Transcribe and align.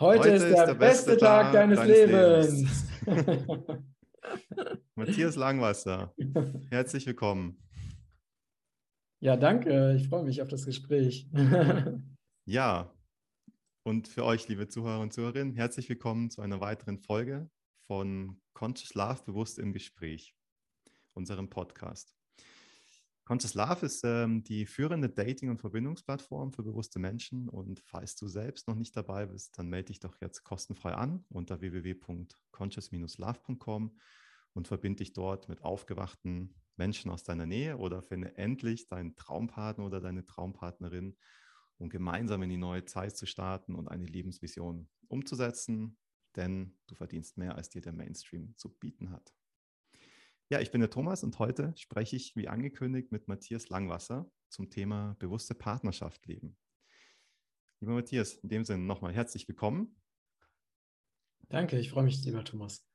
Heute, 0.00 0.18
Heute 0.18 0.30
ist, 0.30 0.42
der 0.42 0.66
der, 0.66 0.74
beste, 0.74 1.10
beste 1.12 1.16
Tag, 1.18 1.42
Tag 1.44 1.52
deines, 1.52 1.78
deines 1.78 1.96
Lebens. 1.96 2.86
Lebens. 3.06 3.84
Matthias 4.96 5.36
Langwasser, 5.36 6.12
herzlich 6.68 7.06
willkommen. 7.06 7.62
Ja, 9.20 9.36
danke. 9.36 9.94
Ich 9.94 10.08
freue 10.08 10.24
mich 10.24 10.42
auf 10.42 10.48
das 10.48 10.66
Gespräch. 10.66 11.30
ja, 12.44 12.92
und 13.84 14.08
für 14.08 14.24
euch, 14.24 14.48
liebe 14.48 14.66
Zuhörer 14.66 14.98
und 14.98 15.12
Zuhörerinnen, 15.12 15.54
herzlich 15.54 15.88
willkommen 15.88 16.28
zu 16.28 16.42
einer 16.42 16.60
weiteren 16.60 16.98
Folge 16.98 17.48
von 17.86 18.40
Conscious 18.52 18.94
Love 18.94 19.22
bewusst 19.24 19.60
im 19.60 19.72
Gespräch, 19.72 20.34
unserem 21.12 21.48
Podcast. 21.50 22.13
Conscious 23.24 23.54
Love 23.54 23.86
ist 23.86 24.04
ähm, 24.04 24.44
die 24.44 24.66
führende 24.66 25.08
Dating- 25.08 25.48
und 25.48 25.58
Verbindungsplattform 25.58 26.52
für 26.52 26.62
bewusste 26.62 26.98
Menschen. 26.98 27.48
Und 27.48 27.80
falls 27.80 28.16
du 28.16 28.28
selbst 28.28 28.68
noch 28.68 28.74
nicht 28.74 28.94
dabei 28.94 29.24
bist, 29.26 29.58
dann 29.58 29.68
melde 29.68 29.86
dich 29.86 30.00
doch 30.00 30.20
jetzt 30.20 30.44
kostenfrei 30.44 30.92
an 30.92 31.24
unter 31.30 31.62
www.conscious-love.com 31.62 33.96
und 34.52 34.68
verbinde 34.68 34.98
dich 34.98 35.14
dort 35.14 35.48
mit 35.48 35.62
aufgewachten 35.62 36.54
Menschen 36.76 37.10
aus 37.10 37.24
deiner 37.24 37.46
Nähe 37.46 37.78
oder 37.78 38.02
finde 38.02 38.36
endlich 38.36 38.88
deinen 38.88 39.16
Traumpartner 39.16 39.86
oder 39.86 40.00
deine 40.00 40.26
Traumpartnerin, 40.26 41.16
um 41.78 41.88
gemeinsam 41.88 42.42
in 42.42 42.50
die 42.50 42.58
neue 42.58 42.84
Zeit 42.84 43.16
zu 43.16 43.24
starten 43.24 43.74
und 43.74 43.88
eine 43.88 44.04
Lebensvision 44.04 44.90
umzusetzen, 45.08 45.96
denn 46.36 46.76
du 46.88 46.94
verdienst 46.94 47.38
mehr, 47.38 47.54
als 47.54 47.70
dir 47.70 47.80
der 47.80 47.94
Mainstream 47.94 48.54
zu 48.58 48.68
bieten 48.68 49.10
hat. 49.10 49.32
Ja, 50.50 50.60
ich 50.60 50.70
bin 50.70 50.82
der 50.82 50.90
Thomas 50.90 51.24
und 51.24 51.38
heute 51.38 51.72
spreche 51.74 52.16
ich, 52.16 52.36
wie 52.36 52.48
angekündigt, 52.48 53.10
mit 53.10 53.28
Matthias 53.28 53.70
Langwasser 53.70 54.30
zum 54.50 54.68
Thema 54.68 55.16
bewusste 55.18 55.54
Partnerschaft 55.54 56.26
leben. 56.26 56.58
Lieber 57.80 57.94
Matthias, 57.94 58.34
in 58.34 58.50
dem 58.50 58.64
Sinne 58.64 58.84
nochmal 58.84 59.14
herzlich 59.14 59.48
willkommen. 59.48 59.96
Danke, 61.48 61.78
ich 61.78 61.90
freue 61.90 62.04
mich, 62.04 62.22
lieber 62.26 62.44
Thomas. 62.44 62.86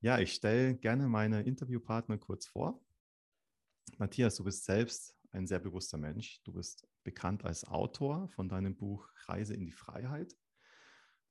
Ja, 0.00 0.20
ich 0.20 0.32
stelle 0.32 0.76
gerne 0.76 1.08
meine 1.08 1.42
Interviewpartner 1.42 2.16
kurz 2.16 2.46
vor. 2.46 2.80
Matthias, 3.96 4.36
du 4.36 4.44
bist 4.44 4.64
selbst 4.64 5.16
ein 5.32 5.48
sehr 5.48 5.58
bewusster 5.58 5.98
Mensch. 5.98 6.40
Du 6.44 6.52
bist 6.52 6.86
bekannt 7.02 7.44
als 7.44 7.64
Autor 7.64 8.28
von 8.28 8.48
deinem 8.48 8.76
Buch 8.76 9.10
Reise 9.26 9.54
in 9.54 9.64
die 9.66 9.72
Freiheit 9.72 10.36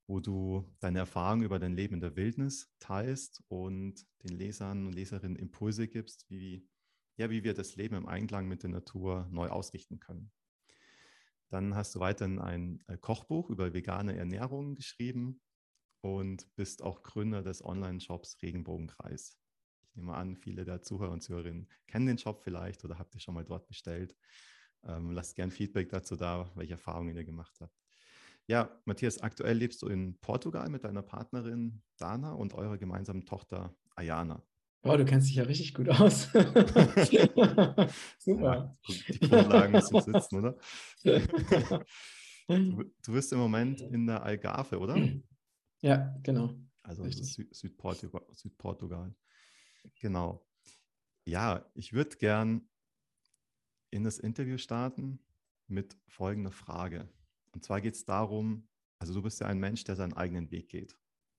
wo 0.07 0.21
du 0.21 0.73
deine 0.79 0.99
Erfahrungen 0.99 1.43
über 1.43 1.59
dein 1.59 1.75
Leben 1.75 1.95
in 1.95 1.99
der 1.99 2.15
Wildnis 2.15 2.73
teilst 2.79 3.43
und 3.49 4.05
den 4.23 4.37
Lesern 4.37 4.87
und 4.87 4.93
Leserinnen 4.93 5.35
Impulse 5.35 5.87
gibst, 5.87 6.29
wie, 6.29 6.67
ja, 7.17 7.29
wie 7.29 7.43
wir 7.43 7.53
das 7.53 7.75
Leben 7.75 7.95
im 7.95 8.07
Einklang 8.07 8.47
mit 8.47 8.63
der 8.63 8.69
Natur 8.69 9.27
neu 9.29 9.49
ausrichten 9.49 9.99
können. 9.99 10.31
Dann 11.49 11.75
hast 11.75 11.95
du 11.95 11.99
weiterhin 11.99 12.39
ein 12.39 12.83
äh, 12.87 12.97
Kochbuch 12.97 13.49
über 13.49 13.73
vegane 13.73 14.17
Ernährung 14.17 14.75
geschrieben 14.75 15.41
und 16.01 16.53
bist 16.55 16.83
auch 16.83 17.03
Gründer 17.03 17.43
des 17.43 17.63
Online-Shops 17.63 18.37
Regenbogenkreis. 18.41 19.37
Ich 19.83 19.95
nehme 19.95 20.13
an, 20.13 20.35
viele 20.35 20.63
der 20.63 20.81
Zuhörer 20.81 21.11
und 21.11 21.21
Zuhörerinnen 21.21 21.69
kennen 21.87 22.05
den 22.05 22.17
Shop 22.17 22.43
vielleicht 22.43 22.83
oder 22.85 22.99
habt 22.99 23.15
ihr 23.15 23.21
schon 23.21 23.33
mal 23.33 23.45
dort 23.45 23.67
bestellt. 23.67 24.15
Ähm, 24.83 25.11
lasst 25.11 25.35
gern 25.35 25.51
Feedback 25.51 25.89
dazu 25.89 26.15
da, 26.15 26.51
welche 26.55 26.73
Erfahrungen 26.73 27.15
ihr 27.15 27.25
gemacht 27.25 27.57
habt. 27.59 27.86
Ja, 28.47 28.81
Matthias, 28.85 29.19
aktuell 29.19 29.57
lebst 29.57 29.81
du 29.81 29.87
in 29.87 30.17
Portugal 30.19 30.69
mit 30.69 30.85
deiner 30.85 31.01
Partnerin 31.01 31.81
Dana 31.97 32.31
und 32.31 32.53
eurer 32.53 32.77
gemeinsamen 32.77 33.25
Tochter 33.25 33.75
Ayana. 33.95 34.41
Oh, 34.83 34.95
du 34.95 35.03
kennst 35.03 35.27
dich 35.27 35.35
ja 35.35 35.43
richtig 35.43 35.73
gut 35.73 35.89
aus. 35.89 36.27
Super. 38.19 38.77
Ja, 38.87 39.03
die 39.09 39.19
Grundlagen 39.19 39.73
müssen 39.73 39.99
sitzen, 39.99 40.37
oder? 40.37 40.57
du, 42.47 42.83
du 43.05 43.11
bist 43.11 43.33
im 43.33 43.39
Moment 43.39 43.81
in 43.81 44.07
der 44.07 44.23
Algarve, 44.23 44.79
oder? 44.79 44.97
Ja, 45.81 46.15
genau. 46.23 46.53
Also 46.83 47.03
Süd 47.09 47.53
Südportugal, 47.53 48.25
Südportugal. 48.31 49.13
Genau. 49.99 50.47
Ja, 51.25 51.69
ich 51.73 51.91
würde 51.91 52.15
gern 52.15 52.69
in 53.89 54.05
das 54.05 54.19
Interview 54.19 54.57
starten 54.57 55.19
mit 55.67 55.97
folgender 56.07 56.51
Frage. 56.51 57.09
Und 57.57 57.63
zwar 57.63 57.81
geht 57.81 57.95
es 57.95 58.05
darum, 58.05 58.67
also 58.99 59.15
du 59.15 59.23
bist 59.23 59.39
ja 59.39 59.47
ein 59.47 59.57
Mensch, 59.57 59.83
der 59.83 59.95
seinen 59.95 60.13
eigenen 60.13 60.51
Weg 60.51 60.69
geht. 60.69 60.95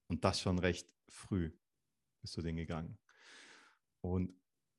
Und 0.09 0.25
das 0.25 0.41
schon 0.41 0.59
recht 0.59 0.93
früh 1.09 1.53
bist 2.21 2.37
du 2.37 2.43
den 2.43 2.57
gegangen. 2.57 2.99
Und 4.01 4.35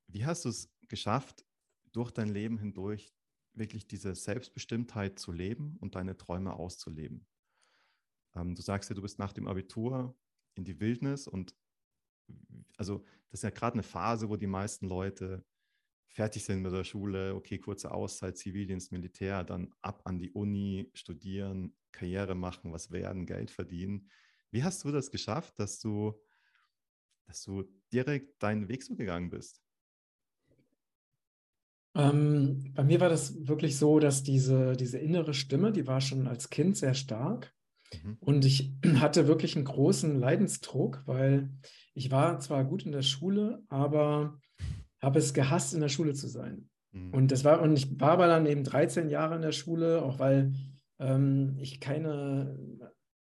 wie 0.07 0.25
hast 0.25 0.43
du 0.43 0.49
es 0.49 0.69
geschafft, 0.89 1.45
durch 1.93 2.11
dein 2.11 2.27
Leben 2.27 2.57
hindurch 2.57 3.13
wirklich 3.53 3.87
diese 3.87 4.15
Selbstbestimmtheit 4.15 5.17
zu 5.17 5.31
leben 5.31 5.77
und 5.79 5.95
deine 5.95 6.17
Träume 6.17 6.55
auszuleben? 6.55 7.25
Ähm, 8.35 8.53
du 8.53 8.61
sagst 8.61 8.89
ja, 8.89 8.93
du 8.93 9.01
bist 9.01 9.17
nach 9.17 9.31
dem 9.31 9.47
Abitur 9.47 10.19
in 10.55 10.65
die 10.65 10.81
Wildnis 10.81 11.25
und 11.25 11.55
also 12.75 13.05
das 13.29 13.39
ist 13.39 13.43
ja 13.43 13.49
gerade 13.49 13.75
eine 13.75 13.83
Phase, 13.83 14.27
wo 14.27 14.35
die 14.35 14.45
meisten 14.45 14.89
Leute 14.89 15.45
fertig 16.09 16.43
sind 16.43 16.61
mit 16.61 16.73
der 16.73 16.83
Schule, 16.83 17.35
okay, 17.35 17.59
kurze 17.59 17.91
Auszeit, 17.91 18.37
Zivildienst, 18.37 18.91
Militär, 18.91 19.43
dann 19.43 19.73
ab 19.81 20.01
an 20.05 20.19
die 20.19 20.31
Uni, 20.31 20.89
studieren, 20.93 21.75
Karriere 21.91 22.35
machen, 22.35 22.71
was 22.71 22.91
werden, 22.91 23.25
Geld 23.25 23.51
verdienen. 23.51 24.09
Wie 24.51 24.63
hast 24.63 24.83
du 24.83 24.91
das 24.91 25.11
geschafft, 25.11 25.59
dass 25.59 25.79
du, 25.79 26.13
dass 27.27 27.43
du 27.43 27.63
direkt 27.93 28.41
deinen 28.41 28.67
Weg 28.67 28.83
so 28.83 28.95
gegangen 28.95 29.29
bist? 29.29 29.61
Ähm, 31.95 32.71
bei 32.75 32.83
mir 32.83 32.99
war 32.99 33.09
das 33.09 33.47
wirklich 33.47 33.77
so, 33.77 33.99
dass 33.99 34.23
diese, 34.23 34.75
diese 34.75 34.99
innere 34.99 35.33
Stimme, 35.33 35.71
die 35.71 35.87
war 35.87 36.01
schon 36.01 36.27
als 36.27 36.49
Kind 36.49 36.77
sehr 36.77 36.93
stark. 36.93 37.53
Mhm. 38.03 38.17
Und 38.19 38.45
ich 38.45 38.73
hatte 38.99 39.27
wirklich 39.27 39.55
einen 39.55 39.65
großen 39.65 40.19
Leidensdruck, 40.19 41.03
weil 41.05 41.51
ich 41.93 42.11
war 42.11 42.39
zwar 42.39 42.63
gut 42.63 42.83
in 42.83 42.91
der 42.91 43.01
Schule, 43.01 43.63
aber 43.69 44.39
habe 45.01 45.19
es 45.19 45.33
gehasst, 45.33 45.73
in 45.73 45.81
der 45.81 45.89
Schule 45.89 46.13
zu 46.13 46.27
sein. 46.27 46.69
Mhm. 46.91 47.13
Und 47.13 47.31
das 47.31 47.43
war, 47.43 47.61
und 47.61 47.75
ich 47.75 47.99
war 47.99 48.11
aber 48.11 48.27
dann 48.27 48.45
eben 48.45 48.63
13 48.63 49.09
Jahre 49.09 49.35
in 49.35 49.41
der 49.41 49.51
Schule, 49.51 50.01
auch 50.01 50.19
weil 50.19 50.53
ähm, 50.99 51.55
ich 51.59 51.79
keine, 51.79 52.57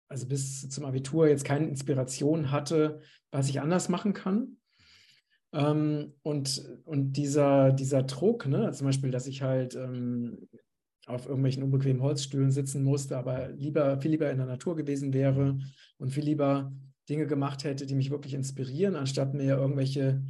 also 0.08 0.26
bis 0.26 0.68
zum 0.68 0.84
Abitur 0.84 1.28
jetzt 1.28 1.44
keine 1.44 1.68
Inspiration 1.68 2.50
hatte, 2.50 3.00
was 3.30 3.48
ich 3.48 3.60
anders 3.60 3.88
machen 3.88 4.12
kann. 4.12 4.56
Ähm, 5.52 6.14
und, 6.22 6.64
und 6.84 7.12
dieser, 7.12 7.72
dieser 7.72 8.02
Druck, 8.04 8.46
ne, 8.46 8.70
zum 8.72 8.86
Beispiel, 8.86 9.10
dass 9.10 9.26
ich 9.26 9.42
halt 9.42 9.74
ähm, 9.74 10.48
auf 11.06 11.26
irgendwelchen 11.26 11.62
unbequemen 11.62 12.02
Holzstühlen 12.02 12.52
sitzen 12.52 12.84
musste, 12.84 13.18
aber 13.18 13.48
lieber, 13.48 14.00
viel 14.00 14.12
lieber 14.12 14.30
in 14.30 14.36
der 14.38 14.46
Natur 14.46 14.76
gewesen 14.76 15.12
wäre 15.12 15.58
und 15.98 16.10
viel 16.10 16.24
lieber 16.24 16.72
Dinge 17.08 17.26
gemacht 17.26 17.64
hätte, 17.64 17.86
die 17.86 17.96
mich 17.96 18.10
wirklich 18.10 18.34
inspirieren, 18.34 18.94
anstatt 18.94 19.34
mir 19.34 19.56
irgendwelche 19.56 20.22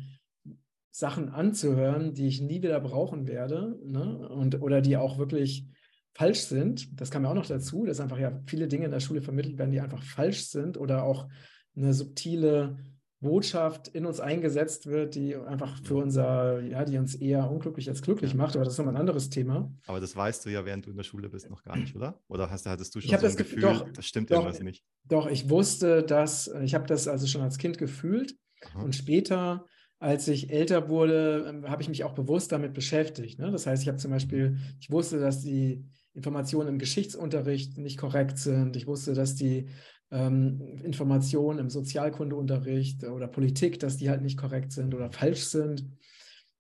Sachen 0.90 1.28
anzuhören, 1.28 2.14
die 2.14 2.26
ich 2.26 2.40
nie 2.40 2.62
wieder 2.62 2.80
brauchen 2.80 3.28
werde 3.28 3.78
ne? 3.84 4.28
und, 4.28 4.60
oder 4.60 4.80
die 4.80 4.96
auch 4.96 5.18
wirklich 5.18 5.66
falsch 6.14 6.40
sind. 6.40 7.00
Das 7.00 7.10
kam 7.10 7.24
ja 7.24 7.30
auch 7.30 7.34
noch 7.34 7.46
dazu, 7.46 7.84
dass 7.84 8.00
einfach 8.00 8.18
ja 8.18 8.40
viele 8.46 8.68
Dinge 8.68 8.86
in 8.86 8.90
der 8.90 9.00
Schule 9.00 9.22
vermittelt 9.22 9.58
werden, 9.58 9.70
die 9.70 9.80
einfach 9.80 10.02
falsch 10.02 10.46
sind 10.46 10.76
oder 10.76 11.04
auch 11.04 11.28
eine 11.76 11.94
subtile 11.94 12.76
Botschaft 13.20 13.88
in 13.88 14.06
uns 14.06 14.18
eingesetzt 14.18 14.86
wird, 14.86 15.14
die 15.14 15.36
einfach 15.36 15.82
für 15.84 15.96
unser, 15.96 16.60
ja, 16.60 16.84
die 16.86 16.96
uns 16.96 17.14
eher 17.14 17.50
unglücklich 17.50 17.88
als 17.88 18.00
glücklich 18.00 18.34
macht, 18.34 18.56
aber 18.56 18.64
das 18.64 18.74
ist 18.74 18.78
nochmal 18.78 18.94
ein 18.94 19.00
anderes 19.00 19.28
Thema. 19.28 19.70
Aber 19.86 20.00
das 20.00 20.16
weißt 20.16 20.46
du 20.46 20.50
ja, 20.50 20.64
während 20.64 20.86
du 20.86 20.90
in 20.90 20.96
der 20.96 21.04
Schule 21.04 21.28
bist, 21.28 21.48
noch 21.50 21.62
gar 21.62 21.76
nicht, 21.76 21.94
oder? 21.94 22.18
Oder 22.28 22.50
hast, 22.50 22.64
hattest 22.64 22.94
du 22.94 23.00
schon 23.00 23.10
so 23.10 23.16
ein 23.16 23.22
das 23.22 23.36
Gefühl, 23.36 23.60
doch, 23.60 23.92
das 23.92 24.06
stimmt 24.06 24.30
doch, 24.30 24.38
irgendwas 24.38 24.60
nicht? 24.62 24.84
Doch, 25.04 25.26
ich 25.26 25.50
wusste 25.50 26.02
dass 26.02 26.50
ich 26.62 26.74
habe 26.74 26.86
das 26.86 27.08
also 27.08 27.26
schon 27.26 27.42
als 27.42 27.58
Kind 27.58 27.76
gefühlt 27.76 28.36
Aha. 28.70 28.82
und 28.82 28.96
später 28.96 29.66
als 30.00 30.26
ich 30.28 30.50
älter 30.50 30.88
wurde, 30.88 31.46
ähm, 31.48 31.70
habe 31.70 31.82
ich 31.82 31.88
mich 31.88 32.02
auch 32.04 32.14
bewusst 32.14 32.50
damit 32.50 32.72
beschäftigt. 32.72 33.38
Ne? 33.38 33.50
Das 33.52 33.66
heißt, 33.66 33.82
ich 33.82 33.88
habe 33.88 33.98
zum 33.98 34.10
Beispiel, 34.10 34.56
ich 34.80 34.90
wusste, 34.90 35.20
dass 35.20 35.42
die 35.42 35.84
Informationen 36.14 36.70
im 36.70 36.78
Geschichtsunterricht 36.78 37.78
nicht 37.78 37.98
korrekt 37.98 38.38
sind. 38.38 38.74
Ich 38.76 38.86
wusste, 38.86 39.14
dass 39.14 39.36
die 39.36 39.68
ähm, 40.10 40.78
Informationen 40.82 41.58
im 41.58 41.70
Sozialkundeunterricht 41.70 43.04
oder 43.04 43.28
Politik, 43.28 43.78
dass 43.78 43.98
die 43.98 44.08
halt 44.08 44.22
nicht 44.22 44.38
korrekt 44.38 44.72
sind 44.72 44.94
oder 44.94 45.10
falsch 45.12 45.44
sind. 45.44 45.86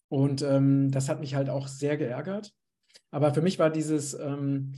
Und 0.08 0.42
ähm, 0.42 0.90
das 0.90 1.08
hat 1.08 1.20
mich 1.20 1.34
halt 1.34 1.48
auch 1.48 1.66
sehr 1.66 1.96
geärgert. 1.96 2.52
Aber 3.10 3.32
für 3.32 3.42
mich 3.42 3.58
war 3.58 3.70
dieses, 3.70 4.12
ähm, 4.14 4.72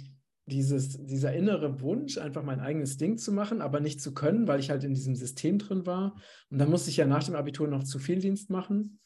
dieses, 0.47 1.05
dieser 1.05 1.33
innere 1.33 1.81
Wunsch, 1.81 2.19
einfach 2.19 2.43
mein 2.43 2.61
eigenes 2.61 2.97
Ding 2.97 3.17
zu 3.17 3.33
machen, 3.33 3.61
aber 3.61 3.81
nicht 3.81 4.01
zu 4.01 4.13
können, 4.13 4.49
weil 4.49 4.61
ich 4.61 4.71
halt 4.71 4.85
in 4.85 4.95
diesem 4.95 5.15
System 5.15 5.59
drin 5.59 5.87
war. 5.87 6.17
Und 6.51 6.59
dann 6.59 6.71
musste 6.71 6.91
ich 6.91 6.97
ja 6.97 7.07
nach 7.07 7.23
dem 7.23 7.37
Abitur 7.37 7.69
noch 7.69 7.85
zu 7.85 7.99
viel 7.99 8.19
Dienst 8.19 8.51
machen, 8.51 8.99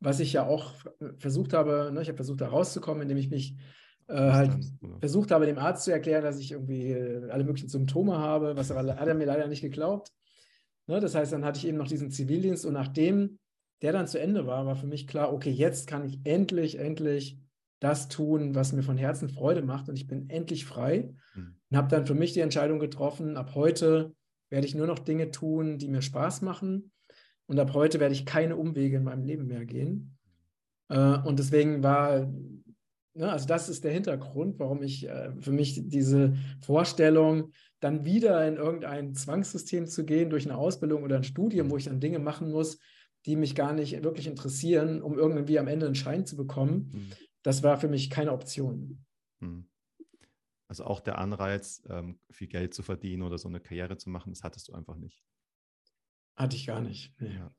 was 0.00 0.20
ich 0.20 0.34
ja 0.34 0.46
auch 0.46 0.74
versucht 1.18 1.54
habe, 1.54 1.90
ne, 1.92 2.02
ich 2.02 2.08
habe 2.08 2.16
versucht, 2.16 2.40
da 2.42 2.48
rauszukommen, 2.48 3.02
indem 3.02 3.16
ich 3.16 3.30
mich 3.30 3.56
äh, 4.08 4.14
halt 4.14 4.52
versucht 5.00 5.30
habe, 5.30 5.46
dem 5.46 5.58
Arzt 5.58 5.84
zu 5.84 5.92
erklären, 5.92 6.22
dass 6.22 6.38
ich 6.38 6.52
irgendwie 6.52 6.92
äh, 6.92 7.30
alle 7.30 7.44
möglichen 7.44 7.70
Symptome 7.70 8.18
habe, 8.18 8.56
was 8.56 8.70
aber 8.70 8.96
hat 8.96 9.08
er 9.08 9.14
mir 9.14 9.26
leider 9.26 9.48
nicht 9.48 9.62
geglaubt. 9.62 10.12
Ne, 10.86 11.00
das 11.00 11.14
heißt, 11.14 11.32
dann 11.32 11.44
hatte 11.44 11.58
ich 11.58 11.66
eben 11.66 11.78
noch 11.78 11.88
diesen 11.88 12.10
Zivildienst 12.10 12.66
und 12.66 12.74
nachdem 12.74 13.38
der 13.82 13.92
dann 13.92 14.06
zu 14.06 14.18
Ende 14.18 14.46
war, 14.46 14.64
war 14.64 14.76
für 14.76 14.86
mich 14.86 15.06
klar, 15.06 15.32
okay, 15.32 15.50
jetzt 15.50 15.86
kann 15.86 16.04
ich 16.04 16.20
endlich, 16.24 16.78
endlich 16.78 17.38
das 17.80 18.08
tun, 18.08 18.54
was 18.54 18.72
mir 18.72 18.82
von 18.82 18.96
Herzen 18.96 19.28
Freude 19.28 19.62
macht 19.62 19.88
und 19.88 19.96
ich 19.96 20.06
bin 20.06 20.30
endlich 20.30 20.64
frei. 20.64 21.14
Mhm. 21.34 21.56
Und 21.70 21.76
habe 21.76 21.88
dann 21.88 22.06
für 22.06 22.14
mich 22.14 22.32
die 22.32 22.40
Entscheidung 22.40 22.78
getroffen, 22.78 23.36
ab 23.36 23.54
heute 23.54 24.14
werde 24.50 24.66
ich 24.66 24.74
nur 24.74 24.86
noch 24.86 24.98
Dinge 24.98 25.30
tun, 25.30 25.78
die 25.78 25.88
mir 25.88 26.02
Spaß 26.02 26.42
machen. 26.42 26.92
Und 27.46 27.58
ab 27.58 27.74
heute 27.74 28.00
werde 28.00 28.14
ich 28.14 28.26
keine 28.26 28.56
Umwege 28.56 28.96
in 28.96 29.04
meinem 29.04 29.24
Leben 29.24 29.46
mehr 29.46 29.64
gehen. 29.64 30.16
Äh, 30.88 31.18
und 31.18 31.38
deswegen 31.38 31.82
war, 31.82 32.32
ne, 33.14 33.30
also 33.30 33.46
das 33.46 33.68
ist 33.68 33.84
der 33.84 33.92
Hintergrund, 33.92 34.58
warum 34.58 34.82
ich 34.82 35.08
äh, 35.08 35.32
für 35.40 35.52
mich 35.52 35.80
diese 35.88 36.34
Vorstellung, 36.60 37.52
dann 37.80 38.04
wieder 38.04 38.46
in 38.46 38.56
irgendein 38.56 39.14
Zwangssystem 39.14 39.86
zu 39.86 40.04
gehen 40.04 40.30
durch 40.30 40.46
eine 40.46 40.56
Ausbildung 40.56 41.02
oder 41.02 41.16
ein 41.16 41.24
Studium, 41.24 41.70
wo 41.70 41.76
ich 41.76 41.84
dann 41.84 42.00
Dinge 42.00 42.18
machen 42.18 42.50
muss, 42.50 42.78
die 43.26 43.36
mich 43.36 43.54
gar 43.54 43.72
nicht 43.72 44.02
wirklich 44.02 44.26
interessieren, 44.26 45.02
um 45.02 45.18
irgendwie 45.18 45.58
am 45.58 45.68
Ende 45.68 45.86
einen 45.86 45.94
Schein 45.94 46.26
zu 46.26 46.36
bekommen, 46.36 46.90
mhm. 46.92 47.06
Das 47.46 47.62
war 47.62 47.78
für 47.78 47.86
mich 47.86 48.10
keine 48.10 48.32
Option. 48.32 49.06
Mhm. 49.38 49.68
Also 50.68 50.84
auch 50.84 50.98
der 50.98 51.18
Anreiz, 51.18 51.80
ähm, 51.88 52.18
viel 52.28 52.48
Geld 52.48 52.74
zu 52.74 52.82
verdienen 52.82 53.22
oder 53.22 53.38
so 53.38 53.46
eine 53.46 53.60
Karriere 53.60 53.96
zu 53.96 54.10
machen, 54.10 54.32
das 54.32 54.42
hattest 54.42 54.66
du 54.66 54.72
einfach 54.72 54.96
nicht. 54.96 55.22
Hatte 56.34 56.56
ich 56.56 56.66
gar 56.66 56.80
nicht. 56.80 57.14
Ja. 57.20 57.54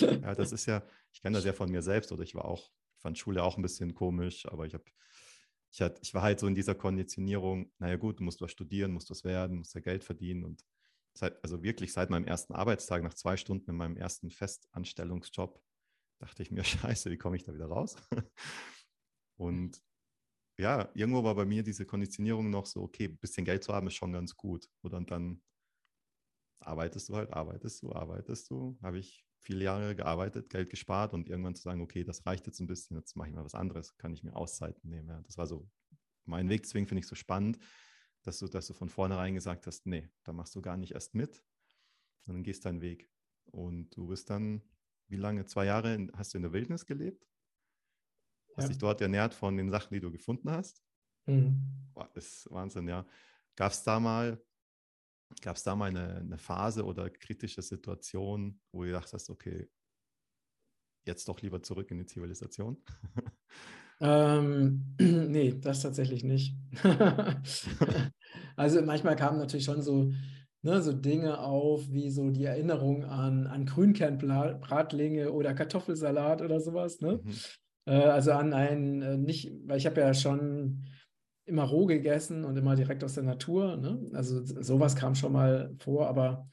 ja. 0.00 0.34
das 0.36 0.52
ist 0.52 0.66
ja, 0.66 0.84
ich 1.12 1.20
kenne 1.20 1.38
das 1.38 1.44
ja 1.44 1.52
von 1.52 1.68
mir 1.72 1.82
selbst 1.82 2.12
oder 2.12 2.22
ich 2.22 2.36
war 2.36 2.44
auch, 2.44 2.70
fand 2.98 3.18
Schule 3.18 3.42
auch 3.42 3.56
ein 3.56 3.62
bisschen 3.62 3.94
komisch, 3.94 4.46
aber 4.46 4.64
ich 4.64 4.74
habe, 4.74 4.84
ich, 5.72 5.82
hat, 5.82 5.98
ich 6.00 6.14
war 6.14 6.22
halt 6.22 6.38
so 6.38 6.46
in 6.46 6.54
dieser 6.54 6.76
Konditionierung, 6.76 7.72
naja 7.78 7.96
gut, 7.96 8.20
du 8.20 8.24
musst 8.24 8.40
was 8.40 8.52
studieren, 8.52 8.92
musst 8.92 9.10
was 9.10 9.24
werden, 9.24 9.58
musst 9.58 9.74
ja 9.74 9.80
Geld 9.80 10.04
verdienen 10.04 10.44
und 10.44 10.64
seit, 11.14 11.42
also 11.42 11.64
wirklich 11.64 11.92
seit 11.92 12.10
meinem 12.10 12.28
ersten 12.28 12.54
Arbeitstag, 12.54 13.02
nach 13.02 13.14
zwei 13.14 13.36
Stunden 13.36 13.70
in 13.70 13.76
meinem 13.76 13.96
ersten 13.96 14.30
Festanstellungsjob, 14.30 15.60
dachte 16.18 16.42
ich 16.42 16.50
mir, 16.50 16.64
scheiße, 16.64 17.10
wie 17.10 17.18
komme 17.18 17.36
ich 17.36 17.44
da 17.44 17.54
wieder 17.54 17.66
raus? 17.66 17.96
und 19.36 19.82
ja, 20.58 20.90
irgendwo 20.94 21.22
war 21.22 21.34
bei 21.34 21.44
mir 21.44 21.62
diese 21.62 21.86
Konditionierung 21.86 22.50
noch 22.50 22.66
so, 22.66 22.82
okay, 22.82 23.04
ein 23.04 23.18
bisschen 23.18 23.44
Geld 23.44 23.62
zu 23.62 23.72
haben 23.72 23.86
ist 23.86 23.94
schon 23.94 24.12
ganz 24.12 24.36
gut. 24.36 24.68
Oder 24.82 24.96
und 24.96 25.10
dann 25.10 25.40
arbeitest 26.60 27.08
du 27.08 27.16
halt, 27.16 27.32
arbeitest 27.32 27.82
du, 27.82 27.92
arbeitest 27.92 28.50
du. 28.50 28.76
Habe 28.82 28.98
ich 28.98 29.24
viele 29.40 29.64
Jahre 29.64 29.94
gearbeitet, 29.94 30.50
Geld 30.50 30.68
gespart 30.70 31.14
und 31.14 31.28
irgendwann 31.28 31.54
zu 31.54 31.62
sagen, 31.62 31.80
okay, 31.80 32.04
das 32.04 32.26
reicht 32.26 32.46
jetzt 32.46 32.60
ein 32.60 32.66
bisschen, 32.66 32.96
jetzt 32.96 33.16
mache 33.16 33.28
ich 33.28 33.34
mal 33.34 33.44
was 33.44 33.54
anderes, 33.54 33.96
kann 33.96 34.12
ich 34.12 34.24
mir 34.24 34.34
Auszeiten 34.34 34.90
nehmen. 34.90 35.08
Ja, 35.08 35.20
das 35.22 35.38
war 35.38 35.46
so 35.46 35.70
mein 36.24 36.48
Weg, 36.48 36.62
deswegen 36.64 36.86
finde 36.86 37.00
ich 37.00 37.04
es 37.04 37.10
so 37.10 37.14
spannend, 37.14 37.58
dass 38.22 38.38
du, 38.38 38.48
dass 38.48 38.66
du 38.66 38.74
von 38.74 38.88
vornherein 38.88 39.34
gesagt 39.34 39.66
hast, 39.66 39.86
nee, 39.86 40.08
da 40.24 40.32
machst 40.32 40.54
du 40.54 40.60
gar 40.60 40.76
nicht 40.76 40.92
erst 40.92 41.14
mit, 41.14 41.42
sondern 42.26 42.42
gehst 42.42 42.64
deinen 42.64 42.80
Weg. 42.80 43.10
Und 43.46 43.96
du 43.96 44.08
bist 44.08 44.28
dann, 44.28 44.62
wie 45.08 45.16
lange? 45.16 45.44
Zwei 45.46 45.66
Jahre 45.66 45.94
in, 45.94 46.12
hast 46.16 46.34
du 46.34 46.38
in 46.38 46.42
der 46.42 46.52
Wildnis 46.52 46.86
gelebt? 46.86 47.26
Hast 48.56 48.64
ja. 48.64 48.68
dich 48.68 48.78
dort 48.78 49.00
ernährt 49.00 49.34
von 49.34 49.56
den 49.56 49.70
Sachen, 49.70 49.94
die 49.94 50.00
du 50.00 50.10
gefunden 50.10 50.50
hast? 50.50 50.82
Mhm. 51.26 51.90
Boah, 51.94 52.10
ist 52.14 52.50
Wahnsinn, 52.50 52.88
ja. 52.88 53.06
Gab 53.56 53.72
es 53.72 53.82
da 53.82 54.00
mal, 54.00 54.42
gab 55.42 55.56
es 55.56 55.62
da 55.62 55.76
mal 55.76 55.90
eine, 55.90 56.16
eine 56.16 56.38
Phase 56.38 56.84
oder 56.84 57.10
kritische 57.10 57.62
Situation, 57.62 58.60
wo 58.72 58.82
du 58.82 58.88
gedacht 58.88 59.12
hast, 59.12 59.30
okay, 59.30 59.68
jetzt 61.06 61.28
doch 61.28 61.40
lieber 61.40 61.62
zurück 61.62 61.90
in 61.90 61.98
die 61.98 62.06
Zivilisation? 62.06 62.82
Ähm, 64.00 64.94
nee, 65.00 65.58
das 65.60 65.82
tatsächlich 65.82 66.22
nicht. 66.22 66.56
also 68.56 68.82
manchmal 68.82 69.16
kamen 69.16 69.38
natürlich 69.38 69.64
schon 69.64 69.82
so, 69.82 70.12
ne, 70.62 70.82
so 70.82 70.92
Dinge 70.92 71.40
auf, 71.40 71.90
wie 71.90 72.10
so 72.10 72.30
die 72.30 72.44
Erinnerung 72.44 73.04
an, 73.04 73.46
an 73.46 73.66
Grünkernbratlinge 73.66 75.32
oder 75.32 75.54
Kartoffelsalat 75.54 76.42
oder 76.42 76.60
sowas. 76.60 77.00
Ne? 77.00 77.20
Mhm. 77.22 77.34
Äh, 77.86 77.92
also 77.92 78.32
an 78.32 78.52
einen, 78.52 79.02
äh, 79.02 79.16
nicht, 79.16 79.52
weil 79.66 79.78
ich 79.78 79.86
habe 79.86 80.00
ja 80.00 80.14
schon 80.14 80.84
immer 81.44 81.64
roh 81.64 81.86
gegessen 81.86 82.44
und 82.44 82.56
immer 82.56 82.76
direkt 82.76 83.02
aus 83.04 83.14
der 83.14 83.22
Natur. 83.22 83.76
Ne? 83.76 84.10
Also 84.12 84.44
sowas 84.44 84.96
kam 84.96 85.14
schon 85.14 85.32
mal 85.32 85.74
vor, 85.78 86.08
aber 86.08 86.48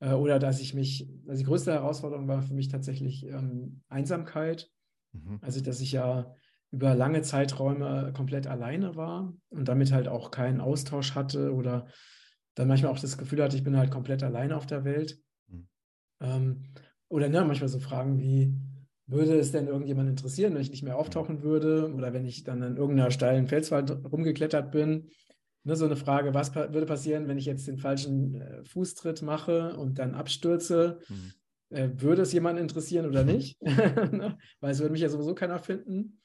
äh, 0.00 0.12
oder 0.12 0.38
dass 0.38 0.60
ich 0.60 0.74
mich, 0.74 1.08
also 1.26 1.38
die 1.38 1.46
größte 1.46 1.72
Herausforderung 1.72 2.28
war 2.28 2.42
für 2.42 2.54
mich 2.54 2.68
tatsächlich 2.68 3.26
ähm, 3.26 3.82
Einsamkeit. 3.88 4.70
Mhm. 5.12 5.38
Also 5.42 5.60
dass 5.60 5.80
ich 5.80 5.92
ja 5.92 6.34
über 6.70 6.94
lange 6.94 7.22
Zeiträume 7.22 8.12
komplett 8.14 8.46
alleine 8.46 8.94
war 8.94 9.32
und 9.48 9.68
damit 9.68 9.92
halt 9.92 10.06
auch 10.06 10.30
keinen 10.30 10.60
Austausch 10.60 11.14
hatte 11.14 11.54
oder 11.54 11.86
dann 12.58 12.68
manchmal 12.68 12.90
auch 12.90 12.98
das 12.98 13.16
Gefühl 13.16 13.42
hatte, 13.42 13.56
ich 13.56 13.62
bin 13.62 13.76
halt 13.76 13.90
komplett 13.90 14.22
alleine 14.22 14.56
auf 14.56 14.66
der 14.66 14.84
Welt. 14.84 15.20
Mhm. 15.46 15.68
Ähm, 16.20 16.64
oder 17.08 17.28
ne, 17.28 17.44
manchmal 17.44 17.68
so 17.68 17.78
Fragen 17.78 18.18
wie, 18.18 18.52
würde 19.06 19.38
es 19.38 19.52
denn 19.52 19.68
irgendjemand 19.68 20.08
interessieren, 20.10 20.54
wenn 20.54 20.60
ich 20.60 20.70
nicht 20.70 20.82
mehr 20.82 20.98
auftauchen 20.98 21.42
würde 21.42 21.92
oder 21.94 22.12
wenn 22.12 22.26
ich 22.26 22.42
dann 22.42 22.62
an 22.62 22.76
irgendeiner 22.76 23.10
steilen 23.10 23.46
Felswand 23.46 23.90
rumgeklettert 23.90 24.72
bin? 24.72 25.10
Ne, 25.62 25.76
so 25.76 25.86
eine 25.86 25.96
Frage, 25.96 26.34
was 26.34 26.52
pa 26.52 26.72
würde 26.72 26.86
passieren, 26.86 27.28
wenn 27.28 27.38
ich 27.38 27.46
jetzt 27.46 27.68
den 27.68 27.78
falschen 27.78 28.34
äh, 28.34 28.64
Fußtritt 28.64 29.22
mache 29.22 29.76
und 29.76 29.98
dann 30.00 30.14
abstürze? 30.14 30.98
Mhm. 31.08 31.32
Äh, 31.70 31.88
würde 31.94 32.22
es 32.22 32.32
jemanden 32.32 32.60
interessieren 32.60 33.06
oder 33.06 33.22
nicht? 33.24 33.56
Ne, 33.62 34.36
weil 34.60 34.72
es 34.72 34.80
würde 34.80 34.92
mich 34.92 35.02
ja 35.02 35.08
sowieso 35.08 35.34
keiner 35.34 35.60
finden. 35.60 36.20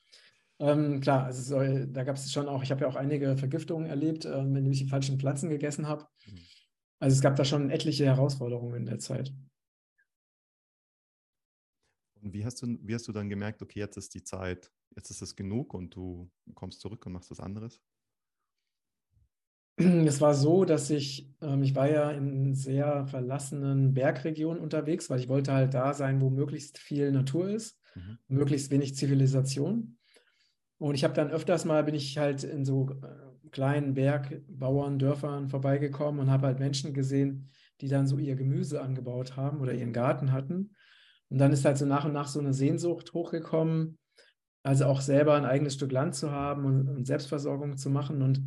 Ähm, 0.60 1.02
klar, 1.02 1.26
also 1.26 1.42
soll, 1.42 1.88
da 1.88 2.04
gab 2.04 2.16
es 2.16 2.32
schon 2.32 2.48
auch, 2.48 2.64
ich 2.64 2.72
habe 2.72 2.82
ja 2.82 2.88
auch 2.88 2.96
einige 2.96 3.36
Vergiftungen 3.38 3.88
erlebt, 3.88 4.26
äh, 4.26 4.40
indem 4.40 4.72
ich 4.72 4.80
die 4.80 4.88
falschen 4.88 5.20
Pflanzen 5.20 5.50
gegessen 5.50 5.88
habe. 5.88 6.08
Mhm. 6.26 6.40
Also 7.00 7.16
es 7.16 7.22
gab 7.22 7.36
da 7.36 7.44
schon 7.44 7.70
etliche 7.70 8.06
Herausforderungen 8.06 8.76
in 8.76 8.86
der 8.86 9.00
Zeit. 9.00 9.34
Und 12.22 12.34
wie 12.34 12.46
hast 12.46 12.62
du, 12.62 12.78
wie 12.82 12.96
hast 12.96 13.08
du 13.08 13.12
dann 13.12 13.30
gemerkt, 13.30 13.62
okay, 13.62 13.80
jetzt 13.80 13.98
ist 13.98 14.14
die 14.14 14.24
Zeit, 14.24 14.72
jetzt 14.96 15.10
ist 15.10 15.22
es 15.22 15.36
genug 15.36 15.74
und 15.74 15.94
du 15.96 16.32
kommst 16.54 16.80
zurück 16.80 17.06
und 17.06 17.14
machst 17.14 17.32
was 17.32 17.42
anderes? 17.42 17.82
Es 19.76 20.22
war 20.22 20.34
so, 20.34 20.66
dass 20.66 20.90
ich, 20.90 21.34
ähm, 21.42 21.64
ich 21.64 21.76
war 21.76 21.90
ja 21.90 22.12
in 22.12 22.54
sehr 22.54 23.06
verlassenen 23.08 23.94
Bergregionen 23.94 24.62
unterwegs, 24.62 25.10
weil 25.10 25.20
ich 25.20 25.28
wollte 25.28 25.52
halt 25.52 25.74
da 25.74 25.94
sein, 25.94 26.22
wo 26.22 26.30
möglichst 26.30 26.78
viel 26.78 27.12
Natur 27.12 27.50
ist, 27.50 27.80
mhm. 27.96 28.20
möglichst 28.28 28.72
wenig 28.72 28.96
Zivilisation. 28.96 29.98
Und 30.84 30.96
ich 30.96 31.06
habe 31.06 31.14
dann 31.14 31.32
öfters 31.32 31.64
mal, 31.64 31.82
bin 31.86 31.96
ich 31.96 32.18
halt 32.18 32.44
in 32.44 32.66
so 32.66 32.90
äh, 32.90 33.50
kleinen 33.52 33.94
Bergbauern, 33.94 35.00
Dörfern 35.00 35.48
vorbeigekommen 35.48 36.20
und 36.20 36.30
habe 36.30 36.48
halt 36.48 36.60
Menschen 36.60 36.94
gesehen, 36.94 37.50
die 37.80 37.88
dann 37.88 38.06
so 38.06 38.18
ihr 38.18 38.36
Gemüse 38.36 38.82
angebaut 38.82 39.38
haben 39.38 39.62
oder 39.62 39.74
ihren 39.74 39.94
Garten 39.94 40.34
hatten. 40.34 40.76
Und 41.30 41.38
dann 41.38 41.54
ist 41.54 41.64
halt 41.64 41.78
so 41.78 41.86
nach 41.86 42.04
und 42.04 42.12
nach 42.12 42.28
so 42.28 42.42
eine 42.42 42.54
Sehnsucht 42.54 43.14
hochgekommen, 43.14 43.98
also 44.62 44.84
auch 44.84 45.00
selber 45.00 45.36
ein 45.36 45.46
eigenes 45.46 45.76
Stück 45.76 45.94
Land 45.94 46.16
zu 46.16 46.32
haben 46.32 46.66
und, 46.66 46.90
und 46.90 47.08
Selbstversorgung 47.08 47.78
zu 47.78 47.90
machen. 47.90 48.22
Und 48.22 48.44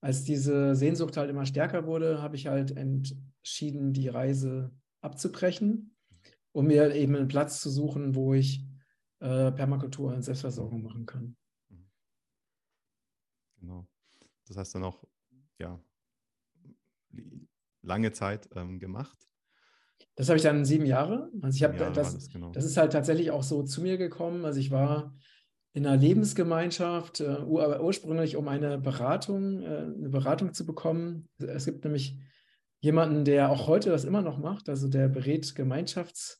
als 0.00 0.24
diese 0.24 0.74
Sehnsucht 0.74 1.16
halt 1.16 1.30
immer 1.30 1.46
stärker 1.46 1.86
wurde, 1.86 2.20
habe 2.20 2.34
ich 2.34 2.48
halt 2.48 2.76
entschieden, 2.76 3.92
die 3.92 4.08
Reise 4.08 4.72
abzubrechen, 5.00 5.94
um 6.50 6.66
mir 6.66 6.92
eben 6.92 7.14
einen 7.14 7.28
Platz 7.28 7.60
zu 7.60 7.70
suchen, 7.70 8.16
wo 8.16 8.34
ich 8.34 8.66
äh, 9.20 9.52
Permakultur 9.52 10.12
und 10.12 10.22
Selbstversorgung 10.22 10.82
machen 10.82 11.06
kann. 11.06 11.36
Genau. 13.62 13.88
Das 14.48 14.56
heißt 14.56 14.74
dann 14.74 14.82
auch, 14.84 15.04
ja, 15.58 15.80
lange 17.82 18.12
Zeit 18.12 18.48
ähm, 18.54 18.78
gemacht. 18.78 19.18
Das 20.16 20.28
habe 20.28 20.36
ich 20.36 20.42
dann 20.42 20.64
sieben 20.64 20.84
Jahre. 20.84 21.30
Also 21.40 21.56
ich 21.56 21.62
habe 21.62 21.76
das, 21.78 22.14
das, 22.14 22.28
genau. 22.28 22.50
das 22.50 22.64
ist 22.64 22.76
halt 22.76 22.92
tatsächlich 22.92 23.30
auch 23.30 23.44
so 23.44 23.62
zu 23.62 23.80
mir 23.82 23.96
gekommen. 23.96 24.44
Also 24.44 24.58
ich 24.60 24.70
war 24.70 25.16
in 25.72 25.86
einer 25.86 25.96
Lebensgemeinschaft, 25.96 27.20
äh, 27.20 27.42
ursprünglich 27.44 28.36
um 28.36 28.48
eine 28.48 28.78
Beratung, 28.78 29.62
äh, 29.62 29.66
eine 29.66 30.08
Beratung 30.10 30.52
zu 30.52 30.66
bekommen. 30.66 31.30
Es 31.38 31.64
gibt 31.64 31.84
nämlich 31.84 32.18
jemanden, 32.80 33.24
der 33.24 33.50
auch 33.50 33.68
heute 33.68 33.90
das 33.90 34.04
immer 34.04 34.22
noch 34.22 34.38
macht, 34.38 34.68
also 34.68 34.88
der 34.88 35.08
berät 35.08 35.54
Gemeinschaftssuchende. 35.54 36.34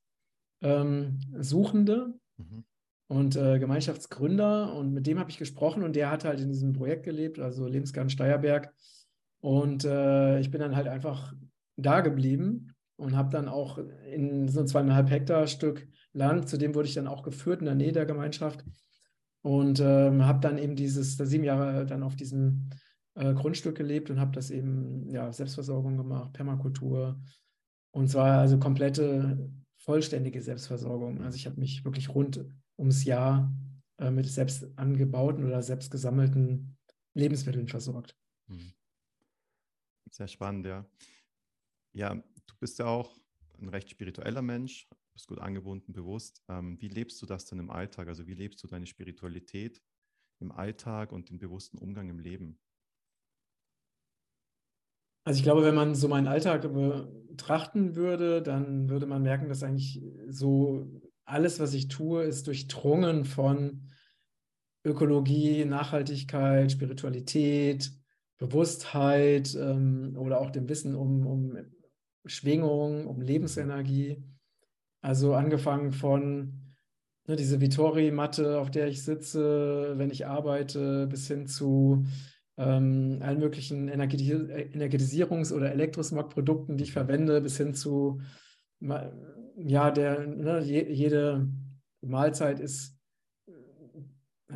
Ähm, 0.61 2.21
mhm 2.37 2.65
und 3.13 3.37
äh, 3.37 3.59
Gemeinschaftsgründer. 3.59 4.75
Und 4.75 4.95
mit 4.95 5.07
dem 5.07 5.19
habe 5.19 5.31
ich 5.31 5.37
gesprochen 5.37 5.83
und 5.83 5.95
der 5.95 6.11
hat 6.11 6.25
halt 6.25 6.41
in 6.41 6.49
diesem 6.49 6.73
Projekt 6.73 7.05
gelebt, 7.05 7.39
also 7.39 7.67
Lebensgarten 7.67 8.09
Steierberg. 8.09 8.73
Und 9.41 9.85
äh, 9.85 10.41
ich 10.41 10.51
bin 10.51 10.61
dann 10.61 10.75
halt 10.75 10.89
einfach 10.89 11.35
da 11.77 12.01
geblieben 12.01 12.75
und 12.97 13.15
habe 13.15 13.29
dann 13.29 13.49
auch 13.49 13.79
in 14.11 14.49
so 14.49 14.65
zweieinhalb 14.65 15.11
Hektar 15.11 15.47
Stück 15.47 15.87
Land, 16.15 16.49
zu 16.49 16.57
dem 16.57 16.75
wurde 16.75 16.89
ich 16.89 16.95
dann 16.95 17.07
auch 17.07 17.23
geführt 17.23 17.61
in 17.61 17.67
der 17.67 17.75
Nähe 17.75 17.93
der 17.93 18.07
Gemeinschaft. 18.07 18.65
Und 19.43 19.81
ähm, 19.81 20.25
habe 20.25 20.41
dann 20.41 20.57
eben 20.57 20.77
dieses, 20.77 21.17
sieben 21.19 21.45
Jahre 21.45 21.85
dann 21.85 22.03
auf 22.03 22.17
diesem 22.17 22.71
äh, 23.15 23.35
Grundstück 23.35 23.77
gelebt 23.77 24.09
und 24.09 24.21
habe 24.21 24.33
das 24.33 24.51
eben, 24.51 25.07
ja, 25.11 25.31
Selbstversorgung 25.33 25.99
gemacht, 25.99 26.33
Permakultur. 26.33 27.21
Und 27.91 28.09
zwar 28.09 28.39
also 28.39 28.59
komplette, 28.59 29.51
vollständige 29.77 30.41
Selbstversorgung. 30.41 31.23
Also 31.23 31.37
ich 31.37 31.45
habe 31.45 31.61
mich 31.61 31.85
wirklich 31.85 32.15
rund 32.15 32.47
ums 32.79 33.05
Jahr 33.05 33.53
äh, 33.99 34.11
mit 34.11 34.27
selbst 34.27 34.67
angebauten 34.77 35.45
oder 35.45 35.63
selbst 35.63 35.91
gesammelten 35.91 36.79
Lebensmitteln 37.15 37.69
versorgt. 37.69 38.17
Mhm. 38.49 38.73
Sehr 40.11 40.29
spannend, 40.29 40.67
ja. 40.67 40.87
Ja, 41.95 42.15
du 42.15 42.55
bist 42.61 42.79
ja 42.79 42.87
auch 42.87 43.17
ein 43.59 43.69
recht 43.69 43.91
spiritueller 43.91 44.43
Mensch, 44.43 44.89
bist 45.13 45.29
gut 45.29 45.41
angebunden, 45.41 45.93
bewusst. 45.93 46.43
Ähm, 46.49 46.81
wie 46.81 46.89
lebst 46.89 47.21
du 47.23 47.27
das 47.27 47.45
denn 47.45 47.59
im 47.59 47.71
Alltag? 47.71 48.09
Also 48.09 48.27
wie 48.27 48.35
lebst 48.35 48.63
du 48.63 48.67
deine 48.67 48.87
Spiritualität 48.87 49.83
im 50.41 50.53
Alltag 50.53 51.13
und 51.13 51.31
den 51.31 51.39
bewussten 51.39 51.79
Umgang 51.79 52.09
im 52.09 52.19
Leben? 52.19 52.59
Also 55.25 55.39
ich 55.39 55.45
glaube, 55.45 55.63
wenn 55.63 55.75
man 55.75 55.95
so 55.95 56.09
meinen 56.09 56.27
Alltag 56.27 56.63
betrachten 56.63 57.95
würde, 57.95 58.43
dann 58.43 58.89
würde 58.89 59.07
man 59.07 59.23
merken, 59.23 59.49
dass 59.49 59.63
eigentlich 59.63 60.03
so 60.29 61.01
alles, 61.25 61.61
was 61.61 61.75
ich 61.75 61.89
tue, 61.89 62.25
ist 62.25 62.47
durchdrungen 62.47 63.25
von 63.25 63.89
Ökologie, 64.85 65.65
Nachhaltigkeit, 65.65 66.73
Spiritualität, 66.73 67.93
Bewusstheit 68.39 69.55
ähm, 69.55 70.17
oder 70.19 70.41
auch 70.41 70.51
dem 70.51 70.69
Wissen 70.69 70.97
um, 70.97 71.27
um 71.27 71.57
Schwingung, 72.27 73.07
um 73.07 73.21
Lebensenergie. 73.21 74.23
Also 75.01 75.35
angefangen 75.35 75.93
von 75.93 76.75
ne, 77.27 77.37
diese 77.37 77.61
Vittori-Matte, 77.61 78.59
auf 78.59 78.71
der 78.71 78.89
ich 78.89 79.03
sitze, 79.03 79.95
wenn 79.97 80.11
ich 80.11 80.27
arbeite, 80.27 81.07
bis 81.07 81.29
hin 81.29 81.47
zu 81.47 82.05
ähm, 82.57 83.19
allen 83.23 83.39
möglichen 83.39 83.89
Energetisierungs- 83.89 85.53
oder 85.53 85.73
Elektrosmog-Produkten, 85.73 86.77
die 86.77 86.85
ich 86.85 86.93
verwende, 86.93 87.41
bis 87.41 87.57
hin 87.57 87.75
zu, 87.75 88.21
ja, 89.57 89.91
der, 89.91 90.27
ne, 90.27 90.61
jede 90.61 91.49
Mahlzeit 92.01 92.61
ist, 92.61 92.97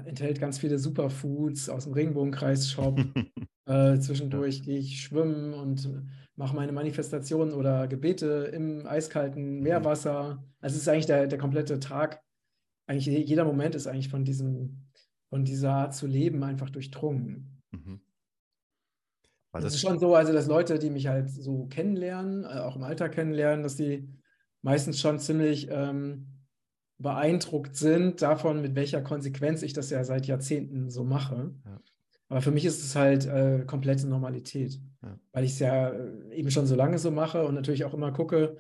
enthält 0.05 0.41
ganz 0.41 0.59
viele 0.59 0.79
Superfoods 0.79 1.69
aus 1.69 1.85
dem 1.85 1.95
Regenbogenkreis-Shop. 1.95 3.01
äh, 3.67 3.99
zwischendurch 3.99 4.63
gehe 4.63 4.79
ich 4.79 5.01
schwimmen 5.01 5.55
und 5.55 5.89
mache 6.37 6.55
meine 6.55 6.73
Manifestationen 6.73 7.55
oder 7.55 7.89
Gebete 7.89 8.51
im 8.53 8.87
eiskalten 8.87 9.57
mhm. 9.57 9.63
Meerwasser. 9.63 10.45
Also 10.61 10.77
es 10.77 10.83
ist 10.83 10.89
eigentlich 10.89 11.07
der, 11.07 11.27
der 11.27 11.39
komplette 11.39 11.81
Tag, 11.81 12.23
eigentlich 12.87 13.07
jeder 13.07 13.45
Moment 13.45 13.75
ist 13.75 13.87
eigentlich 13.87 14.11
von 14.11 14.25
diesem, 14.25 14.87
von 15.31 15.45
dieser 15.45 15.73
Art 15.73 15.95
zu 15.95 16.07
leben 16.07 16.45
einfach 16.45 16.71
durchdrungen. 16.71 17.63
Mhm. 17.73 18.01
Das, 19.53 19.65
das, 19.65 19.75
ist 19.75 19.81
schon 19.81 19.99
so, 19.99 20.15
also 20.15 20.35
dass 20.35 20.47
Leute, 20.47 20.79
die 20.79 20.91
mich 20.91 21.07
halt 21.07 21.31
so 21.31 21.67
kennenlernen, 21.67 22.45
äh, 22.45 22.59
auch 22.59 22.77
im 22.77 22.83
Alter 22.83 23.09
kennenlernen, 23.09 23.63
dass 23.63 23.77
die 23.77 24.07
meistens 24.67 25.01
schon 25.01 25.21
ziemlich 25.21 25.69
ähm, 25.71 26.27
beeindruckt 26.99 27.77
sind 27.77 28.21
davon, 28.21 28.61
mit 28.61 28.75
welcher 28.75 29.01
Konsequenz 29.01 29.63
ich 29.63 29.75
das 29.75 29.91
ja 29.91 30.03
seit 30.03 30.27
Jahrzehnten 30.27 30.91
so 30.91 31.05
mache. 31.05 31.55
Ja. 31.65 31.81
Aber 32.29 32.43
für 32.43 32.51
mich 32.51 32.65
ist 32.65 32.83
es 32.83 32.97
halt 32.97 33.27
äh, 33.27 33.63
komplette 33.65 34.09
Normalität, 34.09 34.81
ja. 35.05 35.21
weil 35.31 35.45
ich 35.45 35.53
es 35.53 35.61
ja 35.61 35.91
äh, 35.91 36.35
eben 36.35 36.51
schon 36.51 36.67
so 36.67 36.75
lange 36.75 36.99
so 36.99 37.13
mache 37.13 37.47
und 37.47 37.55
natürlich 37.55 37.85
auch 37.85 37.95
immer 37.95 38.11
gucke. 38.11 38.57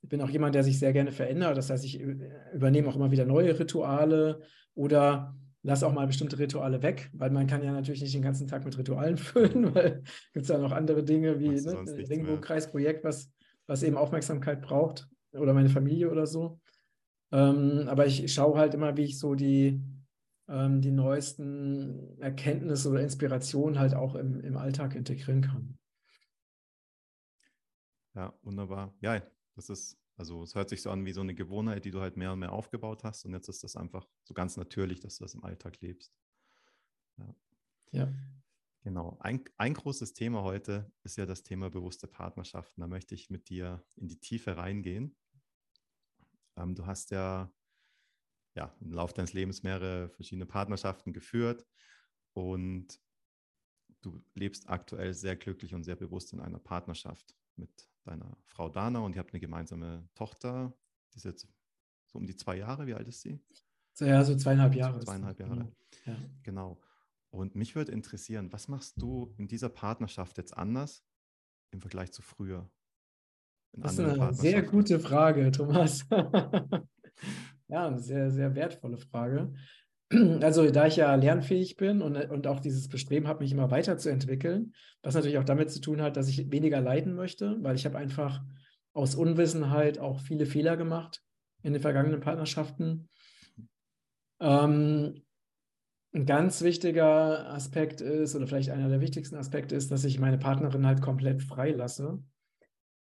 Ich 0.00 0.08
bin 0.08 0.22
auch 0.22 0.30
jemand, 0.30 0.54
der 0.54 0.62
sich 0.62 0.78
sehr 0.78 0.92
gerne 0.92 1.10
verändert. 1.10 1.56
Das 1.56 1.70
heißt, 1.70 1.84
ich 1.84 2.00
übernehme 2.54 2.88
auch 2.88 2.94
immer 2.94 3.10
wieder 3.10 3.24
neue 3.24 3.58
Rituale 3.58 4.42
oder 4.76 5.34
lass 5.64 5.82
auch 5.82 5.92
mal 5.92 6.06
bestimmte 6.06 6.38
Rituale 6.38 6.84
weg, 6.84 7.10
weil 7.14 7.30
man 7.30 7.48
kann 7.48 7.64
ja 7.64 7.72
natürlich 7.72 8.02
nicht 8.02 8.14
den 8.14 8.22
ganzen 8.22 8.46
Tag 8.46 8.64
mit 8.64 8.78
Ritualen 8.78 9.16
füllen, 9.18 9.74
weil 9.74 10.04
gibt 10.32 10.44
es 10.44 10.48
ja 10.50 10.58
noch 10.58 10.70
andere 10.70 11.02
Dinge 11.02 11.40
wie 11.40 11.48
ne, 11.48 11.84
Regenbogenkreisprojekt, 11.84 13.02
was, 13.02 13.32
was 13.66 13.82
eben 13.82 13.96
Aufmerksamkeit 13.96 14.62
braucht 14.62 15.08
oder 15.32 15.54
meine 15.54 15.68
Familie 15.68 16.10
oder 16.10 16.26
so. 16.26 16.60
Ähm, 17.32 17.84
aber 17.88 18.06
ich 18.06 18.32
schaue 18.32 18.58
halt 18.58 18.74
immer, 18.74 18.96
wie 18.96 19.04
ich 19.04 19.18
so 19.18 19.34
die, 19.34 19.82
ähm, 20.48 20.80
die 20.80 20.92
neuesten 20.92 22.18
Erkenntnisse 22.20 22.88
oder 22.90 23.02
Inspirationen 23.02 23.78
halt 23.78 23.94
auch 23.94 24.14
im, 24.14 24.40
im 24.40 24.56
Alltag 24.56 24.94
integrieren 24.94 25.42
kann. 25.42 25.78
Ja, 28.14 28.32
wunderbar. 28.42 28.94
Ja, 29.00 29.22
das 29.54 29.68
ist 29.68 29.98
also 30.18 30.42
es 30.42 30.56
hört 30.56 30.68
sich 30.68 30.82
so 30.82 30.90
an 30.90 31.06
wie 31.06 31.12
so 31.12 31.20
eine 31.20 31.32
Gewohnheit, 31.32 31.84
die 31.84 31.92
du 31.92 32.00
halt 32.00 32.16
mehr 32.16 32.32
und 32.32 32.40
mehr 32.40 32.52
aufgebaut 32.52 33.04
hast 33.04 33.24
und 33.24 33.32
jetzt 33.32 33.48
ist 33.48 33.62
das 33.62 33.76
einfach 33.76 34.04
so 34.24 34.34
ganz 34.34 34.56
natürlich, 34.56 34.98
dass 34.98 35.16
du 35.16 35.24
das 35.24 35.34
im 35.34 35.44
Alltag 35.44 35.80
lebst. 35.80 36.12
Ja. 37.18 37.34
ja. 37.92 38.12
Genau. 38.82 39.18
Ein, 39.20 39.44
ein 39.56 39.74
großes 39.74 40.14
Thema 40.14 40.42
heute 40.42 40.90
ist 41.02 41.16
ja 41.16 41.26
das 41.26 41.42
Thema 41.42 41.68
bewusste 41.70 42.06
Partnerschaften. 42.06 42.80
Da 42.80 42.86
möchte 42.86 43.14
ich 43.14 43.28
mit 43.28 43.48
dir 43.48 43.84
in 43.96 44.08
die 44.08 44.18
Tiefe 44.18 44.56
reingehen. 44.56 45.16
Ähm, 46.56 46.74
du 46.74 46.86
hast 46.86 47.10
ja, 47.10 47.52
ja 48.54 48.74
im 48.80 48.92
Laufe 48.92 49.14
deines 49.14 49.32
Lebens 49.32 49.62
mehrere 49.62 50.10
verschiedene 50.10 50.46
Partnerschaften 50.46 51.12
geführt 51.12 51.66
und 52.34 53.00
du 54.00 54.22
lebst 54.34 54.68
aktuell 54.68 55.12
sehr 55.12 55.36
glücklich 55.36 55.74
und 55.74 55.84
sehr 55.84 55.96
bewusst 55.96 56.32
in 56.32 56.40
einer 56.40 56.58
Partnerschaft 56.58 57.34
mit 57.56 57.88
deiner 58.04 58.36
Frau 58.46 58.68
Dana 58.68 59.00
und 59.00 59.14
ihr 59.14 59.18
habt 59.18 59.32
eine 59.32 59.40
gemeinsame 59.40 60.08
Tochter, 60.14 60.72
die 61.12 61.16
ist 61.16 61.24
jetzt 61.24 61.48
so 62.06 62.18
um 62.18 62.26
die 62.26 62.36
zwei 62.36 62.56
Jahre. 62.56 62.86
Wie 62.86 62.94
alt 62.94 63.08
ist 63.08 63.20
sie? 63.20 63.40
Ja, 63.98 64.24
so 64.24 64.36
zweieinhalb 64.36 64.74
Jahre. 64.74 65.00
So 65.00 65.06
zweieinhalb 65.06 65.40
Jahre. 65.40 65.54
Genau. 65.54 65.72
Ja. 66.06 66.16
genau. 66.42 66.80
Und 67.30 67.54
mich 67.54 67.76
würde 67.76 67.92
interessieren, 67.92 68.52
was 68.52 68.68
machst 68.68 69.00
du 69.00 69.34
in 69.36 69.48
dieser 69.48 69.68
Partnerschaft 69.68 70.38
jetzt 70.38 70.56
anders 70.56 71.04
im 71.70 71.80
Vergleich 71.80 72.12
zu 72.12 72.22
früher? 72.22 72.70
das 73.72 73.92
ist 73.92 74.00
eine 74.00 74.32
sehr 74.32 74.62
gute 74.62 74.98
Frage, 74.98 75.50
Thomas. 75.52 76.06
ja, 77.68 77.86
eine 77.86 77.98
sehr, 77.98 78.30
sehr 78.30 78.54
wertvolle 78.54 78.96
Frage. 78.96 79.52
Also 80.40 80.70
da 80.70 80.86
ich 80.86 80.96
ja 80.96 81.14
lernfähig 81.14 81.76
bin 81.76 82.00
und, 82.00 82.16
und 82.16 82.46
auch 82.46 82.60
dieses 82.60 82.88
Bestreben 82.88 83.28
habe, 83.28 83.42
mich 83.42 83.52
immer 83.52 83.70
weiterzuentwickeln, 83.70 84.72
was 85.02 85.14
natürlich 85.14 85.36
auch 85.36 85.44
damit 85.44 85.70
zu 85.70 85.82
tun 85.82 86.00
hat, 86.00 86.16
dass 86.16 86.28
ich 86.28 86.50
weniger 86.50 86.80
leiden 86.80 87.14
möchte, 87.14 87.62
weil 87.62 87.76
ich 87.76 87.84
habe 87.84 87.98
einfach 87.98 88.42
aus 88.94 89.14
Unwissenheit 89.14 89.98
auch 89.98 90.20
viele 90.20 90.46
Fehler 90.46 90.78
gemacht 90.78 91.22
in 91.62 91.74
den 91.74 91.82
vergangenen 91.82 92.20
Partnerschaften. 92.20 93.10
Ähm, 94.40 95.22
ein 96.14 96.26
ganz 96.26 96.62
wichtiger 96.62 97.50
Aspekt 97.50 98.00
ist, 98.00 98.34
oder 98.34 98.46
vielleicht 98.46 98.70
einer 98.70 98.88
der 98.88 99.00
wichtigsten 99.00 99.36
Aspekte 99.36 99.74
ist, 99.74 99.90
dass 99.90 100.04
ich 100.04 100.18
meine 100.18 100.38
Partnerin 100.38 100.86
halt 100.86 101.02
komplett 101.02 101.42
frei 101.42 101.70
lasse. 101.70 102.22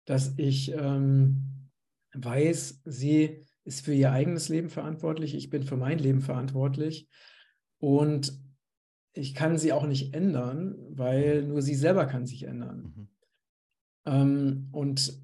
Dass 0.06 0.34
ich 0.38 0.72
ähm, 0.74 1.70
weiß, 2.14 2.82
sie 2.86 3.46
ist 3.64 3.86
für 3.86 3.94
ihr 3.94 4.12
eigenes 4.12 4.50
Leben 4.50 4.70
verantwortlich, 4.70 5.36
ich 5.36 5.50
bin 5.50 5.64
für 5.64 5.78
mein 5.78 6.00
Leben 6.00 6.22
verantwortlich 6.22 7.08
und 7.80 8.34
ich 9.14 9.36
kann 9.36 9.58
sie 9.58 9.74
auch 9.74 9.86
nicht 9.86 10.14
ändern, 10.14 10.76
weil 10.90 11.44
nur 11.44 11.62
sie 11.62 11.76
selber 11.76 12.06
kann 12.06 12.26
sich 12.26 12.44
ändern. 12.44 12.94
Mhm. 12.96 13.08
Ähm, 14.06 14.70
und 14.72 15.22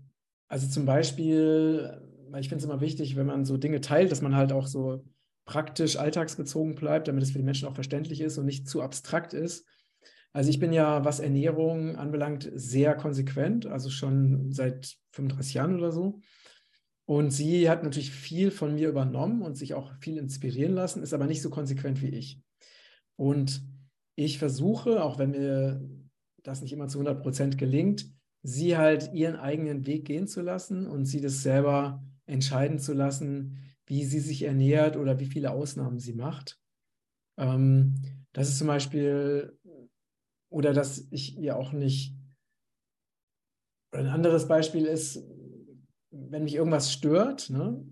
also 0.47 0.67
zum 0.67 0.85
Beispiel, 0.85 2.01
ich 2.37 2.49
finde 2.49 2.57
es 2.57 2.65
immer 2.65 2.81
wichtig, 2.81 3.15
wenn 3.15 3.25
man 3.25 3.45
so 3.45 3.57
Dinge 3.57 3.81
teilt, 3.81 4.11
dass 4.11 4.21
man 4.21 4.35
halt 4.35 4.51
auch 4.51 4.67
so 4.67 5.03
praktisch 5.47 5.95
alltagsbezogen 5.95 6.75
bleibt, 6.75 7.07
damit 7.07 7.23
es 7.23 7.31
für 7.31 7.39
die 7.39 7.43
Menschen 7.43 7.67
auch 7.67 7.73
verständlich 7.73 8.21
ist 8.21 8.37
und 8.37 8.45
nicht 8.45 8.69
zu 8.69 8.81
abstrakt 8.83 9.33
ist. 9.33 9.65
Also 10.33 10.51
ich 10.51 10.59
bin 10.59 10.73
ja, 10.73 11.03
was 11.03 11.19
Ernährung 11.19 11.95
anbelangt, 11.95 12.51
sehr 12.53 12.95
konsequent, 12.95 13.65
also 13.65 13.89
schon 13.89 14.51
seit 14.51 14.97
35 15.13 15.55
Jahren 15.55 15.77
oder 15.77 15.91
so. 15.91 16.19
Und 17.05 17.31
sie 17.31 17.69
hat 17.69 17.83
natürlich 17.83 18.11
viel 18.11 18.51
von 18.51 18.75
mir 18.75 18.89
übernommen 18.89 19.41
und 19.41 19.55
sich 19.55 19.73
auch 19.73 19.93
viel 20.01 20.17
inspirieren 20.17 20.73
lassen, 20.73 21.01
ist 21.01 21.13
aber 21.13 21.25
nicht 21.25 21.41
so 21.41 21.49
konsequent 21.49 22.01
wie 22.01 22.09
ich. 22.09 22.41
Und 23.15 23.63
ich 24.15 24.37
versuche, 24.37 25.01
auch 25.01 25.17
wenn 25.17 25.31
mir 25.31 25.81
das 26.43 26.61
nicht 26.61 26.73
immer 26.73 26.89
zu 26.89 26.99
100 26.99 27.23
Prozent 27.23 27.57
gelingt, 27.57 28.05
sie 28.43 28.77
halt 28.77 29.13
ihren 29.13 29.37
eigenen 29.37 29.87
Weg 29.87 30.05
gehen 30.05 30.27
zu 30.27 30.41
lassen 30.41 30.85
und 30.85 31.05
sie 31.05 31.21
das 31.21 31.41
selber 31.41 32.03
entscheiden 32.25 32.77
zu 32.77 32.93
lassen, 32.93 33.66
wie 33.87 34.05
sie 34.05 34.19
sich 34.19 34.43
ernährt 34.43 34.97
oder 34.97 35.19
wie 35.19 35.25
viele 35.25 35.51
Ausnahmen 35.51 35.99
sie 35.99 36.13
macht. 36.13 36.59
Ähm, 37.37 37.95
das 38.33 38.49
ist 38.49 38.59
zum 38.59 38.67
Beispiel, 38.67 39.57
oder 40.49 40.73
dass 40.73 41.07
ich 41.09 41.37
ihr 41.37 41.57
auch 41.57 41.71
nicht, 41.71 42.15
ein 43.91 44.07
anderes 44.07 44.47
Beispiel 44.47 44.85
ist, 44.85 45.23
wenn 46.11 46.43
mich 46.43 46.55
irgendwas 46.55 46.91
stört, 46.91 47.49
ne? 47.49 47.83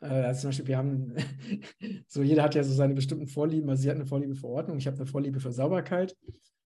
Äh, 0.00 0.06
also 0.06 0.42
zum 0.42 0.48
Beispiel, 0.50 0.66
wir 0.66 0.78
haben, 0.78 1.14
so 2.08 2.22
jeder 2.22 2.42
hat 2.42 2.54
ja 2.54 2.64
so 2.64 2.74
seine 2.74 2.94
bestimmten 2.94 3.28
Vorlieben. 3.28 3.68
Also 3.70 3.82
sie 3.82 3.88
hat 3.88 3.96
eine 3.96 4.06
Vorliebe 4.06 4.34
für 4.34 4.48
Ordnung, 4.48 4.78
ich 4.78 4.86
habe 4.86 4.96
eine 4.96 5.06
Vorliebe 5.06 5.40
für 5.40 5.52
Sauberkeit. 5.52 6.16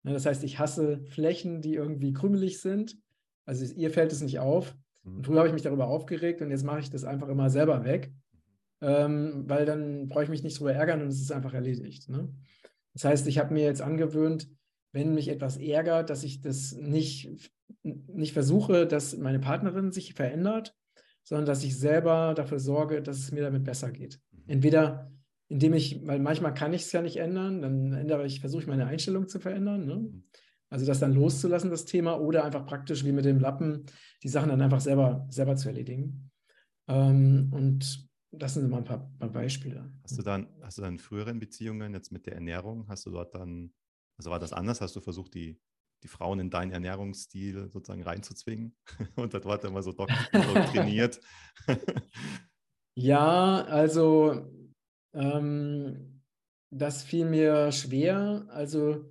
Ne? 0.02 0.12
Das 0.12 0.26
heißt, 0.26 0.44
ich 0.44 0.58
hasse 0.58 1.02
Flächen, 1.06 1.62
die 1.62 1.74
irgendwie 1.74 2.12
krümelig 2.12 2.60
sind. 2.60 2.98
Also 3.46 3.64
ihr 3.74 3.90
fällt 3.90 4.12
es 4.12 4.20
nicht 4.20 4.38
auf. 4.38 4.76
Mhm. 5.02 5.16
Und 5.16 5.26
früher 5.26 5.38
habe 5.38 5.48
ich 5.48 5.54
mich 5.54 5.62
darüber 5.62 5.86
aufgeregt 5.86 6.42
und 6.42 6.50
jetzt 6.50 6.64
mache 6.64 6.80
ich 6.80 6.90
das 6.90 7.04
einfach 7.04 7.28
immer 7.28 7.50
selber 7.50 7.84
weg, 7.84 8.12
ähm, 8.84 9.44
weil 9.46 9.64
dann 9.64 10.08
brauche 10.08 10.24
ich 10.24 10.28
mich 10.28 10.42
nicht 10.42 10.56
darüber 10.56 10.74
ärgern 10.74 11.00
und 11.00 11.08
es 11.08 11.20
ist 11.20 11.32
einfach 11.32 11.54
erledigt. 11.54 12.10
Ne? 12.10 12.28
Das 12.92 13.04
heißt, 13.04 13.26
ich 13.26 13.38
habe 13.38 13.54
mir 13.54 13.64
jetzt 13.64 13.80
angewöhnt, 13.80 14.48
wenn 14.92 15.14
mich 15.14 15.28
etwas 15.28 15.56
ärgert, 15.56 16.10
dass 16.10 16.22
ich 16.22 16.42
das 16.42 16.72
nicht, 16.72 17.50
nicht 17.82 18.34
versuche, 18.34 18.86
dass 18.86 19.16
meine 19.16 19.40
Partnerin 19.40 19.90
sich 19.90 20.12
verändert, 20.12 20.76
sondern 21.22 21.46
dass 21.46 21.64
ich 21.64 21.78
selber 21.78 22.34
dafür 22.36 22.58
sorge, 22.58 23.00
dass 23.00 23.18
es 23.18 23.32
mir 23.32 23.42
damit 23.42 23.64
besser 23.64 23.90
geht. 23.90 24.20
Mhm. 24.30 24.42
Entweder 24.48 25.10
indem 25.48 25.72
ich, 25.72 26.06
weil 26.06 26.18
manchmal 26.18 26.52
kann 26.52 26.74
ich 26.74 26.82
es 26.82 26.92
ja 26.92 27.00
nicht 27.00 27.16
ändern, 27.16 27.62
dann 27.62 27.92
ändere 27.92 28.26
ich, 28.26 28.40
versuche 28.40 28.62
ich 28.62 28.68
meine 28.68 28.86
Einstellung 28.86 29.28
zu 29.28 29.40
verändern. 29.40 29.86
Ne? 29.86 29.96
Mhm. 29.96 30.24
Also 30.68 30.84
das 30.84 31.00
dann 31.00 31.14
loszulassen, 31.14 31.70
das 31.70 31.86
Thema, 31.86 32.20
oder 32.20 32.44
einfach 32.44 32.66
praktisch 32.66 33.04
wie 33.04 33.12
mit 33.12 33.24
dem 33.24 33.38
Lappen, 33.38 33.86
die 34.22 34.28
Sachen 34.28 34.50
dann 34.50 34.60
einfach 34.60 34.80
selber, 34.80 35.26
selber 35.30 35.56
zu 35.56 35.68
erledigen. 35.68 36.30
Ähm, 36.88 37.48
und 37.50 38.03
das 38.38 38.54
sind 38.54 38.64
immer 38.64 38.78
ein 38.78 38.84
paar, 38.84 39.10
paar, 39.18 39.28
Beispiele. 39.28 39.90
Hast 40.02 40.18
du 40.18 40.22
dann, 40.22 40.48
hast 40.62 40.78
du 40.78 40.82
dann 40.82 40.94
in 40.94 40.98
früheren 40.98 41.38
Beziehungen 41.38 41.92
jetzt 41.94 42.12
mit 42.12 42.26
der 42.26 42.34
Ernährung, 42.34 42.86
hast 42.88 43.06
du 43.06 43.10
dort 43.10 43.34
dann, 43.34 43.72
also 44.18 44.30
war 44.30 44.38
das 44.38 44.52
anders? 44.52 44.80
Hast 44.80 44.96
du 44.96 45.00
versucht, 45.00 45.34
die, 45.34 45.60
die 46.02 46.08
Frauen 46.08 46.40
in 46.40 46.50
deinen 46.50 46.72
Ernährungsstil 46.72 47.70
sozusagen 47.70 48.02
reinzuzwingen 48.02 48.76
und 49.16 49.34
das 49.34 49.44
war 49.44 49.62
immer 49.64 49.82
so 49.82 49.92
doktriniert. 49.92 51.20
ja, 52.96 53.64
also 53.64 54.50
ähm, 55.14 56.22
das 56.70 57.02
fiel 57.02 57.24
mir 57.24 57.72
schwer. 57.72 58.46
Also 58.48 59.04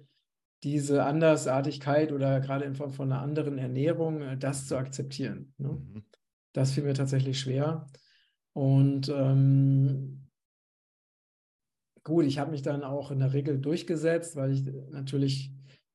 diese 0.64 1.04
Andersartigkeit 1.04 2.12
oder 2.12 2.40
gerade 2.40 2.66
in 2.66 2.76
Form 2.76 2.92
von 2.92 3.12
einer 3.12 3.22
anderen 3.22 3.58
Ernährung, 3.58 4.22
äh, 4.22 4.38
das 4.38 4.68
zu 4.68 4.78
akzeptieren. 4.78 5.54
Ne? 5.58 5.70
Mhm. 5.70 6.06
Das 6.54 6.72
fiel 6.72 6.84
mir 6.84 6.94
tatsächlich 6.94 7.40
schwer. 7.40 7.88
Und 8.54 9.10
ähm, 9.10 10.28
gut, 12.04 12.26
ich 12.26 12.40
habe 12.40 12.52
mich 12.52 12.62
dann 12.62 12.84
auch 12.84 13.12
in 13.12 13.20
der 13.20 13.34
Regel 13.34 13.60
durchgesetzt, 13.60 14.36
weil 14.36 14.52
ich 14.52 14.64
natürlich 14.92 15.52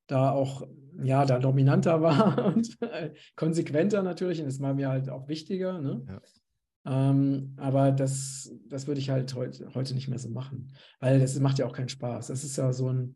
da 0.06 0.30
auch 0.32 0.66
ja 1.02 1.24
da 1.24 1.38
dominanter 1.38 2.02
war 2.02 2.46
und 2.46 2.80
äh, 2.82 3.14
konsequenter 3.36 4.02
natürlich. 4.02 4.40
Und 4.40 4.46
das 4.46 4.60
war 4.60 4.74
mir 4.74 4.88
halt 4.88 5.08
auch 5.08 5.28
wichtiger. 5.28 5.80
Ne? 5.80 6.04
Ja. 6.08 6.20
Ähm, 7.10 7.54
aber 7.56 7.92
das, 7.92 8.52
das 8.66 8.86
würde 8.86 9.00
ich 9.00 9.10
halt 9.10 9.34
heut, 9.34 9.62
heute 9.74 9.94
nicht 9.94 10.08
mehr 10.08 10.18
so 10.18 10.30
machen, 10.30 10.72
weil 11.00 11.20
das 11.20 11.38
macht 11.38 11.58
ja 11.58 11.66
auch 11.66 11.74
keinen 11.74 11.88
Spaß. 11.90 12.28
Das 12.28 12.44
ist 12.44 12.56
ja 12.56 12.72
so 12.72 12.88
ein, 12.88 13.14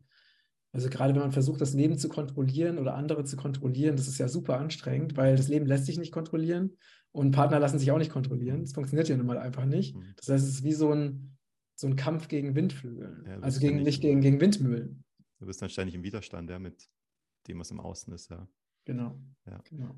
also 0.73 0.89
gerade 0.89 1.13
wenn 1.13 1.21
man 1.21 1.31
versucht, 1.31 1.61
das 1.61 1.73
Leben 1.73 1.97
zu 1.97 2.09
kontrollieren 2.09 2.79
oder 2.79 2.95
andere 2.95 3.23
zu 3.23 3.37
kontrollieren, 3.37 3.95
das 3.95 4.07
ist 4.07 4.17
ja 4.17 4.27
super 4.27 4.57
anstrengend, 4.57 5.15
weil 5.15 5.35
das 5.35 5.47
Leben 5.47 5.67
lässt 5.67 5.85
sich 5.85 5.99
nicht 5.99 6.11
kontrollieren 6.11 6.75
und 7.11 7.31
Partner 7.31 7.59
lassen 7.59 7.77
sich 7.77 7.91
auch 7.91 7.99
nicht 7.99 8.11
kontrollieren. 8.11 8.61
Das 8.61 8.73
funktioniert 8.73 9.07
ja 9.07 9.15
nun 9.15 9.27
mal 9.27 9.37
einfach 9.37 9.65
nicht. 9.65 9.95
Mhm. 9.95 10.13
Das 10.17 10.29
heißt, 10.29 10.43
es 10.43 10.55
ist 10.55 10.63
wie 10.63 10.73
so 10.73 10.91
ein, 10.91 11.37
so 11.75 11.85
ein 11.85 11.95
Kampf 11.95 12.27
gegen 12.27 12.55
Windflügel, 12.55 13.23
ja, 13.27 13.39
also 13.39 13.59
gegen, 13.59 13.83
nicht 13.83 14.01
gegen, 14.01 14.21
gegen 14.21 14.41
Windmühlen. 14.41 15.03
Du 15.39 15.45
bist 15.45 15.61
dann 15.61 15.69
ständig 15.69 15.93
im 15.93 16.03
Widerstand, 16.03 16.49
ja, 16.49 16.57
mit 16.57 16.89
dem, 17.47 17.59
was 17.59 17.69
im 17.69 17.79
Außen 17.79 18.11
ist, 18.11 18.31
ja. 18.31 18.47
Genau. 18.85 19.15
Ja. 19.45 19.61
genau. 19.69 19.95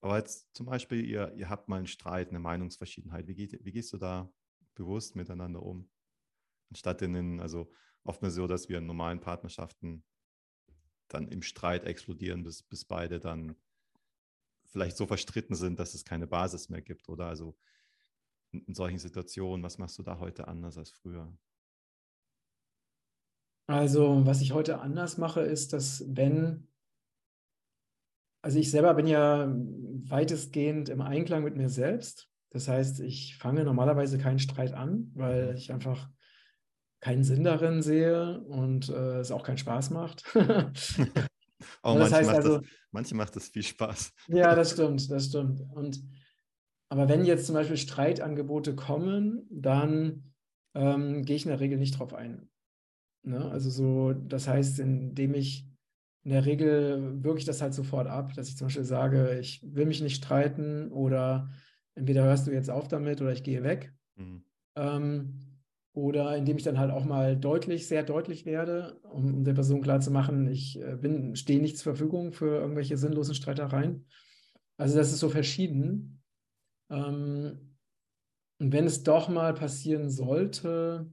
Aber 0.00 0.18
jetzt 0.18 0.54
zum 0.54 0.66
Beispiel, 0.66 1.04
ihr, 1.04 1.32
ihr 1.34 1.48
habt 1.48 1.68
mal 1.68 1.76
einen 1.76 1.86
Streit, 1.86 2.30
eine 2.30 2.38
Meinungsverschiedenheit. 2.40 3.26
Wie, 3.28 3.34
geht, 3.34 3.64
wie 3.64 3.72
gehst 3.72 3.92
du 3.92 3.98
da 3.98 4.30
bewusst 4.74 5.14
miteinander 5.14 5.62
um? 5.62 5.88
Anstatt 6.70 7.02
in 7.02 7.12
den, 7.12 7.40
also 7.40 7.70
oftmals 8.04 8.34
so, 8.34 8.46
dass 8.46 8.68
wir 8.68 8.78
in 8.78 8.86
normalen 8.86 9.20
Partnerschaften 9.20 10.04
dann 11.08 11.28
im 11.28 11.42
Streit 11.42 11.84
explodieren, 11.84 12.44
bis, 12.44 12.62
bis 12.62 12.84
beide 12.84 13.20
dann 13.20 13.56
vielleicht 14.66 14.96
so 14.96 15.06
verstritten 15.06 15.56
sind, 15.56 15.78
dass 15.78 15.94
es 15.94 16.04
keine 16.04 16.26
Basis 16.26 16.68
mehr 16.68 16.82
gibt. 16.82 17.08
Oder 17.08 17.26
also 17.26 17.56
in, 18.52 18.62
in 18.64 18.74
solchen 18.74 18.98
Situationen, 18.98 19.62
was 19.62 19.78
machst 19.78 19.98
du 19.98 20.02
da 20.02 20.18
heute 20.18 20.48
anders 20.48 20.78
als 20.78 20.90
früher? 20.90 21.36
Also, 23.66 24.26
was 24.26 24.40
ich 24.40 24.52
heute 24.52 24.80
anders 24.80 25.16
mache, 25.16 25.42
ist, 25.42 25.72
dass 25.72 26.04
wenn, 26.08 26.66
also 28.42 28.58
ich 28.58 28.70
selber 28.70 28.94
bin 28.94 29.06
ja 29.06 29.52
weitestgehend 30.08 30.88
im 30.88 31.00
Einklang 31.00 31.44
mit 31.44 31.56
mir 31.56 31.68
selbst. 31.68 32.28
Das 32.50 32.66
heißt, 32.66 32.98
ich 32.98 33.36
fange 33.36 33.62
normalerweise 33.62 34.18
keinen 34.18 34.40
Streit 34.40 34.72
an, 34.72 35.12
weil 35.14 35.50
mhm. 35.50 35.56
ich 35.56 35.72
einfach 35.72 36.10
keinen 37.00 37.24
Sinn 37.24 37.44
darin 37.44 37.82
sehe 37.82 38.40
und 38.40 38.88
äh, 38.88 39.18
es 39.20 39.30
auch 39.30 39.42
keinen 39.42 39.58
Spaß 39.58 39.90
macht. 39.90 40.24
Aber 41.82 42.00
das 42.00 42.12
heißt 42.12 42.26
macht 42.26 42.36
also, 42.36 42.58
das, 42.58 42.68
manche 42.90 43.14
macht 43.14 43.36
das 43.36 43.48
viel 43.48 43.62
Spaß. 43.62 44.12
Ja, 44.28 44.54
das 44.54 44.72
stimmt, 44.72 45.10
das 45.10 45.26
stimmt. 45.26 45.60
Und 45.74 46.02
aber 46.88 47.08
wenn 47.08 47.24
jetzt 47.24 47.46
zum 47.46 47.54
Beispiel 47.54 47.76
Streitangebote 47.76 48.74
kommen, 48.74 49.46
dann 49.50 50.32
ähm, 50.74 51.24
gehe 51.24 51.36
ich 51.36 51.44
in 51.44 51.50
der 51.50 51.60
Regel 51.60 51.78
nicht 51.78 51.98
drauf 51.98 52.14
ein. 52.14 52.48
Ne? 53.22 53.48
Also 53.50 53.70
so, 53.70 54.12
das 54.12 54.48
heißt, 54.48 54.80
indem 54.80 55.34
ich 55.34 55.66
in 56.22 56.32
der 56.32 56.44
Regel 56.46 57.22
wirke 57.22 57.38
ich 57.38 57.44
das 57.44 57.62
halt 57.62 57.74
sofort 57.74 58.08
ab, 58.08 58.34
dass 58.34 58.48
ich 58.48 58.56
zum 58.56 58.66
Beispiel 58.66 58.84
sage, 58.84 59.38
ich 59.38 59.62
will 59.62 59.86
mich 59.86 60.02
nicht 60.02 60.16
streiten 60.16 60.90
oder 60.90 61.48
entweder 61.94 62.24
hörst 62.24 62.46
du 62.46 62.50
jetzt 62.50 62.70
auf 62.70 62.88
damit 62.88 63.20
oder 63.20 63.32
ich 63.32 63.44
gehe 63.44 63.62
weg. 63.62 63.94
Mhm. 64.16 64.44
Ähm, 64.76 65.49
oder 66.00 66.36
indem 66.36 66.56
ich 66.56 66.62
dann 66.62 66.78
halt 66.78 66.90
auch 66.90 67.04
mal 67.04 67.36
deutlich, 67.36 67.86
sehr 67.86 68.02
deutlich 68.02 68.46
werde, 68.46 68.98
um, 69.12 69.34
um 69.34 69.44
der 69.44 69.54
Person 69.54 69.82
klarzumachen, 69.82 70.48
ich 70.48 70.80
äh, 70.80 70.96
bin, 70.96 71.36
stehe 71.36 71.60
nicht 71.60 71.78
zur 71.78 71.94
Verfügung 71.94 72.32
für 72.32 72.60
irgendwelche 72.60 72.96
sinnlosen 72.96 73.34
Streitereien. 73.34 74.06
Also 74.78 74.96
das 74.96 75.12
ist 75.12 75.20
so 75.20 75.28
verschieden. 75.28 76.22
Ähm, 76.90 77.76
und 78.58 78.72
wenn 78.72 78.86
es 78.86 79.02
doch 79.02 79.28
mal 79.28 79.54
passieren 79.54 80.10
sollte, 80.10 81.12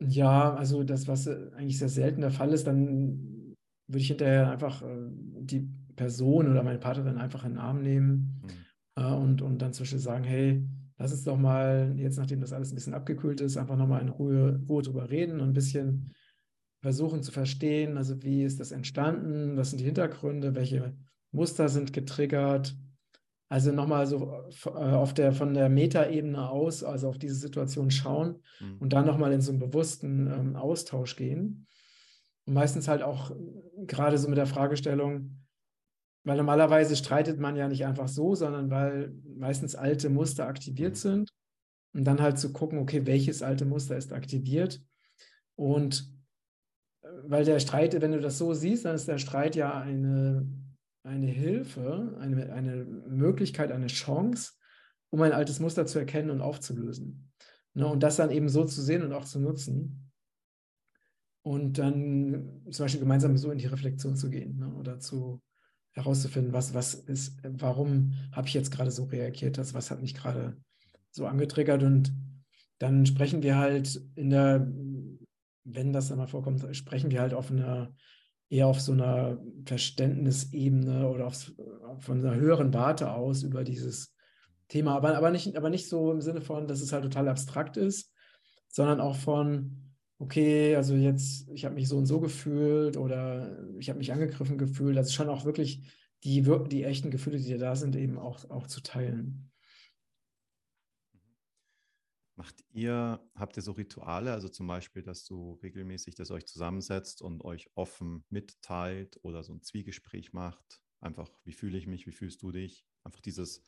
ja, 0.00 0.54
also 0.54 0.82
das, 0.82 1.06
was 1.06 1.26
äh, 1.26 1.50
eigentlich 1.54 1.78
sehr 1.78 1.88
selten 1.88 2.22
der 2.22 2.30
Fall 2.30 2.52
ist, 2.52 2.66
dann 2.66 3.54
würde 3.86 4.00
ich 4.00 4.08
hinterher 4.08 4.50
einfach 4.50 4.82
äh, 4.82 5.08
die 5.10 5.68
Person 5.96 6.50
oder 6.50 6.62
meine 6.62 6.78
Partnerin 6.78 7.18
einfach 7.18 7.44
in 7.44 7.52
den 7.52 7.58
Arm 7.58 7.82
nehmen 7.82 8.42
mhm. 8.42 9.02
äh, 9.02 9.14
und, 9.14 9.42
und 9.42 9.58
dann 9.58 9.72
zum 9.72 9.84
Beispiel 9.84 9.98
sagen, 9.98 10.24
hey, 10.24 10.66
lass 11.02 11.12
uns 11.12 11.24
doch 11.24 11.36
mal, 11.36 11.94
jetzt 11.96 12.16
nachdem 12.16 12.40
das 12.40 12.52
alles 12.52 12.70
ein 12.70 12.76
bisschen 12.76 12.94
abgekühlt 12.94 13.40
ist, 13.40 13.56
einfach 13.56 13.76
nochmal 13.76 14.02
in 14.02 14.08
Ruhe, 14.08 14.60
Ruhe 14.68 14.82
drüber 14.82 15.10
reden 15.10 15.40
und 15.40 15.48
ein 15.48 15.52
bisschen 15.52 16.14
versuchen 16.80 17.24
zu 17.24 17.32
verstehen, 17.32 17.96
also 17.96 18.22
wie 18.22 18.44
ist 18.44 18.60
das 18.60 18.70
entstanden, 18.70 19.56
was 19.56 19.70
sind 19.70 19.80
die 19.80 19.84
Hintergründe, 19.84 20.54
welche 20.54 20.96
Muster 21.32 21.68
sind 21.68 21.92
getriggert, 21.92 22.76
also 23.48 23.72
nochmal 23.72 24.06
so 24.06 24.44
äh, 24.64 24.68
auf 24.68 25.12
der, 25.12 25.32
von 25.32 25.54
der 25.54 25.68
Metaebene 25.68 26.48
aus, 26.48 26.84
also 26.84 27.08
auf 27.08 27.18
diese 27.18 27.34
Situation 27.34 27.90
schauen 27.90 28.40
mhm. 28.60 28.78
und 28.78 28.92
dann 28.92 29.04
nochmal 29.04 29.32
in 29.32 29.40
so 29.40 29.50
einen 29.50 29.58
bewussten 29.58 30.28
ähm, 30.28 30.56
Austausch 30.56 31.16
gehen. 31.16 31.66
Und 32.46 32.54
meistens 32.54 32.86
halt 32.86 33.02
auch 33.02 33.32
gerade 33.86 34.18
so 34.18 34.28
mit 34.28 34.38
der 34.38 34.46
Fragestellung, 34.46 35.41
weil 36.24 36.36
normalerweise 36.36 36.96
streitet 36.96 37.38
man 37.40 37.56
ja 37.56 37.68
nicht 37.68 37.84
einfach 37.84 38.08
so, 38.08 38.34
sondern 38.34 38.70
weil 38.70 39.12
meistens 39.36 39.74
alte 39.74 40.08
Muster 40.08 40.46
aktiviert 40.46 40.92
mhm. 40.92 40.96
sind. 40.96 41.30
Und 41.94 42.04
dann 42.04 42.22
halt 42.22 42.38
zu 42.38 42.52
gucken, 42.54 42.78
okay, 42.78 43.04
welches 43.04 43.42
alte 43.42 43.66
Muster 43.66 43.96
ist 43.96 44.14
aktiviert. 44.14 44.80
Und 45.56 46.10
äh, 47.02 47.08
weil 47.24 47.44
der 47.44 47.60
Streit, 47.60 48.00
wenn 48.00 48.12
du 48.12 48.20
das 48.20 48.38
so 48.38 48.54
siehst, 48.54 48.86
dann 48.86 48.94
ist 48.94 49.08
der 49.08 49.18
Streit 49.18 49.56
ja 49.56 49.78
eine 49.78 50.46
eine 51.04 51.26
Hilfe, 51.26 52.16
eine, 52.20 52.52
eine 52.52 52.84
Möglichkeit, 52.84 53.72
eine 53.72 53.88
Chance, 53.88 54.52
um 55.10 55.22
ein 55.22 55.32
altes 55.32 55.60
Muster 55.60 55.86
zu 55.86 55.98
erkennen 55.98 56.30
und 56.30 56.40
aufzulösen. 56.40 57.32
Ne, 57.74 57.86
und 57.86 58.02
das 58.02 58.16
dann 58.16 58.30
eben 58.30 58.48
so 58.48 58.64
zu 58.64 58.82
sehen 58.82 59.02
und 59.02 59.12
auch 59.12 59.24
zu 59.24 59.40
nutzen. 59.40 60.10
Und 61.44 61.78
dann 61.78 62.62
zum 62.70 62.84
Beispiel 62.84 63.00
gemeinsam 63.00 63.36
so 63.36 63.50
in 63.50 63.58
die 63.58 63.66
Reflexion 63.66 64.14
zu 64.14 64.30
gehen 64.30 64.58
ne, 64.58 64.72
oder 64.74 65.00
zu 65.00 65.40
herauszufinden, 65.92 66.52
was, 66.52 66.74
was 66.74 66.94
ist, 66.94 67.38
warum 67.42 68.14
habe 68.32 68.48
ich 68.48 68.54
jetzt 68.54 68.70
gerade 68.70 68.90
so 68.90 69.04
reagiert, 69.04 69.58
das, 69.58 69.74
was 69.74 69.90
hat 69.90 70.00
mich 70.00 70.14
gerade 70.14 70.56
so 71.10 71.26
angetriggert. 71.26 71.82
Und 71.82 72.12
dann 72.78 73.06
sprechen 73.06 73.42
wir 73.42 73.56
halt 73.58 74.00
in 74.14 74.30
der, 74.30 74.66
wenn 75.64 75.92
das 75.92 76.10
einmal 76.10 76.28
vorkommt, 76.28 76.64
sprechen 76.74 77.10
wir 77.10 77.20
halt 77.20 77.34
auf 77.34 77.50
einer 77.50 77.94
eher 78.52 78.66
auf 78.66 78.80
so 78.80 78.92
einer 78.92 79.38
Verständnisebene 79.64 81.08
oder 81.08 81.26
auf, 81.26 81.50
von 82.00 82.18
einer 82.18 82.34
höheren 82.34 82.74
Warte 82.74 83.10
aus 83.10 83.42
über 83.42 83.64
dieses 83.64 84.14
Thema, 84.68 84.94
aber, 84.94 85.16
aber, 85.16 85.30
nicht, 85.30 85.56
aber 85.56 85.70
nicht 85.70 85.88
so 85.88 86.12
im 86.12 86.20
Sinne 86.20 86.42
von, 86.42 86.68
dass 86.68 86.82
es 86.82 86.92
halt 86.92 87.04
total 87.04 87.28
abstrakt 87.28 87.78
ist, 87.78 88.12
sondern 88.68 89.00
auch 89.00 89.16
von, 89.16 89.91
okay, 90.22 90.76
also 90.76 90.94
jetzt, 90.94 91.48
ich 91.50 91.64
habe 91.64 91.74
mich 91.74 91.88
so 91.88 91.98
und 91.98 92.06
so 92.06 92.20
gefühlt 92.20 92.96
oder 92.96 93.58
ich 93.78 93.88
habe 93.88 93.98
mich 93.98 94.12
angegriffen 94.12 94.56
gefühlt, 94.56 94.96
also 94.96 95.10
schon 95.10 95.28
auch 95.28 95.44
wirklich 95.44 95.82
die, 96.22 96.42
die 96.68 96.84
echten 96.84 97.10
Gefühle, 97.10 97.38
die 97.38 97.58
da 97.58 97.74
sind, 97.74 97.96
eben 97.96 98.18
auch, 98.18 98.48
auch 98.48 98.68
zu 98.68 98.80
teilen. 98.80 99.50
Macht 102.36 102.64
ihr, 102.70 103.20
habt 103.34 103.56
ihr 103.56 103.62
so 103.62 103.72
Rituale, 103.72 104.32
also 104.32 104.48
zum 104.48 104.68
Beispiel, 104.68 105.02
dass 105.02 105.24
du 105.24 105.54
regelmäßig 105.62 106.14
das 106.14 106.30
euch 106.30 106.46
zusammensetzt 106.46 107.20
und 107.20 107.44
euch 107.44 107.70
offen 107.74 108.24
mitteilt 108.30 109.18
oder 109.22 109.42
so 109.42 109.52
ein 109.52 109.62
Zwiegespräch 109.62 110.32
macht? 110.32 110.82
Einfach, 111.00 111.28
wie 111.44 111.52
fühle 111.52 111.76
ich 111.76 111.88
mich, 111.88 112.06
wie 112.06 112.12
fühlst 112.12 112.42
du 112.42 112.52
dich? 112.52 112.86
Einfach 113.02 113.20
dieses, 113.20 113.66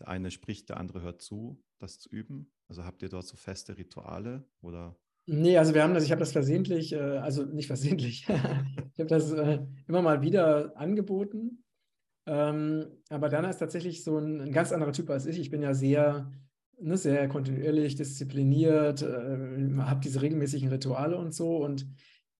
der 0.00 0.08
eine 0.08 0.30
spricht, 0.30 0.70
der 0.70 0.78
andere 0.78 1.02
hört 1.02 1.20
zu, 1.20 1.62
das 1.78 2.00
zu 2.00 2.08
üben. 2.08 2.50
Also 2.66 2.84
habt 2.84 3.02
ihr 3.02 3.10
dort 3.10 3.26
so 3.26 3.36
feste 3.36 3.76
Rituale 3.76 4.48
oder? 4.62 4.98
Nee, 5.26 5.56
also 5.56 5.74
wir 5.74 5.82
haben 5.82 5.94
das, 5.94 6.04
ich 6.04 6.10
habe 6.10 6.20
das 6.20 6.32
versehentlich, 6.32 6.92
äh, 6.92 6.98
also 6.98 7.44
nicht 7.44 7.68
versehentlich, 7.68 8.26
ich 8.92 8.98
habe 8.98 9.08
das 9.08 9.32
äh, 9.32 9.60
immer 9.86 10.02
mal 10.02 10.22
wieder 10.22 10.76
angeboten. 10.76 11.64
Ähm, 12.26 12.86
aber 13.08 13.28
Dana 13.28 13.50
ist 13.50 13.58
tatsächlich 13.58 14.04
so 14.04 14.18
ein, 14.18 14.40
ein 14.40 14.52
ganz 14.52 14.72
anderer 14.72 14.92
Typ 14.92 15.10
als 15.10 15.26
ich. 15.26 15.38
Ich 15.38 15.50
bin 15.50 15.62
ja 15.62 15.74
sehr 15.74 16.30
ne, 16.82 16.96
sehr 16.96 17.28
kontinuierlich, 17.28 17.94
diszipliniert, 17.94 19.02
äh, 19.02 19.78
habe 19.78 20.00
diese 20.00 20.22
regelmäßigen 20.22 20.68
Rituale 20.68 21.16
und 21.16 21.32
so. 21.32 21.56
Und 21.56 21.86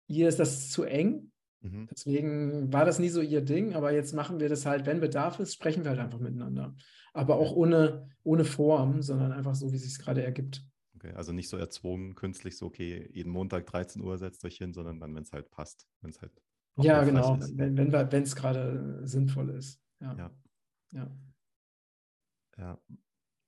ihr 0.08 0.28
ist 0.28 0.38
das 0.38 0.70
zu 0.70 0.84
eng. 0.84 1.30
Mhm. 1.60 1.88
Deswegen 1.90 2.72
war 2.72 2.84
das 2.84 2.98
nie 2.98 3.08
so 3.08 3.20
ihr 3.20 3.42
Ding, 3.42 3.74
aber 3.74 3.92
jetzt 3.92 4.14
machen 4.14 4.40
wir 4.40 4.48
das 4.48 4.66
halt, 4.66 4.86
wenn 4.86 5.00
Bedarf 5.00 5.38
ist, 5.38 5.54
sprechen 5.54 5.84
wir 5.84 5.90
halt 5.90 6.00
einfach 6.00 6.18
miteinander. 6.18 6.74
Aber 7.12 7.36
auch 7.36 7.52
ohne, 7.52 8.08
ohne 8.24 8.44
Form, 8.44 9.02
sondern 9.02 9.32
einfach 9.32 9.54
so, 9.54 9.72
wie 9.72 9.76
es 9.76 9.84
sich 9.84 9.98
gerade 9.98 10.22
ergibt. 10.22 10.64
Okay, 11.02 11.14
also 11.14 11.32
nicht 11.32 11.48
so 11.48 11.56
erzwungen, 11.56 12.14
künstlich 12.14 12.56
so, 12.56 12.66
okay, 12.66 13.10
jeden 13.12 13.32
Montag 13.32 13.66
13 13.66 14.00
Uhr 14.02 14.18
setzt 14.18 14.44
euch 14.44 14.58
hin, 14.58 14.72
sondern 14.72 15.00
dann, 15.00 15.14
wenn 15.16 15.24
es 15.24 15.32
halt 15.32 15.50
passt. 15.50 15.88
Wenn 16.00 16.10
es 16.10 16.20
halt 16.20 16.32
ja, 16.76 17.02
genau, 17.02 17.36
ist. 17.36 17.58
wenn 17.58 18.22
es 18.22 18.36
gerade 18.36 19.00
sinnvoll 19.06 19.50
ist. 19.50 19.82
Ja. 20.00 20.16
ja. 20.16 20.30
ja. 20.92 21.10
Ja. 22.56 22.80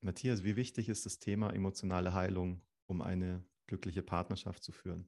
Matthias, 0.00 0.42
wie 0.42 0.56
wichtig 0.56 0.88
ist 0.88 1.06
das 1.06 1.20
Thema 1.20 1.52
emotionale 1.52 2.12
Heilung, 2.12 2.60
um 2.86 3.02
eine 3.02 3.44
glückliche 3.66 4.02
Partnerschaft 4.02 4.64
zu 4.64 4.72
führen? 4.72 5.06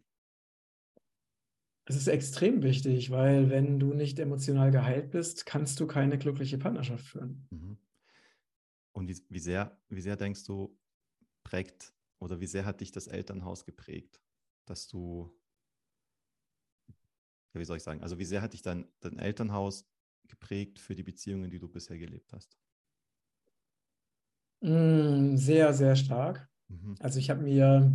Es 1.84 1.96
ist 1.96 2.06
extrem 2.06 2.62
wichtig, 2.62 3.10
weil 3.10 3.50
wenn 3.50 3.78
du 3.80 3.92
nicht 3.92 4.18
emotional 4.18 4.70
geheilt 4.70 5.10
bist, 5.10 5.46
kannst 5.46 5.80
du 5.80 5.86
keine 5.86 6.16
glückliche 6.16 6.58
Partnerschaft 6.58 7.04
führen. 7.04 7.46
Mhm. 7.50 7.78
Und 8.92 9.08
wie, 9.08 9.20
wie, 9.28 9.38
sehr, 9.40 9.78
wie 9.88 10.00
sehr 10.00 10.16
denkst 10.16 10.44
du, 10.44 10.78
prägt 11.44 11.95
oder 12.18 12.40
wie 12.40 12.46
sehr 12.46 12.64
hat 12.64 12.80
dich 12.80 12.92
das 12.92 13.06
Elternhaus 13.06 13.64
geprägt, 13.64 14.20
dass 14.66 14.86
du, 14.86 15.34
ja, 17.54 17.60
wie 17.60 17.64
soll 17.64 17.76
ich 17.76 17.82
sagen, 17.82 18.02
also 18.02 18.18
wie 18.18 18.24
sehr 18.24 18.42
hat 18.42 18.52
dich 18.52 18.62
dein, 18.62 18.86
dein 19.00 19.18
Elternhaus 19.18 19.88
geprägt 20.28 20.78
für 20.78 20.94
die 20.94 21.02
Beziehungen, 21.02 21.50
die 21.50 21.58
du 21.58 21.68
bisher 21.68 21.98
gelebt 21.98 22.32
hast? 22.32 22.58
Mm, 24.62 25.36
sehr, 25.36 25.72
sehr 25.74 25.96
stark. 25.96 26.48
Mhm. 26.68 26.96
Also 27.00 27.18
ich 27.18 27.30
habe 27.30 27.42
mir 27.42 27.92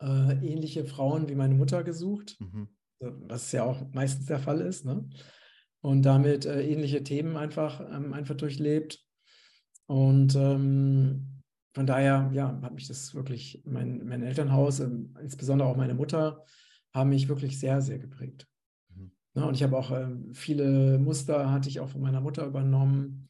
äh, 0.00 0.32
ähnliche 0.46 0.84
Frauen 0.84 1.28
wie 1.28 1.34
meine 1.34 1.54
Mutter 1.54 1.84
gesucht, 1.84 2.36
mhm. 2.40 2.68
was 2.98 3.52
ja 3.52 3.64
auch 3.64 3.92
meistens 3.92 4.26
der 4.26 4.40
Fall 4.40 4.60
ist. 4.60 4.84
Ne? 4.84 5.08
Und 5.80 6.02
damit 6.02 6.46
äh, 6.46 6.66
ähnliche 6.66 7.04
Themen 7.04 7.36
einfach, 7.36 7.80
ähm, 7.80 8.12
einfach 8.12 8.36
durchlebt. 8.36 9.04
Und 9.86 10.34
ähm, 10.34 11.33
von 11.74 11.86
daher, 11.86 12.30
ja, 12.32 12.60
hat 12.62 12.74
mich 12.74 12.86
das 12.86 13.14
wirklich, 13.14 13.62
mein, 13.66 14.06
mein 14.06 14.22
Elternhaus, 14.22 14.78
äh, 14.78 14.88
insbesondere 15.20 15.68
auch 15.68 15.76
meine 15.76 15.94
Mutter, 15.94 16.44
haben 16.92 17.10
mich 17.10 17.28
wirklich 17.28 17.58
sehr, 17.58 17.82
sehr 17.82 17.98
geprägt. 17.98 18.46
Mhm. 18.94 19.10
Ne? 19.34 19.44
Und 19.44 19.54
ich 19.54 19.64
habe 19.64 19.76
auch 19.76 19.90
äh, 19.90 20.08
viele 20.32 20.98
Muster, 20.98 21.50
hatte 21.50 21.68
ich 21.68 21.80
auch 21.80 21.88
von 21.88 22.00
meiner 22.00 22.20
Mutter 22.20 22.46
übernommen, 22.46 23.26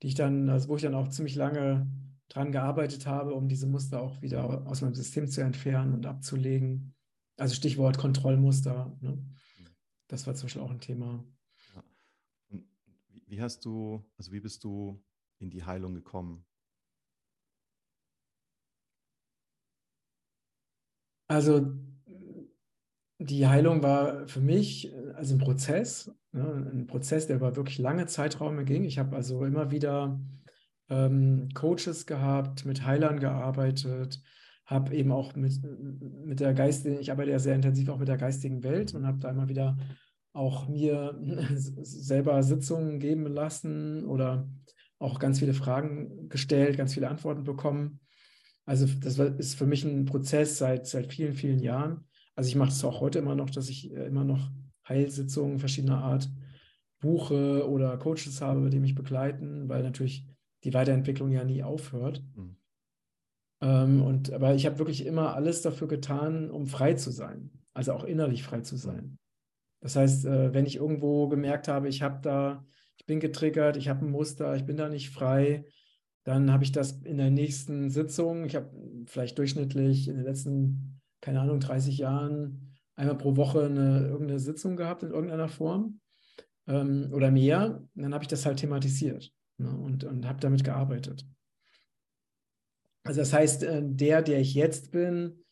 die 0.00 0.06
ich 0.06 0.14
dann, 0.14 0.48
also 0.48 0.68
wo 0.68 0.76
ich 0.76 0.82
dann 0.82 0.94
auch 0.94 1.08
ziemlich 1.08 1.34
lange 1.34 1.90
dran 2.28 2.52
gearbeitet 2.52 3.06
habe, 3.06 3.34
um 3.34 3.48
diese 3.48 3.66
Muster 3.66 4.00
auch 4.00 4.22
wieder 4.22 4.64
aus 4.68 4.80
meinem 4.80 4.94
System 4.94 5.26
zu 5.26 5.40
entfernen 5.40 5.92
und 5.92 6.06
abzulegen. 6.06 6.94
Also 7.36 7.56
Stichwort 7.56 7.98
Kontrollmuster. 7.98 8.96
Ne? 9.00 9.18
Das 10.06 10.26
war 10.26 10.34
zum 10.34 10.46
Beispiel 10.46 10.62
auch 10.62 10.70
ein 10.70 10.80
Thema. 10.80 11.24
Ja. 11.74 11.82
Und 12.50 12.64
wie 13.26 13.40
hast 13.40 13.64
du, 13.64 14.04
also 14.16 14.30
wie 14.30 14.40
bist 14.40 14.62
du 14.62 15.02
in 15.38 15.50
die 15.50 15.64
Heilung 15.64 15.94
gekommen? 15.94 16.44
Also 21.28 21.74
die 23.18 23.46
Heilung 23.46 23.82
war 23.82 24.26
für 24.26 24.40
mich 24.40 24.92
also 25.14 25.34
ein 25.34 25.38
Prozess, 25.38 26.12
ne? 26.32 26.70
ein 26.72 26.86
Prozess, 26.86 27.26
der 27.26 27.36
über 27.36 27.56
wirklich 27.56 27.78
lange 27.78 28.06
Zeiträume 28.06 28.64
ging. 28.64 28.84
Ich 28.84 28.98
habe 28.98 29.16
also 29.16 29.44
immer 29.44 29.70
wieder 29.70 30.20
ähm, 30.88 31.48
Coaches 31.54 32.06
gehabt, 32.06 32.64
mit 32.64 32.84
Heilern 32.84 33.20
gearbeitet, 33.20 34.22
habe 34.64 34.94
eben 34.94 35.12
auch 35.12 35.34
mit, 35.34 35.60
mit 36.24 36.40
der 36.40 36.54
geistigen, 36.54 37.00
ich 37.00 37.10
arbeite 37.10 37.30
ja 37.30 37.38
sehr 37.38 37.54
intensiv 37.54 37.88
auch 37.88 37.98
mit 37.98 38.08
der 38.08 38.18
geistigen 38.18 38.62
Welt 38.62 38.94
und 38.94 39.06
habe 39.06 39.18
da 39.18 39.30
immer 39.30 39.48
wieder 39.48 39.76
auch 40.32 40.68
mir 40.68 41.18
selber 41.56 42.42
Sitzungen 42.42 43.00
geben 43.00 43.26
lassen 43.26 44.04
oder 44.04 44.48
auch 44.98 45.18
ganz 45.18 45.38
viele 45.38 45.54
Fragen 45.54 46.28
gestellt, 46.28 46.76
ganz 46.76 46.94
viele 46.94 47.08
Antworten 47.08 47.44
bekommen. 47.44 48.00
Also 48.68 48.86
das 49.00 49.18
ist 49.18 49.54
für 49.54 49.64
mich 49.64 49.82
ein 49.84 50.04
Prozess 50.04 50.58
seit, 50.58 50.86
seit 50.86 51.10
vielen, 51.10 51.32
vielen 51.32 51.58
Jahren. 51.58 52.04
Also 52.34 52.48
ich 52.48 52.54
mache 52.54 52.68
es 52.68 52.84
auch 52.84 53.00
heute 53.00 53.18
immer 53.18 53.34
noch, 53.34 53.48
dass 53.48 53.70
ich 53.70 53.90
äh, 53.90 54.06
immer 54.06 54.24
noch 54.24 54.50
Heilsitzungen 54.86 55.58
verschiedener 55.58 56.04
Art 56.04 56.28
buche 57.00 57.66
oder 57.66 57.96
Coaches 57.96 58.42
habe, 58.42 58.68
die 58.68 58.78
mich 58.78 58.94
begleiten, 58.94 59.70
weil 59.70 59.82
natürlich 59.82 60.26
die 60.64 60.74
Weiterentwicklung 60.74 61.30
ja 61.32 61.44
nie 61.44 61.62
aufhört. 61.62 62.22
Mhm. 62.36 62.56
Ähm, 63.62 64.02
und, 64.02 64.34
aber 64.34 64.54
ich 64.54 64.66
habe 64.66 64.78
wirklich 64.78 65.06
immer 65.06 65.34
alles 65.34 65.62
dafür 65.62 65.88
getan, 65.88 66.50
um 66.50 66.66
frei 66.66 66.92
zu 66.92 67.10
sein, 67.10 67.50
also 67.72 67.94
auch 67.94 68.04
innerlich 68.04 68.42
frei 68.42 68.60
zu 68.60 68.76
sein. 68.76 69.18
Das 69.80 69.96
heißt, 69.96 70.26
äh, 70.26 70.52
wenn 70.52 70.66
ich 70.66 70.76
irgendwo 70.76 71.28
gemerkt 71.28 71.68
habe, 71.68 71.88
ich 71.88 72.02
habe 72.02 72.20
da, 72.20 72.66
ich 72.98 73.06
bin 73.06 73.18
getriggert, 73.18 73.78
ich 73.78 73.88
habe 73.88 74.04
ein 74.04 74.10
Muster, 74.10 74.54
ich 74.56 74.66
bin 74.66 74.76
da 74.76 74.90
nicht 74.90 75.08
frei, 75.08 75.64
dann 76.24 76.52
habe 76.52 76.64
ich 76.64 76.72
das 76.72 76.92
in 77.02 77.16
der 77.16 77.30
nächsten 77.30 77.90
Sitzung, 77.90 78.44
ich 78.44 78.56
habe 78.56 78.70
vielleicht 79.06 79.38
durchschnittlich 79.38 80.08
in 80.08 80.16
den 80.16 80.24
letzten, 80.24 81.00
keine 81.20 81.40
Ahnung, 81.40 81.60
30 81.60 81.98
Jahren 81.98 82.74
einmal 82.96 83.16
pro 83.16 83.36
Woche 83.36 83.64
eine, 83.64 84.06
irgendeine 84.08 84.40
Sitzung 84.40 84.76
gehabt 84.76 85.02
in 85.02 85.10
irgendeiner 85.10 85.48
Form 85.48 86.00
ähm, 86.66 87.10
oder 87.12 87.30
mehr. 87.30 87.82
Und 87.94 88.02
dann 88.02 88.14
habe 88.14 88.24
ich 88.24 88.28
das 88.28 88.44
halt 88.44 88.58
thematisiert 88.58 89.32
ne, 89.56 89.70
und, 89.70 90.04
und 90.04 90.26
habe 90.26 90.40
damit 90.40 90.64
gearbeitet. 90.64 91.26
Also 93.04 93.20
das 93.20 93.32
heißt, 93.32 93.62
äh, 93.62 93.82
der, 93.84 94.22
der 94.22 94.40
ich 94.40 94.54
jetzt 94.54 94.90
bin, 94.90 95.44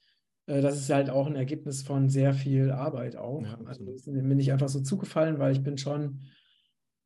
äh, 0.47 0.61
das 0.61 0.77
ist 0.77 0.91
halt 0.91 1.09
auch 1.09 1.27
ein 1.27 1.37
Ergebnis 1.37 1.83
von 1.83 2.09
sehr 2.09 2.35
viel 2.35 2.71
Arbeit 2.71 3.17
auch. 3.17 3.43
Ja, 3.43 3.59
also 3.65 3.85
bin 3.85 4.39
ich 4.39 4.53
einfach 4.53 4.69
so 4.69 4.81
zugefallen, 4.81 5.39
weil 5.39 5.53
ich 5.53 5.63
bin 5.63 5.79
schon 5.79 6.23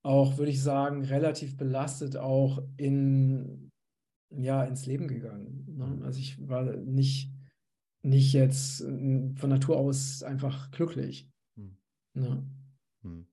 auch, 0.02 0.38
würde 0.38 0.50
ich 0.50 0.62
sagen, 0.62 1.04
relativ 1.04 1.56
belastet 1.56 2.16
auch 2.16 2.62
in, 2.76 3.70
ja, 4.30 4.64
ins 4.64 4.86
Leben 4.86 5.08
gegangen. 5.08 5.66
Ne? 5.76 6.04
Also 6.04 6.18
ich 6.18 6.48
war 6.48 6.64
nicht, 6.64 7.32
nicht 8.02 8.32
jetzt 8.32 8.80
äh, 8.80 9.34
von 9.36 9.50
Natur 9.50 9.76
aus 9.76 10.22
einfach 10.22 10.70
glücklich. 10.70 11.28
Hm. 11.56 11.76
Ne? 12.14 12.46
Hm. 13.02 13.26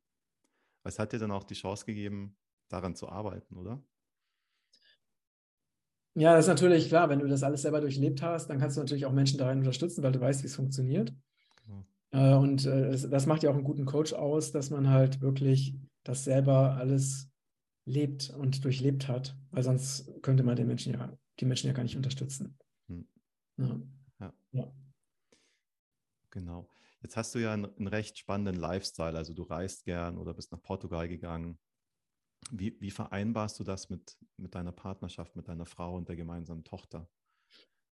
Was 0.83 0.99
hat 0.99 1.13
dir 1.13 1.19
dann 1.19 1.31
auch 1.31 1.43
die 1.43 1.53
Chance 1.53 1.85
gegeben, 1.85 2.35
daran 2.69 2.95
zu 2.95 3.09
arbeiten, 3.09 3.57
oder? 3.57 3.81
Ja, 6.15 6.33
das 6.33 6.45
ist 6.45 6.49
natürlich 6.49 6.87
klar, 6.87 7.09
wenn 7.09 7.19
du 7.19 7.27
das 7.27 7.43
alles 7.43 7.61
selber 7.61 7.79
durchlebt 7.79 8.23
hast, 8.23 8.49
dann 8.49 8.57
kannst 8.57 8.75
du 8.75 8.81
natürlich 8.81 9.05
auch 9.05 9.11
Menschen 9.13 9.37
darin 9.37 9.59
unterstützen, 9.59 10.01
weil 10.01 10.11
du 10.11 10.19
weißt, 10.19 10.41
wie 10.41 10.47
es 10.47 10.55
funktioniert. 10.55 11.13
Genau. 12.11 12.41
Und 12.41 12.65
äh, 12.65 12.97
das 13.07 13.25
macht 13.27 13.43
ja 13.43 13.51
auch 13.51 13.55
einen 13.55 13.63
guten 13.63 13.85
Coach 13.85 14.13
aus, 14.13 14.51
dass 14.51 14.71
man 14.71 14.89
halt 14.89 15.21
wirklich 15.21 15.75
das 16.07 16.23
selber 16.23 16.75
alles 16.77 17.29
lebt 17.85 18.29
und 18.31 18.63
durchlebt 18.63 19.07
hat, 19.07 19.37
weil 19.51 19.63
sonst 19.63 20.21
könnte 20.21 20.43
man 20.43 20.55
den 20.55 20.67
Menschen 20.67 20.93
ja, 20.93 21.17
die 21.39 21.45
Menschen 21.45 21.67
ja 21.67 21.73
gar 21.73 21.83
nicht 21.83 21.97
unterstützen. 21.97 22.57
Hm. 22.87 23.07
Ja. 23.57 23.81
Ja. 24.19 24.33
ja. 24.51 24.73
Genau. 26.29 26.69
Jetzt 27.01 27.17
hast 27.17 27.35
du 27.35 27.39
ja 27.39 27.53
einen, 27.53 27.65
einen, 27.65 27.87
recht 27.87 28.17
spannenden 28.17 28.55
Lifestyle, 28.55 29.17
also 29.17 29.33
du 29.33 29.43
reist 29.43 29.83
gern 29.83 30.17
oder 30.17 30.33
bist 30.33 30.51
nach 30.51 30.61
Portugal 30.61 31.07
gegangen. 31.07 31.59
Wie, 32.51 32.79
wie 32.79 32.91
vereinbarst 32.91 33.59
du 33.59 33.63
das 33.63 33.89
mit, 33.89 34.17
mit 34.37 34.55
deiner 34.55 34.71
Partnerschaft, 34.71 35.35
mit 35.35 35.47
deiner 35.47 35.65
Frau 35.65 35.95
und 35.95 36.07
der 36.07 36.15
gemeinsamen 36.15 36.63
Tochter? 36.63 37.09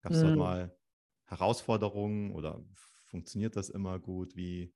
Gab 0.01 0.13
es 0.13 0.19
mhm. 0.19 0.27
dort 0.27 0.37
mal 0.37 0.77
Herausforderungen 1.25 2.31
oder 2.31 2.63
funktioniert 3.05 3.55
das 3.55 3.69
immer 3.69 3.99
gut? 3.99 4.35
Wie, 4.35 4.73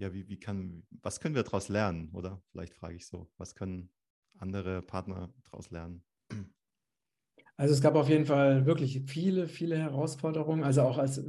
ja, 0.00 0.12
wie, 0.14 0.28
wie 0.28 0.38
kann, 0.38 0.82
was 1.02 1.20
können 1.20 1.34
wir 1.34 1.42
daraus 1.42 1.68
lernen? 1.68 2.10
Oder 2.12 2.42
vielleicht 2.50 2.74
frage 2.74 2.96
ich 2.96 3.06
so, 3.06 3.30
was 3.36 3.54
können 3.54 3.90
andere 4.38 4.82
Partner 4.82 5.32
daraus 5.44 5.70
lernen? 5.70 6.02
Also 7.56 7.74
es 7.74 7.82
gab 7.82 7.94
auf 7.94 8.08
jeden 8.08 8.24
Fall 8.24 8.64
wirklich 8.64 9.02
viele, 9.06 9.46
viele 9.46 9.76
Herausforderungen. 9.76 10.64
Also 10.64 10.80
auch 10.80 10.96
als, 10.96 11.22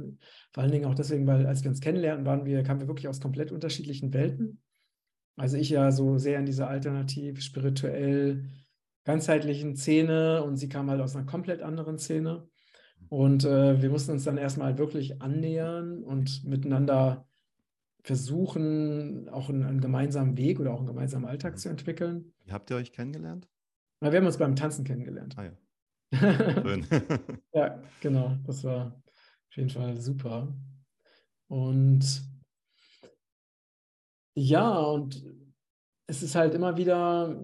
vor 0.52 0.62
allen 0.62 0.72
Dingen 0.72 0.86
auch 0.86 0.94
deswegen, 0.94 1.26
weil 1.26 1.46
als 1.46 1.62
wir 1.62 1.70
uns 1.70 1.80
kennenlernten, 1.80 2.24
waren 2.24 2.46
wir, 2.46 2.62
kamen 2.62 2.80
wir 2.80 2.88
wirklich 2.88 3.08
aus 3.08 3.20
komplett 3.20 3.52
unterschiedlichen 3.52 4.14
Welten. 4.14 4.62
Also 5.36 5.58
ich 5.58 5.68
ja 5.68 5.90
so 5.92 6.16
sehr 6.16 6.38
in 6.38 6.46
dieser 6.46 6.68
alternativ, 6.68 7.42
spirituell, 7.42 8.48
ganzheitlichen 9.04 9.76
Szene 9.76 10.42
und 10.42 10.56
sie 10.56 10.70
kam 10.70 10.88
halt 10.88 11.02
aus 11.02 11.14
einer 11.14 11.26
komplett 11.26 11.60
anderen 11.60 11.98
Szene. 11.98 12.48
Und 13.10 13.44
äh, 13.44 13.82
wir 13.82 13.90
mussten 13.90 14.12
uns 14.12 14.24
dann 14.24 14.38
erstmal 14.38 14.78
wirklich 14.78 15.20
annähern 15.20 16.02
und 16.02 16.44
miteinander 16.44 17.26
versuchen, 18.02 19.28
auch 19.28 19.48
einen, 19.48 19.62
einen, 19.62 19.80
gemeinsamen 19.80 20.36
Weg 20.36 20.58
oder 20.58 20.72
auch 20.72 20.78
einen 20.78 20.88
gemeinsamen 20.88 21.24
Alltag 21.24 21.54
mhm. 21.54 21.58
zu 21.58 21.68
entwickeln. 21.68 22.32
Wie 22.44 22.52
habt 22.52 22.70
ihr 22.70 22.76
euch 22.76 22.92
kennengelernt? 22.92 23.48
Na, 24.00 24.10
wir 24.10 24.18
haben 24.18 24.26
uns 24.26 24.38
beim 24.38 24.56
Tanzen 24.56 24.84
kennengelernt. 24.84 25.36
Ah 25.38 25.44
ja. 25.44 25.52
Schön. 26.62 26.86
ja, 27.54 27.80
genau. 28.00 28.36
Das 28.44 28.64
war 28.64 29.00
auf 29.48 29.56
jeden 29.56 29.70
Fall 29.70 29.96
super. 29.96 30.52
Und 31.48 32.22
ja, 34.34 34.78
und 34.78 35.24
es 36.06 36.22
ist 36.22 36.34
halt 36.34 36.54
immer 36.54 36.76
wieder, 36.76 37.40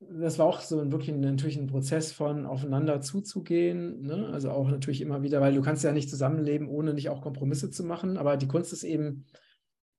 das 0.00 0.38
war 0.38 0.46
auch 0.46 0.60
so 0.60 0.80
ein, 0.80 0.92
wirklich 0.92 1.14
natürlich 1.14 1.58
ein 1.58 1.66
Prozess 1.66 2.12
von 2.12 2.46
aufeinander 2.46 3.00
zuzugehen. 3.00 4.02
Ne? 4.02 4.28
Also 4.32 4.50
auch 4.50 4.68
natürlich 4.68 5.00
immer 5.00 5.22
wieder, 5.22 5.40
weil 5.40 5.54
du 5.54 5.62
kannst 5.62 5.84
ja 5.84 5.92
nicht 5.92 6.08
zusammenleben, 6.08 6.68
ohne 6.68 6.94
nicht 6.94 7.08
auch 7.08 7.20
Kompromisse 7.20 7.70
zu 7.70 7.84
machen. 7.84 8.16
Aber 8.16 8.36
die 8.36 8.48
Kunst 8.48 8.72
ist 8.72 8.84
eben, 8.84 9.26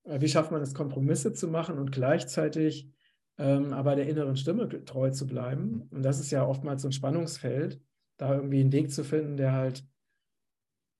wie 0.07 0.27
schafft 0.27 0.51
man 0.51 0.61
es, 0.61 0.73
Kompromisse 0.73 1.33
zu 1.33 1.47
machen 1.47 1.77
und 1.77 1.91
gleichzeitig 1.91 2.89
ähm, 3.37 3.73
aber 3.73 3.95
der 3.95 4.07
inneren 4.07 4.35
Stimme 4.35 4.67
treu 4.85 5.11
zu 5.11 5.27
bleiben. 5.27 5.87
Und 5.91 6.03
das 6.03 6.19
ist 6.19 6.31
ja 6.31 6.45
oftmals 6.45 6.81
so 6.81 6.87
ein 6.87 6.93
Spannungsfeld, 6.93 7.79
da 8.17 8.35
irgendwie 8.35 8.61
einen 8.61 8.71
Weg 8.71 8.91
zu 8.91 9.03
finden, 9.03 9.37
der 9.37 9.53
halt 9.53 9.83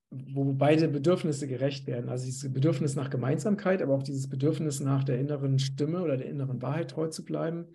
wo 0.10 0.54
beide 0.54 0.88
Bedürfnisse 0.88 1.48
gerecht 1.48 1.86
werden. 1.86 2.10
Also 2.10 2.26
dieses 2.26 2.54
Bedürfnis 2.54 2.96
nach 2.96 3.10
Gemeinsamkeit, 3.10 3.82
aber 3.82 3.94
auch 3.94 4.04
dieses 4.04 4.30
Bedürfnis 4.30 4.80
nach 4.80 5.04
der 5.04 5.20
inneren 5.20 5.60
Stimme 5.60 6.02
oder 6.02 6.16
der 6.16 6.30
inneren 6.30 6.62
Wahrheit 6.62 6.92
treu 6.92 7.08
zu 7.08 7.26
bleiben. 7.26 7.66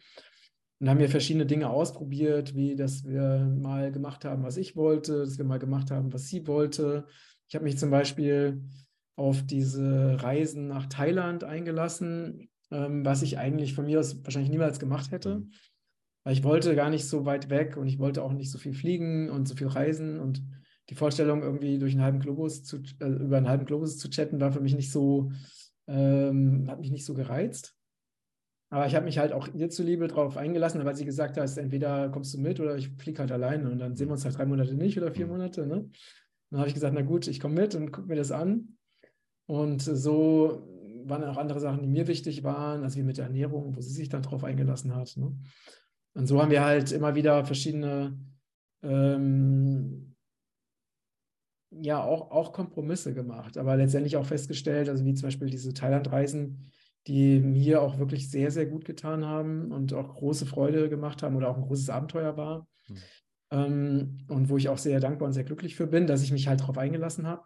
Und 0.81 0.89
haben 0.89 0.99
wir 0.99 1.11
verschiedene 1.11 1.45
Dinge 1.45 1.69
ausprobiert, 1.69 2.55
wie 2.55 2.75
dass 2.75 3.05
wir 3.05 3.39
mal 3.39 3.93
gemacht 3.93 4.25
haben, 4.25 4.43
was 4.45 4.57
ich 4.57 4.77
wollte, 4.77 5.19
dass 5.19 5.37
wir 5.37 5.45
mal 5.45 5.59
gemacht 5.59 5.91
haben, 5.91 6.13
was 6.13 6.29
sie 6.29 6.47
wollte. 6.47 7.07
Ich 7.49 7.55
habe 7.55 7.65
mich 7.65 7.77
zum 7.77 7.91
Beispiel 7.91 8.63
auf 9.17 9.43
diese 9.45 10.23
Reisen 10.23 10.69
nach 10.69 10.87
Thailand 10.87 11.45
eingelassen, 11.45 12.49
ähm, 12.71 13.05
was 13.05 13.23
ich 13.23 13.39
eigentlich 13.39 13.75
von 13.75 13.87
mir 13.87 14.01
aus 14.01 14.25
wahrscheinlich 14.25 14.51
niemals 14.51 14.79
gemacht 14.79 15.11
hätte. 15.11 15.41
Mhm. 15.41 15.53
Weil 16.25 16.35
ich 16.35 16.45
wollte 16.45 16.75
gar 16.77 16.91
nicht 16.91 17.07
so 17.07 17.27
weit 17.27 17.51
weg 17.51 17.77
und 17.77 17.89
ich 17.89 17.99
wollte 17.99 18.23
auch 18.23 18.33
nicht 18.33 18.51
so 18.51 18.59
viel 18.59 18.75
fliegen 18.75 19.29
und 19.29 19.49
so 19.49 19.57
viel 19.57 19.67
reisen 19.67 20.21
und 20.21 20.43
die 20.89 20.95
Vorstellung, 20.95 21.43
irgendwie 21.43 21.79
durch 21.79 21.93
einen 21.93 22.03
halben 22.03 22.21
Globus 22.21 22.65
zu, 22.65 22.79
äh, 23.01 23.07
über 23.07 23.37
einen 23.37 23.49
halben 23.49 23.65
Globus 23.65 23.99
zu 23.99 24.09
chatten, 24.11 24.41
war 24.41 24.53
für 24.53 24.61
mich 24.61 24.75
nicht 24.75 24.91
so, 24.91 25.31
ähm, 25.87 26.67
hat 26.69 26.81
mich 26.81 26.91
nicht 26.91 27.05
so 27.05 27.15
gereizt. 27.15 27.77
Aber 28.71 28.87
ich 28.87 28.95
habe 28.95 29.05
mich 29.05 29.19
halt 29.19 29.33
auch 29.33 29.49
ihr 29.53 29.69
zuliebe 29.69 30.09
darauf 30.09 30.37
eingelassen, 30.39 30.83
weil 30.85 30.97
sie 30.97 31.05
gesagt 31.05 31.37
hat, 31.37 31.57
entweder 31.59 32.09
kommst 32.09 32.33
du 32.33 32.39
mit 32.41 32.59
oder 32.59 32.77
ich 32.77 32.89
fliege 32.89 33.19
halt 33.19 33.31
alleine 33.31 33.71
und 33.71 33.79
dann 33.79 33.97
sehen 33.97 34.09
wir 34.09 34.13
uns 34.13 34.25
halt 34.25 34.39
drei 34.39 34.47
Monate 34.47 34.75
nicht 34.75 34.97
oder 34.97 35.13
vier 35.13 35.27
mhm. 35.27 35.33
Monate. 35.33 35.67
Ne? 35.67 35.91
Dann 36.51 36.59
habe 36.59 36.69
ich 36.69 36.75
gesagt, 36.75 36.95
na 36.95 37.03
gut, 37.03 37.27
ich 37.27 37.39
komme 37.39 37.55
mit 37.55 37.75
und 37.75 37.93
gucke 37.93 38.09
mir 38.09 38.17
das 38.17 38.33
an. 38.33 38.79
Und 39.53 39.83
so 39.83 40.63
waren 41.05 41.25
auch 41.25 41.37
andere 41.37 41.61
Sachen, 41.61 41.83
die 41.83 41.87
mir 41.87 42.07
wichtig 42.07 42.43
waren, 42.43 42.85
also 42.85 42.97
wie 42.97 43.03
mit 43.03 43.19
der 43.19 43.27
Ernährung, 43.27 43.77
wo 43.77 43.83
sie 43.83 43.93
sich 43.93 44.09
dann 44.09 44.23
drauf 44.23 44.45
eingelassen 44.45 44.95
hat. 44.95 45.15
Ne? 45.19 45.37
Und 46.15 46.27
so 46.27 46.41
haben 46.41 46.51
wir 46.51 46.65
halt 46.65 46.91
immer 46.91 47.15
wieder 47.15 47.45
verschiedene 47.45 48.19
ähm, 48.83 50.17
ja 51.71 52.03
auch, 52.03 52.31
auch 52.31 52.55
Kompromisse 52.55 53.13
gemacht, 53.13 53.59
aber 53.59 53.77
letztendlich 53.77 54.17
auch 54.17 54.25
festgestellt, 54.25 54.89
also 54.89 55.05
wie 55.05 55.13
zum 55.13 55.27
Beispiel 55.27 55.51
diese 55.51 55.75
Thailand-Reisen, 55.75 56.73
die 57.07 57.39
mir 57.39 57.83
auch 57.83 57.99
wirklich 57.99 58.31
sehr, 58.31 58.51
sehr 58.51 58.65
gut 58.65 58.87
getan 58.87 59.27
haben 59.27 59.71
und 59.71 59.93
auch 59.93 60.15
große 60.15 60.47
Freude 60.47 60.89
gemacht 60.89 61.23
haben 61.23 61.37
oder 61.37 61.51
auch 61.51 61.59
ein 61.59 61.67
großes 61.67 61.91
Abenteuer 61.91 62.39
war. 62.39 62.67
Mhm. 62.89 62.97
Ähm, 63.51 64.19
und 64.29 64.49
wo 64.49 64.57
ich 64.57 64.71
auch 64.71 64.79
sehr 64.79 64.99
dankbar 64.99 65.27
und 65.27 65.35
sehr 65.35 65.45
glücklich 65.45 65.77
für 65.77 65.87
bin, 65.87 66.07
dass 66.07 66.23
ich 66.23 66.33
mich 66.33 66.49
halt 66.49 66.63
darauf 66.63 66.79
eingelassen 66.79 67.27
habe. 67.27 67.43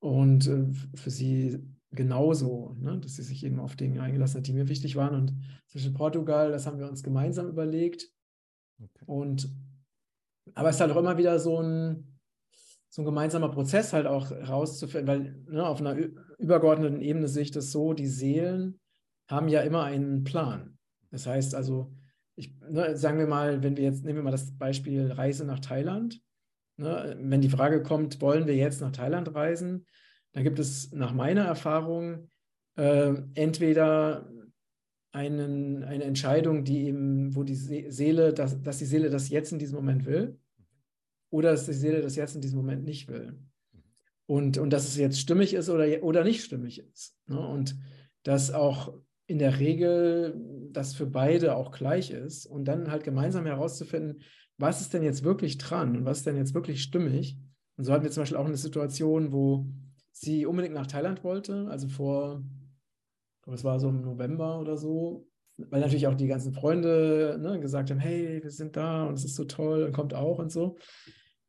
Und 0.00 0.46
äh, 0.46 0.66
für 0.94 1.10
sie 1.10 1.58
genauso, 1.92 2.76
ne, 2.78 2.98
dass 2.98 3.16
sie 3.16 3.22
sich 3.22 3.44
eben 3.44 3.60
auf 3.60 3.76
Dinge 3.76 4.02
eingelassen 4.02 4.38
hat, 4.38 4.46
die 4.46 4.52
mir 4.52 4.68
wichtig 4.68 4.96
waren. 4.96 5.14
Und 5.14 5.34
zwischen 5.66 5.94
Portugal, 5.94 6.50
das 6.50 6.66
haben 6.66 6.78
wir 6.78 6.88
uns 6.88 7.02
gemeinsam 7.02 7.48
überlegt. 7.48 8.08
Okay. 8.78 9.04
Und 9.06 9.54
aber 10.54 10.68
es 10.68 10.76
ist 10.76 10.80
halt 10.80 10.92
auch 10.92 10.96
immer 10.96 11.18
wieder 11.18 11.38
so 11.38 11.60
ein, 11.62 12.18
so 12.88 13.02
ein 13.02 13.04
gemeinsamer 13.04 13.50
Prozess 13.50 13.92
halt 13.92 14.06
auch 14.06 14.30
rauszufinden, 14.30 15.06
weil 15.06 15.44
ne, 15.48 15.66
auf 15.66 15.80
einer 15.80 15.96
übergeordneten 16.38 17.00
Ebene 17.00 17.28
sehe 17.28 17.42
ich 17.42 17.50
das 17.50 17.70
so, 17.70 17.92
die 17.92 18.06
Seelen 18.06 18.80
haben 19.28 19.48
ja 19.48 19.60
immer 19.60 19.84
einen 19.84 20.24
Plan. 20.24 20.78
Das 21.10 21.26
heißt 21.26 21.54
also, 21.54 21.92
ich, 22.34 22.56
ne, 22.68 22.96
sagen 22.96 23.18
wir 23.18 23.26
mal, 23.26 23.62
wenn 23.62 23.76
wir 23.76 23.84
jetzt, 23.84 24.04
nehmen 24.04 24.18
wir 24.18 24.22
mal 24.22 24.30
das 24.30 24.56
Beispiel 24.56 25.12
Reise 25.12 25.44
nach 25.44 25.60
Thailand. 25.60 26.20
Ne, 26.80 27.14
wenn 27.20 27.42
die 27.42 27.50
Frage 27.50 27.82
kommt, 27.82 28.22
wollen 28.22 28.46
wir 28.46 28.56
jetzt 28.56 28.80
nach 28.80 28.90
Thailand 28.90 29.34
reisen, 29.34 29.84
dann 30.32 30.44
gibt 30.44 30.58
es 30.58 30.92
nach 30.92 31.12
meiner 31.12 31.44
Erfahrung 31.44 32.30
äh, 32.76 33.12
entweder 33.34 34.32
einen, 35.12 35.84
eine 35.84 36.04
Entscheidung, 36.04 36.64
die 36.64 36.86
eben, 36.86 37.36
wo 37.36 37.42
die 37.42 37.54
Seele, 37.54 38.32
dass, 38.32 38.62
dass 38.62 38.78
die 38.78 38.86
Seele 38.86 39.10
das 39.10 39.28
jetzt 39.28 39.52
in 39.52 39.58
diesem 39.58 39.76
Moment 39.76 40.06
will, 40.06 40.38
oder 41.28 41.50
dass 41.50 41.66
die 41.66 41.74
Seele 41.74 42.00
das 42.00 42.16
jetzt 42.16 42.34
in 42.34 42.40
diesem 42.40 42.56
Moment 42.56 42.84
nicht 42.84 43.08
will. 43.08 43.38
Und, 44.24 44.56
und 44.56 44.72
dass 44.72 44.88
es 44.88 44.96
jetzt 44.96 45.20
stimmig 45.20 45.52
ist 45.52 45.68
oder, 45.68 46.02
oder 46.02 46.24
nicht 46.24 46.42
stimmig 46.42 46.78
ist. 46.78 47.14
Ne? 47.26 47.38
Und 47.46 47.76
dass 48.22 48.52
auch 48.52 48.94
in 49.26 49.38
der 49.38 49.58
Regel 49.58 50.34
das 50.72 50.94
für 50.94 51.06
beide 51.06 51.56
auch 51.56 51.72
gleich 51.72 52.10
ist 52.10 52.46
und 52.46 52.64
dann 52.64 52.90
halt 52.90 53.04
gemeinsam 53.04 53.44
herauszufinden, 53.44 54.22
was 54.60 54.80
ist 54.80 54.92
denn 54.92 55.02
jetzt 55.02 55.24
wirklich 55.24 55.58
dran 55.58 55.96
und 55.96 56.04
was 56.04 56.18
ist 56.18 56.26
denn 56.26 56.36
jetzt 56.36 56.54
wirklich 56.54 56.82
stimmig. 56.82 57.38
Und 57.76 57.84
so 57.84 57.92
hatten 57.92 58.04
wir 58.04 58.10
zum 58.10 58.22
Beispiel 58.22 58.36
auch 58.36 58.46
eine 58.46 58.56
Situation, 58.56 59.32
wo 59.32 59.66
sie 60.12 60.44
unbedingt 60.44 60.74
nach 60.74 60.86
Thailand 60.86 61.24
wollte, 61.24 61.66
also 61.70 61.88
vor, 61.88 62.42
ich 63.36 63.42
glaube, 63.42 63.56
es 63.56 63.64
war 63.64 63.80
so 63.80 63.88
im 63.88 64.02
November 64.02 64.60
oder 64.60 64.76
so, 64.76 65.26
weil 65.56 65.80
natürlich 65.80 66.06
auch 66.06 66.14
die 66.14 66.26
ganzen 66.26 66.52
Freunde 66.52 67.38
ne, 67.40 67.58
gesagt 67.60 67.90
haben, 67.90 67.98
hey, 67.98 68.42
wir 68.42 68.50
sind 68.50 68.76
da 68.76 69.04
und 69.04 69.14
es 69.14 69.24
ist 69.24 69.36
so 69.36 69.44
toll 69.44 69.84
und 69.84 69.92
kommt 69.92 70.14
auch 70.14 70.38
und 70.38 70.52
so. 70.52 70.76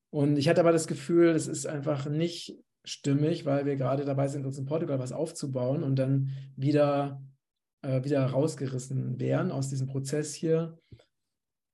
Und 0.10 0.38
ich 0.38 0.50
hatte 0.50 0.62
aber 0.62 0.72
das 0.72 0.88
Gefühl, 0.88 1.30
es 1.30 1.48
ist 1.48 1.68
einfach 1.68 2.10
nicht 2.10 2.58
stimmig, 2.84 3.46
weil 3.46 3.66
wir 3.66 3.76
gerade 3.76 4.06
dabei 4.06 4.28
sind, 4.28 4.46
uns 4.46 4.58
in 4.58 4.66
Portugal 4.66 5.00
was 5.00 5.12
aufzubauen 5.12 5.84
und 5.84 5.98
dann 5.98 6.30
wieder, 6.56 7.22
äh, 7.82 8.04
wieder 8.04 8.26
rausgerissen 8.26 9.20
wären 9.20 9.52
aus 9.52 9.70
diesem 9.70 9.88
Prozess 9.88 10.34
hier. 10.34 10.78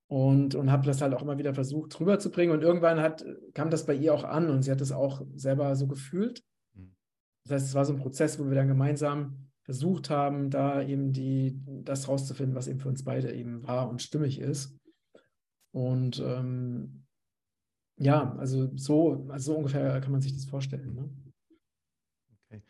Und, 0.08 0.54
und 0.54 0.72
habe 0.72 0.86
das 0.86 1.02
halt 1.02 1.12
auch 1.12 1.20
immer 1.20 1.36
wieder 1.36 1.52
versucht 1.52 2.00
rüberzubringen. 2.00 2.56
Und 2.56 2.62
irgendwann 2.62 3.00
hat, 3.00 3.24
kam 3.52 3.70
das 3.70 3.84
bei 3.84 3.94
ihr 3.94 4.14
auch 4.14 4.24
an 4.24 4.48
und 4.48 4.62
sie 4.62 4.70
hat 4.70 4.80
es 4.80 4.90
auch 4.90 5.22
selber 5.34 5.76
so 5.76 5.86
gefühlt. 5.86 6.42
Mhm. 6.74 6.96
Das 7.44 7.52
heißt, 7.52 7.66
es 7.66 7.74
war 7.74 7.84
so 7.84 7.92
ein 7.92 7.98
Prozess, 7.98 8.38
wo 8.38 8.46
wir 8.48 8.54
dann 8.54 8.68
gemeinsam 8.68 9.48
versucht 9.64 10.08
haben, 10.08 10.48
da 10.48 10.82
eben 10.82 11.12
die, 11.12 11.60
das 11.84 12.08
rauszufinden, 12.08 12.54
was 12.54 12.68
eben 12.68 12.80
für 12.80 12.88
uns 12.88 13.04
beide 13.04 13.34
eben 13.34 13.66
wahr 13.66 13.90
und 13.90 14.00
stimmig 14.00 14.40
ist. 14.40 14.74
Und 15.72 16.20
ähm, 16.20 17.04
ja, 17.98 18.34
also 18.38 18.74
so, 18.76 19.26
also 19.28 19.52
so 19.52 19.58
ungefähr 19.58 20.00
kann 20.00 20.12
man 20.12 20.22
sich 20.22 20.32
das 20.32 20.46
vorstellen. 20.46 20.94
Ne? 20.94 21.10
Okay. 22.46 22.62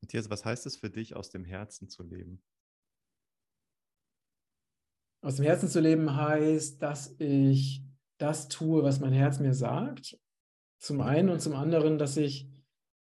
Matthias, 0.00 0.30
was 0.30 0.44
heißt 0.44 0.66
es 0.66 0.76
für 0.76 0.90
dich, 0.90 1.14
aus 1.14 1.30
dem 1.30 1.44
Herzen 1.44 1.88
zu 1.88 2.02
leben? 2.02 2.42
Aus 5.22 5.36
dem 5.36 5.44
Herzen 5.44 5.68
zu 5.68 5.80
leben 5.80 6.16
heißt, 6.16 6.82
dass 6.82 7.14
ich 7.18 7.84
das 8.18 8.48
tue, 8.48 8.82
was 8.82 8.98
mein 8.98 9.12
Herz 9.12 9.38
mir 9.38 9.54
sagt. 9.54 10.18
Zum 10.78 11.00
einen 11.00 11.28
und 11.28 11.40
zum 11.40 11.54
anderen, 11.54 11.96
dass 11.96 12.16
ich 12.16 12.50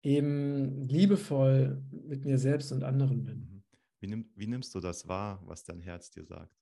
eben 0.01 0.81
liebevoll 0.81 1.83
mit 1.91 2.25
mir 2.25 2.39
selbst 2.39 2.71
und 2.71 2.83
anderen 2.83 3.23
bin. 3.23 3.39
Mhm. 3.39 3.63
Wie, 3.99 4.07
nimm, 4.07 4.29
wie 4.35 4.47
nimmst 4.47 4.73
du 4.73 4.79
das 4.79 5.07
wahr, 5.07 5.41
was 5.45 5.63
dein 5.63 5.81
Herz 5.81 6.09
dir 6.09 6.25
sagt? 6.25 6.55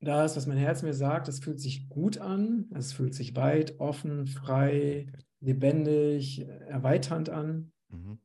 das, 0.00 0.36
was 0.36 0.46
mein 0.46 0.58
Herz 0.58 0.82
mir 0.82 0.92
sagt, 0.92 1.26
das 1.26 1.40
fühlt 1.40 1.58
sich 1.58 1.88
gut 1.88 2.18
an, 2.18 2.70
es 2.74 2.92
fühlt 2.92 3.14
sich 3.14 3.34
weit, 3.34 3.80
offen, 3.80 4.26
frei, 4.26 5.10
lebendig, 5.40 6.46
erweiternd 6.46 7.30
an. 7.30 7.72
Mhm. 7.88 8.18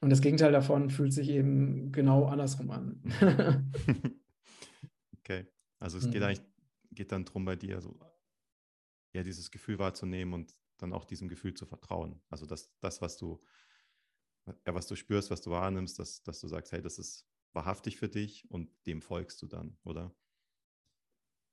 Und 0.00 0.10
das 0.10 0.20
Gegenteil 0.20 0.52
davon 0.52 0.90
fühlt 0.90 1.12
sich 1.12 1.28
eben 1.28 1.92
genau 1.92 2.24
andersrum 2.24 2.70
an. 2.70 3.02
okay, 5.22 5.46
also 5.78 5.98
es 5.98 6.06
mhm. 6.06 6.10
geht 6.10 6.22
eigentlich 6.22 6.52
geht 6.94 7.12
dann 7.12 7.24
darum 7.24 7.44
bei 7.44 7.56
dir, 7.56 7.80
so 7.80 7.98
ja, 9.14 9.22
dieses 9.22 9.50
Gefühl 9.50 9.78
wahrzunehmen 9.78 10.34
und 10.34 10.56
dann 10.78 10.92
auch 10.92 11.04
diesem 11.04 11.28
Gefühl 11.28 11.54
zu 11.54 11.66
vertrauen. 11.66 12.20
Also 12.28 12.46
das, 12.46 12.74
das 12.80 13.00
was 13.00 13.16
du, 13.16 13.42
ja, 14.46 14.74
was 14.74 14.86
du 14.86 14.96
spürst, 14.96 15.30
was 15.30 15.42
du 15.42 15.50
wahrnimmst, 15.50 15.98
dass, 15.98 16.22
dass 16.22 16.40
du 16.40 16.48
sagst, 16.48 16.72
hey, 16.72 16.82
das 16.82 16.98
ist 16.98 17.26
wahrhaftig 17.52 17.98
für 17.98 18.08
dich 18.08 18.50
und 18.50 18.70
dem 18.86 19.02
folgst 19.02 19.40
du 19.42 19.46
dann, 19.46 19.76
oder? 19.84 20.14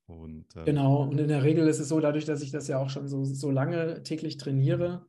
Und, 0.08 0.55
äh, 0.55 0.63
genau, 0.63 1.03
und 1.03 1.19
in 1.19 1.27
der 1.27 1.43
Regel 1.43 1.67
ist 1.67 1.79
es 1.79 1.89
so, 1.89 1.99
dadurch, 1.99 2.25
dass 2.25 2.41
ich 2.41 2.51
das 2.51 2.67
ja 2.67 2.79
auch 2.79 2.89
schon 2.89 3.08
so, 3.08 3.23
so 3.23 3.51
lange 3.51 4.01
täglich 4.01 4.38
trainiere, 4.38 5.05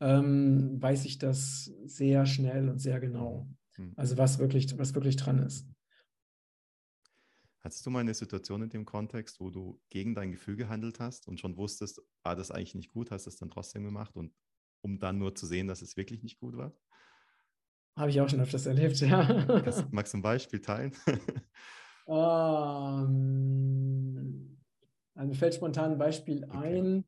ähm, 0.00 0.82
weiß 0.82 1.06
ich 1.06 1.18
das 1.18 1.72
sehr 1.84 2.26
schnell 2.26 2.68
und 2.68 2.78
sehr 2.78 3.00
genau. 3.00 3.48
Mhm. 3.78 3.94
Also 3.96 4.18
was 4.18 4.38
wirklich, 4.38 4.76
was 4.78 4.94
wirklich 4.94 5.16
dran 5.16 5.38
ist. 5.38 5.71
Hattest 7.62 7.86
du 7.86 7.90
mal 7.90 8.00
eine 8.00 8.14
Situation 8.14 8.62
in 8.62 8.70
dem 8.70 8.84
Kontext, 8.84 9.38
wo 9.38 9.50
du 9.50 9.80
gegen 9.88 10.14
dein 10.16 10.32
Gefühl 10.32 10.56
gehandelt 10.56 10.98
hast 10.98 11.28
und 11.28 11.38
schon 11.38 11.56
wusstest, 11.56 12.02
ah, 12.24 12.34
das 12.34 12.48
ist 12.48 12.56
eigentlich 12.56 12.74
nicht 12.74 12.90
gut, 12.90 13.12
hast 13.12 13.28
es 13.28 13.36
dann 13.36 13.50
trotzdem 13.50 13.84
gemacht 13.84 14.16
und 14.16 14.34
um 14.80 14.98
dann 14.98 15.18
nur 15.18 15.36
zu 15.36 15.46
sehen, 15.46 15.68
dass 15.68 15.80
es 15.80 15.96
wirklich 15.96 16.24
nicht 16.24 16.40
gut 16.40 16.56
war? 16.56 16.74
Habe 17.96 18.10
ich 18.10 18.20
auch 18.20 18.28
schon 18.28 18.40
öfters 18.40 18.66
erlebt, 18.66 18.98
ja. 19.00 19.62
magst 19.92 20.12
du 20.12 20.18
ein 20.18 20.22
Beispiel 20.22 20.60
teilen? 20.60 20.92
Ähm, 22.08 23.22
also 25.14 25.28
mir 25.28 25.34
fällt 25.36 25.54
spontan 25.54 25.92
ein 25.92 25.98
Beispiel 25.98 26.44
ein. 26.46 27.04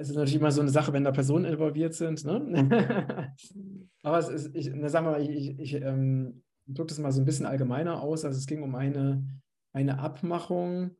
Es 0.00 0.10
ist 0.10 0.16
natürlich 0.16 0.34
immer 0.34 0.50
so 0.50 0.60
eine 0.60 0.70
Sache, 0.70 0.92
wenn 0.92 1.04
da 1.04 1.12
Personen 1.12 1.44
involviert 1.44 1.94
sind. 1.94 2.24
Ne? 2.24 3.32
Aber 4.02 4.18
es 4.18 4.28
ist, 4.28 4.56
ich, 4.56 4.64
sagen 4.90 5.06
wir 5.06 5.12
mal, 5.12 5.22
ich, 5.22 5.30
ich, 5.30 5.56
ich 5.60 5.74
ähm, 5.74 6.42
drücke 6.68 6.88
das 6.88 6.98
mal 6.98 7.12
so 7.12 7.20
ein 7.20 7.24
bisschen 7.24 7.46
allgemeiner 7.46 8.02
aus. 8.02 8.24
Also 8.24 8.38
es 8.38 8.46
ging 8.46 8.62
um 8.62 8.74
eine, 8.74 9.24
eine 9.72 9.98
Abmachung 9.98 10.96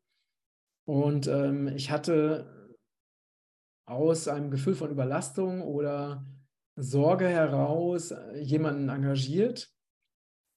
und 0.86 1.26
ähm, 1.26 1.68
ich 1.68 1.90
hatte 1.90 2.76
aus 3.86 4.28
einem 4.28 4.50
Gefühl 4.50 4.74
von 4.74 4.90
Überlastung 4.90 5.62
oder 5.62 6.26
Sorge 6.76 7.28
heraus 7.28 8.14
jemanden 8.34 8.88
engagiert, 8.88 9.72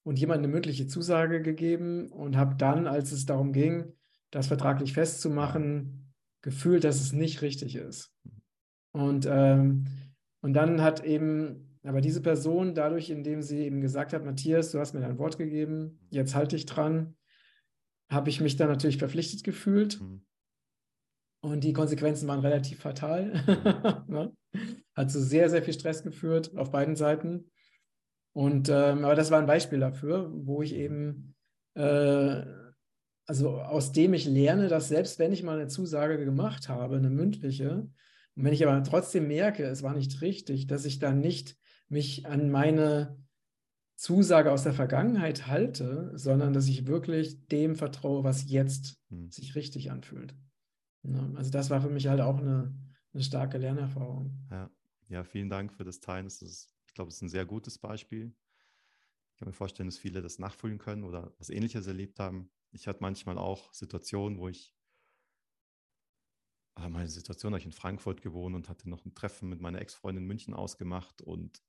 und 0.04 0.20
jemand 0.20 0.40
eine 0.40 0.48
mündliche 0.48 0.88
Zusage 0.88 1.42
gegeben 1.42 2.12
und 2.12 2.36
habe 2.36 2.56
dann, 2.56 2.88
als 2.88 3.12
es 3.12 3.26
darum 3.26 3.54
ging, 3.54 3.94
das 4.32 4.48
vertraglich 4.48 4.94
festzumachen, 4.94 6.14
gefühlt, 6.42 6.84
dass 6.84 7.02
es 7.02 7.14
nicht 7.14 7.42
richtig 7.42 7.76
ist. 7.76 8.14
Und, 8.94 9.28
ähm, 9.30 9.86
und 10.42 10.54
dann 10.54 10.82
hat 10.82 11.04
eben, 11.04 11.71
aber 11.84 12.02
diese 12.02 12.22
Person 12.22 12.76
dadurch, 12.76 13.10
indem 13.10 13.42
sie 13.42 13.60
eben 13.60 13.82
gesagt 13.82 14.14
hat, 14.14 14.24
Matthias, 14.24 14.72
du 14.72 14.80
hast 14.80 14.94
mir 14.94 15.02
dein 15.02 15.18
Wort 15.18 15.38
gegeben, 15.38 16.00
jetzt 16.10 16.36
halte 16.36 16.56
ich 16.56 16.66
dran, 16.66 17.16
habe 18.10 18.30
ich 18.30 18.40
mich 18.42 18.56
dann 18.56 18.68
natürlich 18.68 18.98
verpflichtet 18.98 19.44
gefühlt. 19.44 20.00
Mhm. 20.00 20.24
Und 21.44 21.64
die 21.64 21.74
Konsequenzen 21.74 22.28
waren 22.28 22.42
relativ 22.42 22.80
fatal. 22.80 24.06
ne? 24.08 24.32
Hat 24.96 25.10
zu 25.10 25.20
sehr, 25.20 25.50
sehr 25.50 25.64
viel 25.64 25.74
Stress 25.74 26.04
geführt 26.04 26.56
auf 26.56 26.72
beiden 26.72 26.96
Seiten. 26.96 27.50
Und 28.34 28.70
ähm, 28.70 29.04
aber 29.04 29.16
das 29.16 29.32
war 29.32 29.40
ein 29.40 29.48
Beispiel 29.48 29.80
dafür, 29.80 30.30
wo 30.32 30.62
ich 30.62 30.76
eben, 30.76 31.36
äh, 31.74 32.44
also 33.26 33.60
aus 33.60 33.92
dem 33.92 34.14
ich 34.14 34.26
lerne, 34.26 34.68
dass 34.68 34.90
selbst 34.90 35.18
wenn 35.18 35.34
ich 35.34 35.42
mal 35.42 35.58
eine 35.58 35.68
Zusage 35.68 36.24
gemacht 36.24 36.70
habe, 36.70 36.98
eine 36.98 37.10
mündliche, 37.10 37.90
und 38.36 38.46
wenn 38.46 38.54
ich 38.54 38.66
aber 38.66 38.82
trotzdem 38.84 39.28
merke, 39.28 39.66
es 39.66 39.84
war 39.84 39.94
nicht 39.94 40.22
richtig, 40.22 40.68
dass 40.68 40.86
ich 40.86 41.00
dann 41.00 41.20
nicht 41.20 41.58
mich 41.92 42.26
an 42.26 42.50
meine 42.50 43.22
Zusage 43.96 44.52
aus 44.52 44.64
der 44.64 44.74
Vergangenheit 44.74 45.46
halte, 45.48 46.12
sondern 46.18 46.54
dass 46.54 46.68
ich 46.68 46.88
wirklich 46.88 47.48
dem 47.48 47.76
vertraue, 47.76 48.24
was 48.24 48.50
jetzt 48.50 49.00
hm. 49.10 49.30
sich 49.30 49.56
richtig 49.56 49.92
anfühlt. 49.92 50.34
Ja, 51.04 51.32
also 51.36 51.52
das 51.52 51.70
war 51.70 51.82
für 51.82 51.90
mich 51.90 52.08
halt 52.08 52.22
auch 52.22 52.38
eine, 52.38 52.76
eine 53.14 53.24
starke 53.24 53.58
Lernerfahrung. 53.58 54.48
Ja. 54.50 54.72
ja, 55.10 55.24
vielen 55.24 55.50
Dank 55.50 55.74
für 55.74 55.84
das 55.84 56.00
Teilen. 56.00 56.26
Das 56.26 56.42
ist, 56.42 56.74
ich 56.88 56.94
glaube, 56.94 57.10
es 57.10 57.18
ist 57.18 57.24
ein 57.24 57.30
sehr 57.30 57.46
gutes 57.46 57.78
Beispiel. 57.78 58.34
Ich 59.34 59.40
kann 59.40 59.48
mir 59.48 59.54
vorstellen, 59.54 59.90
dass 59.90 59.98
viele 59.98 60.22
das 60.22 60.40
nachfühlen 60.40 60.78
können 60.78 61.04
oder 61.04 61.34
was 61.38 61.50
Ähnliches 61.50 61.88
erlebt 61.88 62.20
haben. 62.20 62.52
Ich 62.72 62.88
hatte 62.88 63.00
manchmal 63.02 63.38
auch 63.38 63.74
Situationen, 63.74 64.40
wo 64.40 64.48
ich 64.48 64.76
ah, 66.76 66.90
meine 66.90 67.10
Situation, 67.10 67.52
habe 67.52 67.60
ich 67.60 67.66
in 67.66 67.72
Frankfurt 67.72 68.22
gewohnt 68.22 68.56
und 68.56 68.70
hatte 68.70 68.90
noch 68.90 69.06
ein 69.06 69.14
Treffen 69.14 69.50
mit 69.50 69.60
meiner 69.60 69.82
Ex-Freundin 69.82 70.24
in 70.24 70.28
München 70.28 70.54
ausgemacht 70.54 71.22
und 71.22 71.62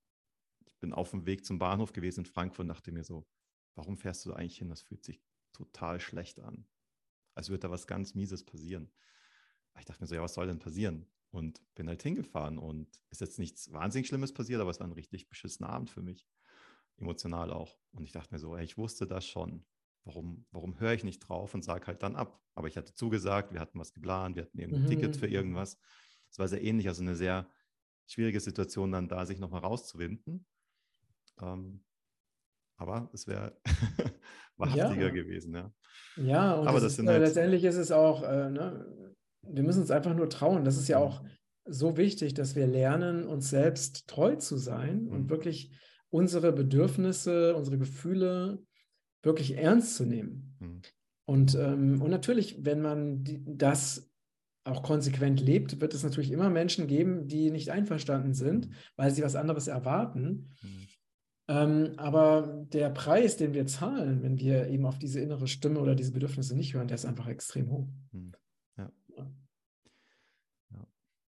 bin 0.82 0.92
auf 0.92 1.12
dem 1.12 1.24
Weg 1.24 1.46
zum 1.46 1.58
Bahnhof 1.58 1.92
gewesen 1.92 2.20
in 2.20 2.26
Frankfurt 2.26 2.64
und 2.64 2.68
dachte 2.68 2.92
mir 2.92 3.04
so, 3.04 3.26
warum 3.74 3.96
fährst 3.96 4.26
du 4.26 4.34
eigentlich 4.34 4.58
hin? 4.58 4.68
Das 4.68 4.82
fühlt 4.82 5.04
sich 5.04 5.22
total 5.52 6.00
schlecht 6.00 6.40
an. 6.40 6.66
Als 7.34 7.48
würde 7.48 7.60
da 7.60 7.70
was 7.70 7.86
ganz 7.86 8.14
Mieses 8.14 8.44
passieren. 8.44 8.92
Ich 9.78 9.86
dachte 9.86 10.02
mir 10.02 10.06
so, 10.06 10.14
ja, 10.14 10.22
was 10.22 10.34
soll 10.34 10.48
denn 10.48 10.58
passieren? 10.58 11.06
Und 11.30 11.62
bin 11.74 11.88
halt 11.88 12.02
hingefahren 12.02 12.58
und 12.58 13.00
ist 13.08 13.22
jetzt 13.22 13.38
nichts 13.38 13.72
wahnsinnig 13.72 14.08
Schlimmes 14.08 14.34
passiert, 14.34 14.60
aber 14.60 14.70
es 14.70 14.80
war 14.80 14.86
ein 14.86 14.92
richtig 14.92 15.28
beschissener 15.28 15.70
Abend 15.70 15.88
für 15.88 16.02
mich. 16.02 16.28
Emotional 16.98 17.50
auch. 17.50 17.78
Und 17.92 18.04
ich 18.04 18.12
dachte 18.12 18.34
mir 18.34 18.38
so, 18.38 18.54
ey, 18.54 18.64
ich 18.64 18.76
wusste 18.76 19.06
das 19.06 19.26
schon. 19.26 19.64
Warum, 20.04 20.44
warum 20.50 20.78
höre 20.80 20.92
ich 20.92 21.04
nicht 21.04 21.20
drauf 21.20 21.54
und 21.54 21.62
sage 21.62 21.86
halt 21.86 22.02
dann 22.02 22.16
ab? 22.16 22.42
Aber 22.54 22.68
ich 22.68 22.76
hatte 22.76 22.92
zugesagt, 22.92 23.52
wir 23.52 23.60
hatten 23.60 23.78
was 23.78 23.94
geplant, 23.94 24.36
wir 24.36 24.42
hatten 24.42 24.58
irgendein 24.58 24.82
mhm. 24.82 24.88
Ticket 24.88 25.16
für 25.16 25.28
irgendwas. 25.28 25.78
Es 26.28 26.38
war 26.38 26.48
sehr 26.48 26.62
ähnlich, 26.62 26.88
also 26.88 27.02
eine 27.02 27.14
sehr 27.14 27.48
schwierige 28.06 28.40
Situation 28.40 28.90
dann 28.90 29.08
da, 29.08 29.24
sich 29.24 29.38
nochmal 29.38 29.60
rauszuwinden. 29.60 30.44
Ähm, 31.40 31.84
aber 32.76 33.10
es 33.12 33.26
wäre 33.26 33.56
wahrhaftiger 34.56 35.06
ja. 35.06 35.10
gewesen, 35.10 35.54
ja. 35.54 35.72
Ja, 36.16 36.54
und 36.54 36.68
aber 36.68 36.80
das, 36.80 36.98
ist, 36.98 37.06
halt 37.06 37.22
letztendlich 37.22 37.64
ist 37.64 37.76
es 37.76 37.90
auch, 37.90 38.22
äh, 38.22 38.50
ne, 38.50 38.86
wir 39.42 39.62
müssen 39.62 39.80
uns 39.80 39.90
einfach 39.90 40.14
nur 40.14 40.28
trauen. 40.28 40.64
Das 40.64 40.76
ist 40.76 40.88
ja 40.88 40.98
mhm. 40.98 41.04
auch 41.04 41.24
so 41.64 41.96
wichtig, 41.96 42.34
dass 42.34 42.54
wir 42.54 42.66
lernen, 42.66 43.26
uns 43.26 43.50
selbst 43.50 44.08
treu 44.08 44.36
zu 44.36 44.56
sein 44.56 45.04
mhm. 45.04 45.12
und 45.12 45.30
wirklich 45.30 45.70
unsere 46.10 46.52
Bedürfnisse, 46.52 47.54
unsere 47.56 47.78
Gefühle 47.78 48.62
wirklich 49.22 49.56
ernst 49.56 49.96
zu 49.96 50.04
nehmen. 50.04 50.56
Mhm. 50.60 50.82
Und, 51.24 51.54
ähm, 51.54 52.02
und 52.02 52.10
natürlich, 52.10 52.64
wenn 52.64 52.82
man 52.82 53.24
die, 53.24 53.42
das 53.46 54.10
auch 54.64 54.82
konsequent 54.82 55.40
lebt, 55.40 55.80
wird 55.80 55.94
es 55.94 56.02
natürlich 56.02 56.30
immer 56.30 56.50
Menschen 56.50 56.86
geben, 56.86 57.26
die 57.26 57.50
nicht 57.50 57.70
einverstanden 57.70 58.34
sind, 58.34 58.68
mhm. 58.68 58.74
weil 58.96 59.10
sie 59.10 59.22
was 59.22 59.36
anderes 59.36 59.68
erwarten. 59.68 60.50
Mhm. 60.62 60.86
Ähm, 61.52 61.92
aber 61.98 62.64
der 62.72 62.88
Preis, 62.88 63.36
den 63.36 63.52
wir 63.52 63.66
zahlen, 63.66 64.22
wenn 64.22 64.38
wir 64.38 64.68
eben 64.68 64.86
auf 64.86 64.98
diese 64.98 65.20
innere 65.20 65.46
Stimme 65.46 65.80
oder 65.80 65.94
diese 65.94 66.12
Bedürfnisse 66.12 66.56
nicht 66.56 66.72
hören, 66.72 66.88
der 66.88 66.94
ist 66.94 67.04
einfach 67.04 67.28
extrem 67.28 67.70
hoch. 67.70 67.88
Hm. 68.12 68.32
Ja. 68.78 68.90
Ja. 69.18 69.30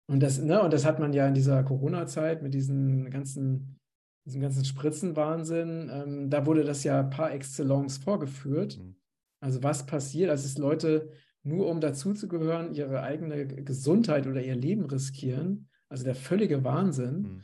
Und, 0.07 0.21
das, 0.21 0.39
ne, 0.39 0.61
und 0.61 0.71
das 0.71 0.85
hat 0.85 0.99
man 0.99 1.11
ja 1.11 1.27
in 1.27 1.33
dieser 1.33 1.61
Corona-Zeit 1.63 2.41
mit 2.41 2.53
diesen 2.53 3.09
ganzen, 3.09 3.81
diesem 4.25 4.41
ganzen 4.41 4.63
Spritzenwahnsinn, 4.63 5.91
ähm, 5.91 6.29
da 6.29 6.45
wurde 6.45 6.63
das 6.63 6.85
ja 6.85 7.03
par 7.03 7.33
excellence 7.33 7.97
vorgeführt. 7.97 8.75
Hm. 8.75 8.95
Also 9.41 9.61
was 9.61 9.85
passiert, 9.85 10.29
als 10.29 10.45
es 10.45 10.57
Leute 10.57 11.11
nur 11.43 11.67
um 11.67 11.81
dazuzugehören, 11.81 12.73
ihre 12.73 13.01
eigene 13.01 13.45
Gesundheit 13.45 14.25
oder 14.25 14.41
ihr 14.41 14.55
Leben 14.55 14.85
riskieren. 14.85 15.67
Also 15.89 16.05
der 16.05 16.15
völlige 16.15 16.63
Wahnsinn. 16.63 17.25
Hm. 17.25 17.41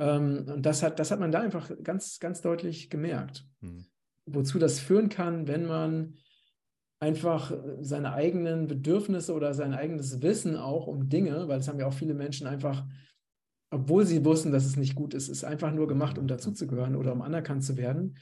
Ähm, 0.00 0.46
und 0.48 0.62
das 0.64 0.82
hat, 0.82 0.98
das 0.98 1.10
hat 1.10 1.20
man 1.20 1.30
da 1.30 1.40
einfach 1.40 1.70
ganz, 1.84 2.18
ganz 2.18 2.40
deutlich 2.40 2.88
gemerkt. 2.88 3.46
Mhm. 3.60 3.84
Wozu 4.24 4.58
das 4.58 4.80
führen 4.80 5.10
kann, 5.10 5.46
wenn 5.46 5.66
man 5.66 6.14
einfach 7.00 7.52
seine 7.80 8.12
eigenen 8.12 8.66
Bedürfnisse 8.66 9.34
oder 9.34 9.54
sein 9.54 9.74
eigenes 9.74 10.22
Wissen 10.22 10.56
auch 10.56 10.86
um 10.86 11.08
Dinge, 11.08 11.48
weil 11.48 11.58
das 11.58 11.68
haben 11.68 11.78
ja 11.78 11.86
auch 11.86 11.94
viele 11.94 12.14
Menschen 12.14 12.46
einfach, 12.46 12.86
obwohl 13.70 14.06
sie 14.06 14.24
wussten, 14.24 14.52
dass 14.52 14.64
es 14.64 14.76
nicht 14.76 14.94
gut 14.94 15.14
ist, 15.14 15.28
ist 15.28 15.44
einfach 15.44 15.72
nur 15.72 15.86
gemacht, 15.86 16.18
um 16.18 16.26
dazuzugehören 16.26 16.96
oder 16.96 17.12
um 17.12 17.22
anerkannt 17.22 17.64
zu 17.64 17.76
werden. 17.76 18.16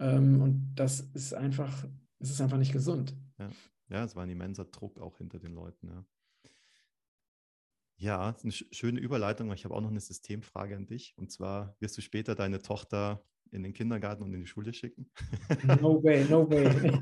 Ähm, 0.00 0.40
und 0.40 0.74
das 0.76 1.00
ist 1.00 1.34
einfach, 1.34 1.84
es 2.20 2.30
ist 2.30 2.40
einfach 2.40 2.58
nicht 2.58 2.72
gesund. 2.72 3.16
Ja. 3.38 3.50
ja, 3.88 4.04
es 4.04 4.14
war 4.14 4.22
ein 4.22 4.30
immenser 4.30 4.64
Druck 4.64 5.00
auch 5.00 5.18
hinter 5.18 5.38
den 5.38 5.52
Leuten, 5.52 5.88
ja. 5.88 6.04
Ja, 8.00 8.36
eine 8.42 8.52
schöne 8.52 9.00
Überleitung. 9.00 9.52
Ich 9.52 9.64
habe 9.64 9.74
auch 9.74 9.80
noch 9.80 9.90
eine 9.90 9.98
Systemfrage 9.98 10.76
an 10.76 10.86
dich. 10.86 11.14
Und 11.16 11.32
zwar, 11.32 11.74
wirst 11.80 11.98
du 11.98 12.00
später 12.00 12.36
deine 12.36 12.62
Tochter 12.62 13.24
in 13.50 13.64
den 13.64 13.72
Kindergarten 13.72 14.22
und 14.22 14.32
in 14.32 14.40
die 14.40 14.46
Schule 14.46 14.72
schicken? 14.72 15.10
No 15.80 16.00
way, 16.04 16.24
no 16.28 16.48
way. 16.48 16.92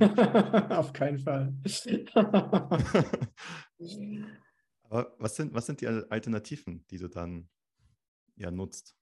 Auf 0.75 0.95
keinen 0.95 1.19
Fall. 1.19 1.55
Aber 4.85 5.15
was 5.19 5.37
sind, 5.37 5.53
was 5.53 5.67
sind 5.67 5.83
die 5.83 5.87
Alternativen, 5.87 6.87
die 6.91 6.97
du 6.97 7.09
dann 7.09 7.51
ja 8.37 8.51
nutzt? 8.51 8.97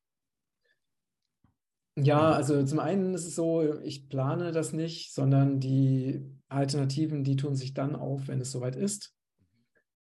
Ja, 1.96 2.33
also 2.33 2.64
zum 2.64 2.80
einen 2.80 3.14
ist 3.14 3.24
es 3.24 3.37
so, 3.37 3.78
ich 3.83 4.09
plane 4.09 4.50
das 4.50 4.72
nicht, 4.72 5.14
sondern 5.14 5.61
die 5.61 6.28
Alternativen, 6.48 7.22
die 7.22 7.37
tun 7.37 7.54
sich 7.54 7.72
dann 7.72 7.94
auf, 7.94 8.26
wenn 8.26 8.40
es 8.40 8.50
soweit 8.50 8.74
ist. 8.74 9.13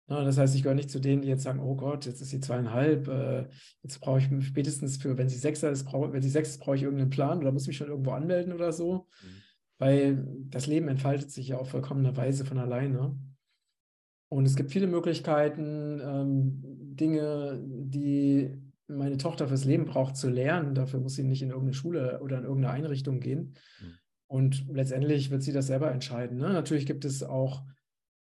Ja, 0.09 0.23
das 0.23 0.39
heißt, 0.39 0.55
ich 0.55 0.63
gehöre 0.63 0.77
nicht 0.77 0.91
zu 0.91 1.01
denen, 1.01 1.23
die 1.23 1.29
jetzt 1.29 1.43
sagen, 1.43 1.59
oh 1.59 1.75
Gott, 1.75 2.07
jetzt 2.07 2.21
ist 2.21 2.31
sie 2.31 2.41
zweieinhalb, 2.41 3.09
äh, 3.09 3.49
jetzt 3.83 4.01
brauche 4.01 4.21
ich 4.21 4.47
spätestens 4.47 4.99
für, 4.99 5.19
wenn 5.19 5.29
sie 5.29 5.39
Sechser 5.39 5.71
ist, 5.71 5.85
brauch, 5.85 6.13
wenn 6.13 6.23
sie 6.23 6.31
sechs 6.31 6.51
ist, 6.51 6.61
brauche 6.61 6.77
ich 6.77 6.83
irgendeinen 6.83 7.11
Plan 7.11 7.39
oder 7.39 7.51
muss 7.51 7.67
mich 7.67 7.77
schon 7.77 7.89
irgendwo 7.89 8.13
anmelden 8.13 8.53
oder 8.53 8.73
so. 8.73 9.09
Mhm. 9.23 9.43
Weil 9.79 10.27
das 10.49 10.69
Leben 10.69 10.89
entfaltet 10.89 11.33
sich 11.33 11.49
ja 11.49 11.59
auf 11.59 11.71
vollkommener 11.71 12.17
Weise 12.17 12.45
von 12.45 12.59
alleine. 12.59 13.19
Und 14.29 14.47
es 14.47 14.57
gibt 14.57 14.71
viele 14.71 14.87
Möglichkeiten, 14.87 16.01
ähm, 16.03 16.63
Dinge, 16.97 17.61
die 17.65 18.55
meine 18.89 19.19
Tochter 19.19 19.49
fürs 19.49 19.65
Leben 19.65 19.87
braucht, 19.87 20.17
zu 20.17 20.31
lernen. 20.31 20.75
Dafür 20.75 21.01
muss 21.01 21.15
sie 21.15 21.25
nicht 21.25 21.43
in 21.43 21.51
irgendeine 21.51 21.75
Schule 21.75 22.21
oder 22.23 22.39
in 22.39 22.45
irgendeine 22.45 22.75
Einrichtung 22.75 23.19
gehen. 23.19 23.55
Mhm. 23.81 23.93
Und 24.29 24.67
letztendlich 24.69 25.31
wird 25.31 25.43
sie 25.43 25.53
das 25.53 25.67
selber 25.67 25.91
entscheiden. 25.91 26.39
Ne? 26.39 26.53
Natürlich 26.53 26.87
gibt 26.87 27.05
es 27.05 27.23
auch 27.23 27.63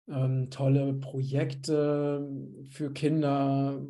ähm, 0.09 0.49
tolle 0.49 0.93
Projekte 0.93 2.27
für 2.69 2.91
Kinder, 2.93 3.81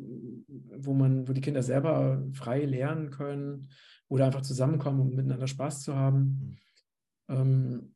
wo 0.76 0.94
man, 0.94 1.28
wo 1.28 1.32
die 1.32 1.40
Kinder 1.40 1.62
selber 1.62 2.24
frei 2.32 2.64
lernen 2.64 3.10
können 3.10 3.68
oder 4.08 4.26
einfach 4.26 4.42
zusammenkommen, 4.42 5.00
um 5.00 5.14
miteinander 5.14 5.46
Spaß 5.46 5.82
zu 5.82 5.94
haben. 5.94 6.56
Mhm. 7.28 7.36
Ähm, 7.36 7.94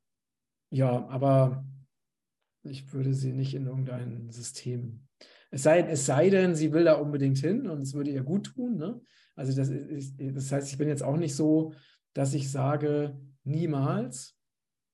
ja, 0.70 1.06
aber 1.08 1.64
ich 2.62 2.92
würde 2.92 3.12
sie 3.12 3.32
nicht 3.32 3.54
in 3.54 3.66
irgendein 3.66 4.30
System. 4.30 5.06
Es 5.50 5.64
sei, 5.64 5.80
es 5.80 6.06
sei 6.06 6.30
denn, 6.30 6.54
sie 6.54 6.72
will 6.72 6.84
da 6.84 6.94
unbedingt 6.94 7.38
hin 7.38 7.66
und 7.66 7.82
es 7.82 7.94
würde 7.94 8.10
ihr 8.10 8.22
gut 8.22 8.54
tun. 8.54 8.76
Ne? 8.76 9.00
Also 9.34 9.54
das, 9.54 9.68
ist, 9.68 10.14
das 10.18 10.52
heißt, 10.52 10.70
ich 10.70 10.78
bin 10.78 10.88
jetzt 10.88 11.02
auch 11.02 11.16
nicht 11.16 11.34
so, 11.34 11.74
dass 12.14 12.34
ich 12.34 12.50
sage, 12.50 13.18
niemals, 13.44 14.36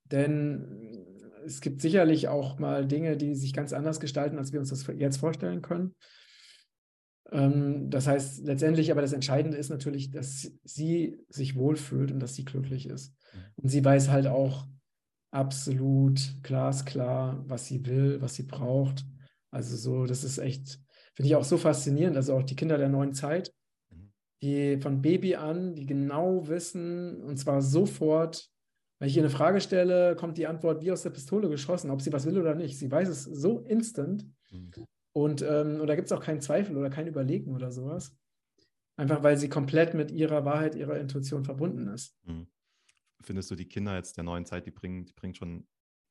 denn 0.04 1.07
es 1.48 1.60
gibt 1.60 1.80
sicherlich 1.80 2.28
auch 2.28 2.58
mal 2.58 2.86
Dinge, 2.86 3.16
die 3.16 3.34
sich 3.34 3.52
ganz 3.52 3.72
anders 3.72 4.00
gestalten, 4.00 4.38
als 4.38 4.52
wir 4.52 4.60
uns 4.60 4.68
das 4.68 4.86
jetzt 4.98 5.16
vorstellen 5.16 5.62
können. 5.62 5.94
Ähm, 7.32 7.90
das 7.90 8.06
heißt, 8.06 8.44
letztendlich 8.44 8.90
aber 8.90 9.02
das 9.02 9.12
Entscheidende 9.12 9.56
ist 9.56 9.70
natürlich, 9.70 10.10
dass 10.10 10.52
sie 10.64 11.18
sich 11.28 11.56
wohlfühlt 11.56 12.12
und 12.12 12.20
dass 12.20 12.34
sie 12.34 12.44
glücklich 12.44 12.86
ist. 12.86 13.14
Mhm. 13.32 13.38
Und 13.56 13.68
sie 13.68 13.84
weiß 13.84 14.08
halt 14.08 14.26
auch 14.26 14.66
absolut 15.30 16.20
glasklar, 16.42 17.42
was 17.48 17.66
sie 17.66 17.84
will, 17.86 18.20
was 18.20 18.34
sie 18.34 18.44
braucht. 18.44 19.04
Also 19.50 19.76
so, 19.76 20.06
das 20.06 20.24
ist 20.24 20.38
echt, 20.38 20.80
finde 21.14 21.28
ich 21.28 21.36
auch 21.36 21.44
so 21.44 21.56
faszinierend. 21.56 22.16
Also 22.16 22.34
auch 22.34 22.42
die 22.42 22.56
Kinder 22.56 22.78
der 22.78 22.88
neuen 22.88 23.12
Zeit, 23.14 23.52
mhm. 23.90 24.12
die 24.42 24.78
von 24.78 25.02
Baby 25.02 25.36
an, 25.36 25.74
die 25.74 25.86
genau 25.86 26.46
wissen, 26.48 27.22
und 27.22 27.38
zwar 27.38 27.62
sofort, 27.62 28.50
wenn 28.98 29.08
ich 29.08 29.16
ihr 29.16 29.22
eine 29.22 29.30
Frage 29.30 29.60
stelle, 29.60 30.16
kommt 30.16 30.38
die 30.38 30.46
Antwort 30.46 30.82
wie 30.82 30.90
aus 30.90 31.02
der 31.02 31.10
Pistole 31.10 31.48
geschossen, 31.48 31.90
ob 31.90 32.02
sie 32.02 32.12
was 32.12 32.26
will 32.26 32.38
oder 32.38 32.54
nicht. 32.54 32.78
Sie 32.78 32.90
weiß 32.90 33.08
es 33.08 33.24
so 33.24 33.60
instant. 33.60 34.26
Mhm. 34.50 34.70
Und 35.12 35.42
ähm, 35.42 35.80
oder 35.80 35.96
gibt 35.96 36.06
es 36.06 36.12
auch 36.12 36.22
keinen 36.22 36.40
Zweifel 36.40 36.76
oder 36.76 36.90
kein 36.90 37.06
Überlegen 37.06 37.54
oder 37.54 37.70
sowas. 37.70 38.16
Einfach 38.96 39.22
weil 39.22 39.36
sie 39.36 39.48
komplett 39.48 39.94
mit 39.94 40.10
ihrer 40.10 40.44
Wahrheit, 40.44 40.74
ihrer 40.74 40.98
Intuition 40.98 41.44
verbunden 41.44 41.86
ist. 41.88 42.16
Mhm. 42.24 42.48
Findest 43.20 43.50
du 43.50 43.54
die 43.54 43.68
Kinder 43.68 43.94
jetzt 43.94 44.16
der 44.16 44.24
neuen 44.24 44.44
Zeit, 44.44 44.66
die 44.66 44.70
bringen, 44.70 45.04
die 45.04 45.12
bringen 45.12 45.34
schon 45.34 45.66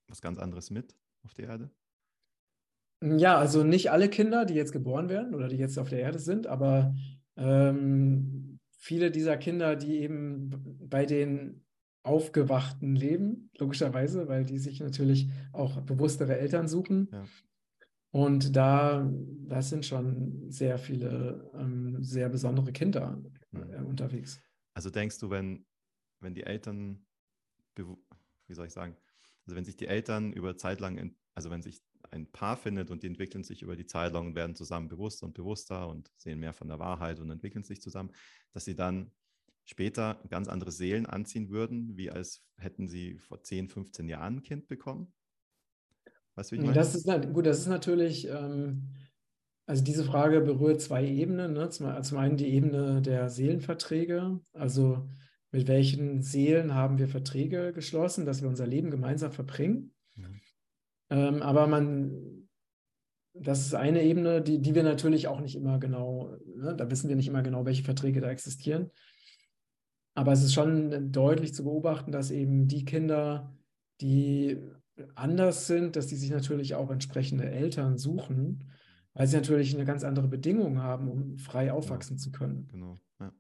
was 0.08 0.22
ganz 0.22 0.40
anderes 0.40 0.70
mit 0.72 0.96
auf 1.24 1.34
die 1.34 1.44
Erde? 1.44 1.70
Ja, 3.04 3.38
also 3.38 3.64
nicht 3.64 3.92
alle 3.92 4.10
Kinder, 4.10 4.46
die 4.46 4.56
jetzt 4.56 4.72
geboren 4.72 5.10
werden 5.10 5.36
oder 5.36 5.50
die 5.50 5.58
jetzt 5.58 5.78
auf 5.78 5.90
der 5.90 6.00
Erde 6.00 6.20
sind, 6.20 6.48
aber 6.48 6.96
ähm, 7.36 8.60
viele 8.72 9.12
dieser 9.12 9.38
Kinder, 9.38 9.76
die 9.76 10.00
eben 10.00 10.50
bei 10.90 11.06
den 11.06 11.67
Aufgewachten 12.08 12.96
leben, 12.96 13.50
logischerweise, 13.58 14.28
weil 14.28 14.46
die 14.46 14.58
sich 14.58 14.80
natürlich 14.80 15.30
auch 15.52 15.82
bewusstere 15.82 16.38
Eltern 16.38 16.68
suchen. 16.68 17.10
Ja. 17.12 17.26
Und 18.12 18.56
da, 18.56 19.08
das 19.48 19.70
sind 19.70 19.86
schon 19.86 20.50
sehr 20.50 20.78
viele 20.78 21.52
ähm, 21.54 22.02
sehr 22.02 22.30
besondere 22.30 22.72
Kinder 22.72 23.22
äh, 23.54 23.82
unterwegs. 23.82 24.42
Also 24.74 24.90
denkst 24.90 25.20
du, 25.20 25.30
wenn, 25.30 25.66
wenn 26.22 26.34
die 26.34 26.44
Eltern, 26.44 27.06
wie 27.76 28.54
soll 28.54 28.68
ich 28.68 28.74
sagen, 28.74 28.96
also 29.46 29.56
wenn 29.56 29.66
sich 29.66 29.76
die 29.76 29.88
Eltern 29.88 30.34
über 30.34 30.58
Zeit 30.58 30.80
lang, 30.80 31.16
also 31.36 31.50
wenn 31.50 31.62
sich 31.62 31.82
ein 32.12 32.32
Paar 32.32 32.58
findet 32.58 32.90
und 32.90 33.04
die 33.04 33.08
entwickeln 33.08 33.44
sich 33.44 33.62
über 33.62 33.76
die 33.76 33.86
Zeit 33.86 34.14
lang 34.14 34.28
und 34.28 34.36
werden 34.36 34.56
zusammen 34.56 34.88
bewusster 34.88 35.26
und 35.26 35.34
bewusster 35.34 35.88
und 35.88 36.12
sehen 36.18 36.40
mehr 36.40 36.54
von 36.54 36.70
der 36.70 36.80
Wahrheit 36.80 37.20
und 37.20 37.30
entwickeln 37.30 37.64
sich 37.64 37.82
zusammen, 37.82 38.12
dass 38.54 38.66
sie 38.66 38.76
dann 38.76 39.12
später 39.68 40.22
ganz 40.30 40.48
andere 40.48 40.72
Seelen 40.72 41.06
anziehen 41.06 41.50
würden, 41.50 41.98
wie 41.98 42.10
als 42.10 42.44
hätten 42.58 42.88
sie 42.88 43.20
vor 43.20 43.44
10, 43.44 43.70
15 43.70 44.08
Jahren 44.08 44.38
ein 44.38 44.44
Kind 44.44 44.68
bekommen? 44.68 45.14
Weißt 46.36 46.52
du, 46.52 46.56
wie 46.56 46.60
ich 46.60 46.66
meine? 46.66 46.76
Das 46.76 46.96
ist, 46.96 47.06
gut, 47.34 47.46
das 47.46 47.60
ist 47.60 47.68
natürlich, 47.68 48.28
ähm, 48.28 48.94
also 49.66 49.84
diese 49.84 50.06
Frage 50.06 50.42
berührt 50.42 50.82
zwei 50.82 51.06
Ebenen. 51.06 51.54
Ne? 51.54 51.70
Zum, 51.70 52.02
zum 52.02 52.18
einen 52.18 52.38
die 52.38 52.48
Ebene 52.48 53.02
der 53.02 53.30
Seelenverträge, 53.30 54.40
also 54.54 55.10
mit 55.52 55.68
welchen 55.68 56.22
Seelen 56.22 56.74
haben 56.74 56.98
wir 56.98 57.08
Verträge 57.08 57.74
geschlossen, 57.74 58.26
dass 58.26 58.42
wir 58.42 58.50
unser 58.50 58.68
Leben 58.68 58.90
gemeinsam 58.90 59.32
verbringen. 59.32 59.94
Mhm. 60.16 60.42
Ähm, 61.10 61.42
aber 61.42 61.68
man, 61.68 62.48
das 63.34 63.66
ist 63.66 63.74
eine 63.74 64.04
Ebene, 64.04 64.42
die, 64.42 64.60
die 64.60 64.76
wir 64.76 64.84
natürlich 64.84 65.28
auch 65.28 65.40
nicht 65.40 65.56
immer 65.56 65.80
genau, 65.80 66.36
ne? 66.46 66.76
da 66.76 66.90
wissen 66.90 67.10
wir 67.10 67.16
nicht 67.16 67.28
immer 67.28 67.44
genau, 67.44 67.66
welche 67.66 67.84
Verträge 67.84 68.22
da 68.22 68.30
existieren. 68.30 68.92
Aber 70.18 70.32
es 70.32 70.44
ist 70.44 70.56
schon 70.56 71.12
deutlich 71.12 71.54
zu 71.54 71.64
beobachten, 71.64 72.12
dass 72.12 72.32
eben 72.32 72.68
die 72.68 72.86
Kinder, 72.86 73.54
die 74.02 74.58
anders 75.14 75.68
sind, 75.68 75.96
dass 75.96 76.08
die 76.08 76.16
sich 76.16 76.32
natürlich 76.32 76.74
auch 76.74 76.90
entsprechende 76.90 77.48
Eltern 77.48 78.00
suchen, 78.00 78.64
weil 79.14 79.28
sie 79.28 79.36
natürlich 79.36 79.76
eine 79.76 79.86
ganz 79.86 80.04
andere 80.04 80.28
Bedingung 80.28 80.82
haben, 80.82 81.08
um 81.08 81.38
frei 81.38 81.72
aufwachsen 81.72 82.18
ja, 82.18 82.24
zu 82.24 82.32
können. 82.32 82.68
Genau. 82.72 83.00
Ja. 83.20 83.32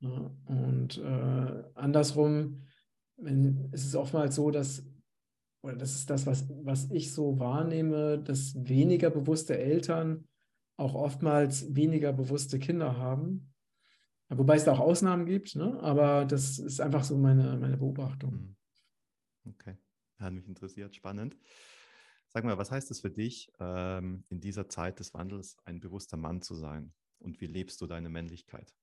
Ja, 0.00 0.30
und 0.46 0.98
äh, 0.98 1.62
andersrum 1.76 2.62
wenn, 3.16 3.68
ist 3.70 3.86
es 3.86 3.94
oftmals 3.94 4.34
so, 4.34 4.50
dass, 4.50 4.84
oder 5.62 5.76
das 5.76 5.94
ist 5.94 6.10
das, 6.10 6.26
was, 6.26 6.48
was 6.64 6.90
ich 6.90 7.12
so 7.12 7.38
wahrnehme, 7.38 8.18
dass 8.18 8.56
weniger 8.56 9.08
bewusste 9.08 9.56
Eltern 9.56 10.26
auch 10.76 10.96
oftmals 10.96 11.76
weniger 11.76 12.12
bewusste 12.12 12.58
Kinder 12.58 12.96
haben. 12.96 13.53
Wobei 14.28 14.56
es 14.56 14.64
da 14.64 14.72
auch 14.72 14.80
Ausnahmen 14.80 15.26
gibt, 15.26 15.54
ne? 15.54 15.78
aber 15.80 16.24
das 16.24 16.58
ist 16.58 16.80
einfach 16.80 17.04
so 17.04 17.16
meine, 17.16 17.56
meine 17.58 17.76
Beobachtung. 17.76 18.32
Hm. 18.32 18.56
Okay, 19.46 19.76
hat 20.18 20.32
mich 20.32 20.48
interessiert, 20.48 20.94
spannend. 20.94 21.36
Sag 22.28 22.44
mal, 22.44 22.58
was 22.58 22.70
heißt 22.70 22.90
es 22.90 23.00
für 23.00 23.10
dich, 23.10 23.52
ähm, 23.60 24.24
in 24.28 24.40
dieser 24.40 24.68
Zeit 24.68 24.98
des 24.98 25.14
Wandels 25.14 25.56
ein 25.64 25.80
bewusster 25.80 26.16
Mann 26.16 26.40
zu 26.40 26.54
sein? 26.54 26.92
Und 27.18 27.40
wie 27.40 27.46
lebst 27.46 27.80
du 27.80 27.86
deine 27.86 28.08
Männlichkeit? 28.08 28.74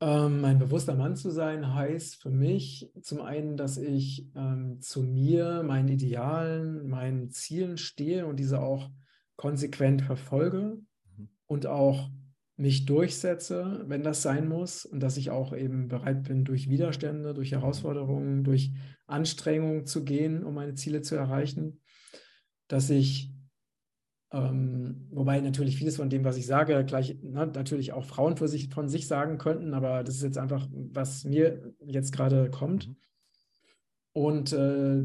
Ähm, 0.00 0.44
ein 0.44 0.58
bewusster 0.58 0.94
Mann 0.94 1.14
zu 1.14 1.30
sein 1.30 1.74
heißt 1.74 2.22
für 2.22 2.30
mich 2.30 2.90
zum 3.02 3.20
einen, 3.20 3.56
dass 3.56 3.76
ich 3.76 4.28
ähm, 4.34 4.80
zu 4.80 5.02
mir, 5.02 5.62
meinen 5.62 5.88
Idealen, 5.88 6.88
meinen 6.88 7.30
Zielen 7.30 7.76
stehe 7.76 8.26
und 8.26 8.36
diese 8.36 8.60
auch 8.60 8.90
konsequent 9.36 10.02
verfolge 10.02 10.80
und 11.52 11.66
auch 11.66 12.08
mich 12.56 12.86
durchsetze, 12.86 13.84
wenn 13.86 14.02
das 14.02 14.22
sein 14.22 14.48
muss 14.48 14.86
und 14.86 15.00
dass 15.00 15.18
ich 15.18 15.30
auch 15.30 15.54
eben 15.54 15.88
bereit 15.88 16.22
bin, 16.22 16.44
durch 16.44 16.70
Widerstände, 16.70 17.34
durch 17.34 17.52
Herausforderungen, 17.52 18.42
durch 18.42 18.72
Anstrengungen 19.06 19.84
zu 19.84 20.02
gehen, 20.02 20.44
um 20.44 20.54
meine 20.54 20.74
Ziele 20.74 21.02
zu 21.02 21.14
erreichen, 21.14 21.82
dass 22.68 22.88
ich, 22.88 23.34
ähm, 24.32 25.08
wobei 25.10 25.40
natürlich 25.40 25.76
vieles 25.76 25.96
von 25.96 26.08
dem, 26.08 26.24
was 26.24 26.38
ich 26.38 26.46
sage, 26.46 26.82
gleich 26.86 27.18
na, 27.22 27.44
natürlich 27.44 27.92
auch 27.92 28.06
Frauen 28.06 28.38
für 28.38 28.48
sich, 28.48 28.70
von 28.70 28.88
sich 28.88 29.06
sagen 29.06 29.36
könnten, 29.36 29.74
aber 29.74 30.04
das 30.04 30.16
ist 30.16 30.22
jetzt 30.22 30.38
einfach, 30.38 30.66
was 30.70 31.24
mir 31.24 31.74
jetzt 31.84 32.12
gerade 32.12 32.50
kommt. 32.50 32.88
Mhm. 32.88 32.96
Und, 34.14 34.52
äh, 34.54 35.04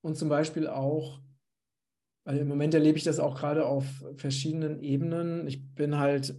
und 0.00 0.16
zum 0.16 0.28
Beispiel 0.28 0.66
auch 0.66 1.20
weil 2.30 2.38
im 2.38 2.46
Moment 2.46 2.74
erlebe 2.74 2.96
ich 2.96 3.02
das 3.02 3.18
auch 3.18 3.36
gerade 3.36 3.66
auf 3.66 3.84
verschiedenen 4.14 4.78
Ebenen. 4.78 5.48
Ich 5.48 5.74
bin 5.74 5.98
halt 5.98 6.36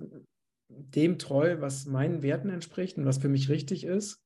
dem 0.69 1.19
treu, 1.19 1.57
was 1.59 1.85
meinen 1.85 2.23
Werten 2.23 2.49
entspricht 2.49 2.97
und 2.97 3.03
was 3.03 3.17
für 3.17 3.27
mich 3.27 3.49
richtig 3.49 3.83
ist. 3.83 4.23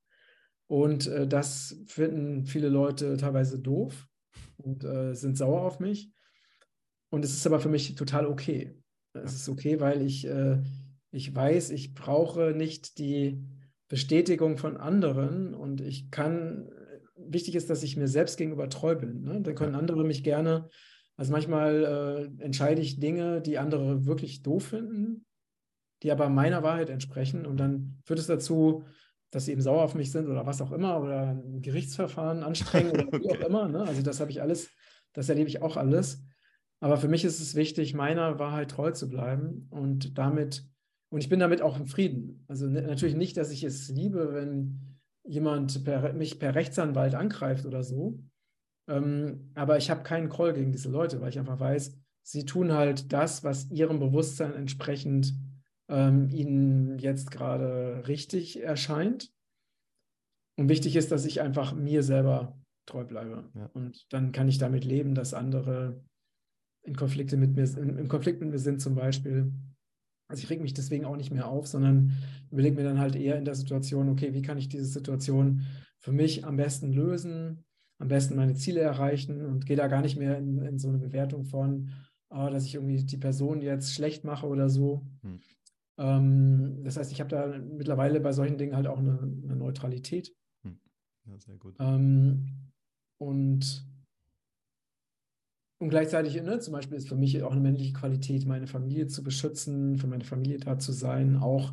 Und 0.68 1.08
äh, 1.08 1.26
das 1.26 1.82
finden 1.88 2.46
viele 2.46 2.68
Leute 2.68 3.16
teilweise 3.16 3.58
doof 3.58 4.06
und 4.58 4.84
äh, 4.84 5.14
sind 5.14 5.36
sauer 5.36 5.62
auf 5.62 5.80
mich. 5.80 6.12
Und 7.10 7.24
es 7.24 7.32
ist 7.32 7.48
aber 7.48 7.58
für 7.58 7.68
mich 7.68 7.96
total 7.96 8.26
okay. 8.26 8.80
Es 9.12 9.34
ist 9.34 9.48
okay, 9.48 9.80
weil 9.80 10.02
ich, 10.02 10.24
äh, 10.24 10.62
ich 11.10 11.34
weiß, 11.34 11.70
ich 11.70 11.94
brauche 11.94 12.52
nicht 12.52 12.98
die 12.98 13.42
Bestätigung 13.88 14.56
von 14.56 14.76
anderen 14.76 15.52
und 15.52 15.80
ich 15.80 16.12
kann, 16.12 16.70
wichtig 17.16 17.56
ist, 17.56 17.70
dass 17.70 17.82
ich 17.82 17.96
mir 17.96 18.06
selbst 18.06 18.36
gegenüber 18.36 18.68
treu 18.68 18.94
bin. 18.94 19.22
Ne? 19.24 19.40
Dann 19.40 19.56
können 19.56 19.74
andere 19.74 20.04
mich 20.04 20.22
gerne 20.22 20.68
also 21.16 21.32
manchmal 21.32 22.30
äh, 22.38 22.42
entscheide 22.42 22.82
ich 22.82 23.00
Dinge, 23.00 23.40
die 23.40 23.58
andere 23.58 24.04
wirklich 24.04 24.42
doof 24.42 24.66
finden, 24.66 25.24
die 26.02 26.12
aber 26.12 26.28
meiner 26.28 26.62
Wahrheit 26.62 26.90
entsprechen. 26.90 27.46
Und 27.46 27.56
dann 27.56 27.98
führt 28.04 28.18
es 28.18 28.26
dazu, 28.26 28.84
dass 29.30 29.46
sie 29.46 29.52
eben 29.52 29.62
sauer 29.62 29.82
auf 29.82 29.94
mich 29.94 30.12
sind 30.12 30.28
oder 30.28 30.46
was 30.46 30.60
auch 30.60 30.72
immer 30.72 31.00
oder 31.00 31.30
ein 31.30 31.62
Gerichtsverfahren 31.62 32.42
anstrengen 32.42 32.90
oder 32.90 33.06
wie 33.18 33.30
auch 33.30 33.40
immer. 33.46 33.68
Ne? 33.68 33.80
Also 33.80 34.02
das 34.02 34.20
habe 34.20 34.30
ich 34.30 34.42
alles, 34.42 34.70
das 35.14 35.28
erlebe 35.28 35.48
ich 35.48 35.62
auch 35.62 35.76
alles. 35.76 36.22
Aber 36.80 36.98
für 36.98 37.08
mich 37.08 37.24
ist 37.24 37.40
es 37.40 37.54
wichtig, 37.54 37.94
meiner 37.94 38.38
Wahrheit 38.38 38.70
treu 38.70 38.90
zu 38.90 39.08
bleiben 39.08 39.66
und 39.70 40.18
damit, 40.18 40.64
und 41.08 41.20
ich 41.20 41.30
bin 41.30 41.40
damit 41.40 41.62
auch 41.62 41.78
im 41.78 41.86
Frieden. 41.86 42.44
Also 42.48 42.66
natürlich 42.66 43.16
nicht, 43.16 43.38
dass 43.38 43.50
ich 43.50 43.64
es 43.64 43.88
liebe, 43.88 44.34
wenn 44.34 44.98
jemand 45.24 45.84
per, 45.84 46.12
mich 46.12 46.38
per 46.38 46.54
Rechtsanwalt 46.54 47.14
angreift 47.14 47.64
oder 47.64 47.82
so. 47.82 48.18
Ähm, 48.88 49.50
aber 49.54 49.78
ich 49.78 49.90
habe 49.90 50.02
keinen 50.02 50.28
Call 50.28 50.52
gegen 50.52 50.72
diese 50.72 50.90
Leute, 50.90 51.20
weil 51.20 51.30
ich 51.30 51.38
einfach 51.38 51.58
weiß, 51.58 51.96
sie 52.22 52.44
tun 52.44 52.72
halt 52.72 53.12
das, 53.12 53.44
was 53.44 53.70
ihrem 53.70 53.98
Bewusstsein 53.98 54.54
entsprechend 54.54 55.34
ähm, 55.88 56.28
ihnen 56.30 56.98
jetzt 56.98 57.30
gerade 57.30 58.04
richtig 58.08 58.62
erscheint. 58.62 59.32
Und 60.58 60.68
wichtig 60.68 60.96
ist, 60.96 61.12
dass 61.12 61.24
ich 61.24 61.40
einfach 61.40 61.74
mir 61.74 62.02
selber 62.02 62.58
treu 62.86 63.04
bleibe. 63.04 63.50
Ja. 63.54 63.66
Und 63.74 64.06
dann 64.12 64.32
kann 64.32 64.48
ich 64.48 64.58
damit 64.58 64.84
leben, 64.84 65.14
dass 65.14 65.34
andere 65.34 66.02
in 66.82 66.96
Konflikte 66.96 67.36
mit 67.36 67.54
mir, 67.54 67.64
in, 67.76 67.98
im 67.98 68.08
Konflikt 68.08 68.40
mit 68.40 68.50
mir 68.50 68.58
sind 68.58 68.80
zum 68.80 68.94
Beispiel. 68.94 69.52
Also 70.28 70.42
ich 70.42 70.50
reg 70.50 70.60
mich 70.60 70.74
deswegen 70.74 71.04
auch 71.04 71.16
nicht 71.16 71.32
mehr 71.32 71.48
auf, 71.48 71.66
sondern 71.66 72.12
überlege 72.50 72.76
mir 72.76 72.84
dann 72.84 72.98
halt 72.98 73.16
eher 73.16 73.36
in 73.36 73.44
der 73.44 73.54
Situation, 73.54 74.08
okay, 74.08 74.32
wie 74.32 74.42
kann 74.42 74.58
ich 74.58 74.68
diese 74.68 74.86
Situation 74.86 75.66
für 75.98 76.12
mich 76.12 76.44
am 76.44 76.56
besten 76.56 76.92
lösen? 76.92 77.64
Am 77.98 78.08
besten 78.08 78.36
meine 78.36 78.54
Ziele 78.54 78.80
erreichen 78.80 79.44
und 79.44 79.66
gehe 79.66 79.76
da 79.76 79.88
gar 79.88 80.02
nicht 80.02 80.16
mehr 80.16 80.38
in, 80.38 80.58
in 80.58 80.78
so 80.78 80.88
eine 80.88 80.98
Bewertung 80.98 81.44
von, 81.44 81.90
oh, 82.30 82.48
dass 82.50 82.66
ich 82.66 82.74
irgendwie 82.74 83.02
die 83.02 83.16
Person 83.16 83.62
jetzt 83.62 83.94
schlecht 83.94 84.24
mache 84.24 84.46
oder 84.46 84.68
so. 84.68 85.06
Hm. 85.22 85.40
Ähm, 85.98 86.84
das 86.84 86.96
heißt, 86.96 87.12
ich 87.12 87.20
habe 87.20 87.30
da 87.30 87.58
mittlerweile 87.58 88.20
bei 88.20 88.32
solchen 88.32 88.58
Dingen 88.58 88.76
halt 88.76 88.86
auch 88.86 88.98
eine, 88.98 89.18
eine 89.18 89.56
Neutralität. 89.56 90.34
Hm. 90.62 90.78
Ja, 91.24 91.38
sehr 91.38 91.56
gut. 91.56 91.76
Ähm, 91.78 92.70
und, 93.18 93.86
und 95.78 95.88
gleichzeitig, 95.88 96.40
ne, 96.42 96.58
zum 96.60 96.72
Beispiel 96.72 96.98
ist 96.98 97.08
für 97.08 97.16
mich 97.16 97.42
auch 97.42 97.52
eine 97.52 97.60
männliche 97.60 97.94
Qualität, 97.94 98.46
meine 98.46 98.66
Familie 98.66 99.06
zu 99.06 99.22
beschützen, 99.22 99.96
für 99.96 100.06
meine 100.06 100.24
Familie 100.24 100.58
da 100.58 100.78
zu 100.78 100.92
sein, 100.92 101.36
auch 101.36 101.72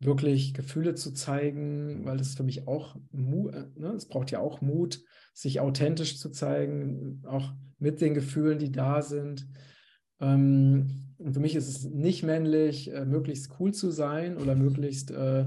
wirklich 0.00 0.54
Gefühle 0.54 0.94
zu 0.94 1.12
zeigen, 1.12 2.04
weil 2.04 2.16
das 2.16 2.34
für 2.34 2.42
mich 2.42 2.66
auch, 2.66 2.96
ne, 3.10 3.92
es 3.96 4.06
braucht 4.06 4.30
ja 4.30 4.40
auch 4.40 4.60
Mut, 4.60 5.02
sich 5.32 5.60
authentisch 5.60 6.18
zu 6.18 6.30
zeigen, 6.30 7.22
auch 7.26 7.52
mit 7.78 8.00
den 8.00 8.14
Gefühlen, 8.14 8.58
die 8.58 8.72
da 8.72 9.02
sind. 9.02 9.46
Ähm, 10.20 11.14
und 11.18 11.34
für 11.34 11.40
mich 11.40 11.54
ist 11.54 11.68
es 11.68 11.84
nicht 11.84 12.22
männlich, 12.22 12.92
äh, 12.92 13.04
möglichst 13.04 13.58
cool 13.58 13.72
zu 13.72 13.90
sein 13.90 14.36
oder 14.36 14.54
möglichst, 14.54 15.10
äh, 15.10 15.46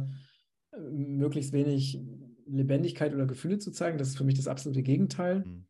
möglichst 0.91 1.53
wenig 1.53 2.01
Lebendigkeit 2.45 3.13
oder 3.13 3.25
Gefühle 3.25 3.59
zu 3.59 3.71
zeigen. 3.71 3.97
Das 3.97 4.09
ist 4.09 4.17
für 4.17 4.23
mich 4.23 4.35
das 4.35 4.47
absolute 4.47 4.83
Gegenteil. 4.83 5.39
Mhm. 5.39 5.67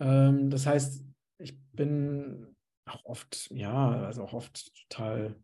Ähm, 0.00 0.50
das 0.50 0.66
heißt, 0.66 1.04
ich 1.38 1.60
bin 1.72 2.54
auch 2.86 3.04
oft, 3.04 3.50
ja, 3.52 4.04
also 4.04 4.22
auch 4.22 4.32
oft 4.32 4.72
total 4.88 5.36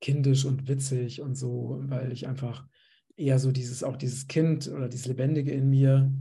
kindisch 0.00 0.44
und 0.44 0.68
witzig 0.68 1.20
und 1.20 1.34
so, 1.34 1.80
weil 1.84 2.12
ich 2.12 2.26
einfach 2.26 2.66
eher 3.16 3.38
so 3.38 3.52
dieses, 3.52 3.82
auch 3.82 3.96
dieses 3.96 4.26
Kind 4.26 4.68
oder 4.68 4.88
dieses 4.88 5.06
Lebendige 5.06 5.52
in 5.52 5.70
mir 5.70 6.12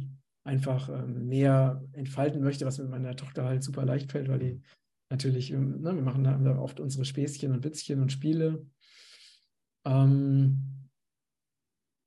einfach 0.44 0.90
ähm, 0.90 1.28
mehr 1.28 1.84
entfalten 1.94 2.42
möchte, 2.42 2.66
was 2.66 2.78
mit 2.78 2.90
meiner 2.90 3.16
Tochter 3.16 3.46
halt 3.46 3.64
super 3.64 3.86
leicht 3.86 4.12
fällt, 4.12 4.28
weil 4.30 4.40
die 4.40 4.62
natürlich, 5.10 5.52
ähm, 5.52 5.82
ne, 5.82 5.96
wir 5.96 6.02
machen 6.02 6.24
da 6.24 6.58
oft 6.60 6.80
unsere 6.80 7.06
Späßchen 7.06 7.52
und 7.52 7.64
Witzchen 7.64 8.02
und 8.02 8.12
Spiele. 8.12 8.66
Ähm, 9.86 10.90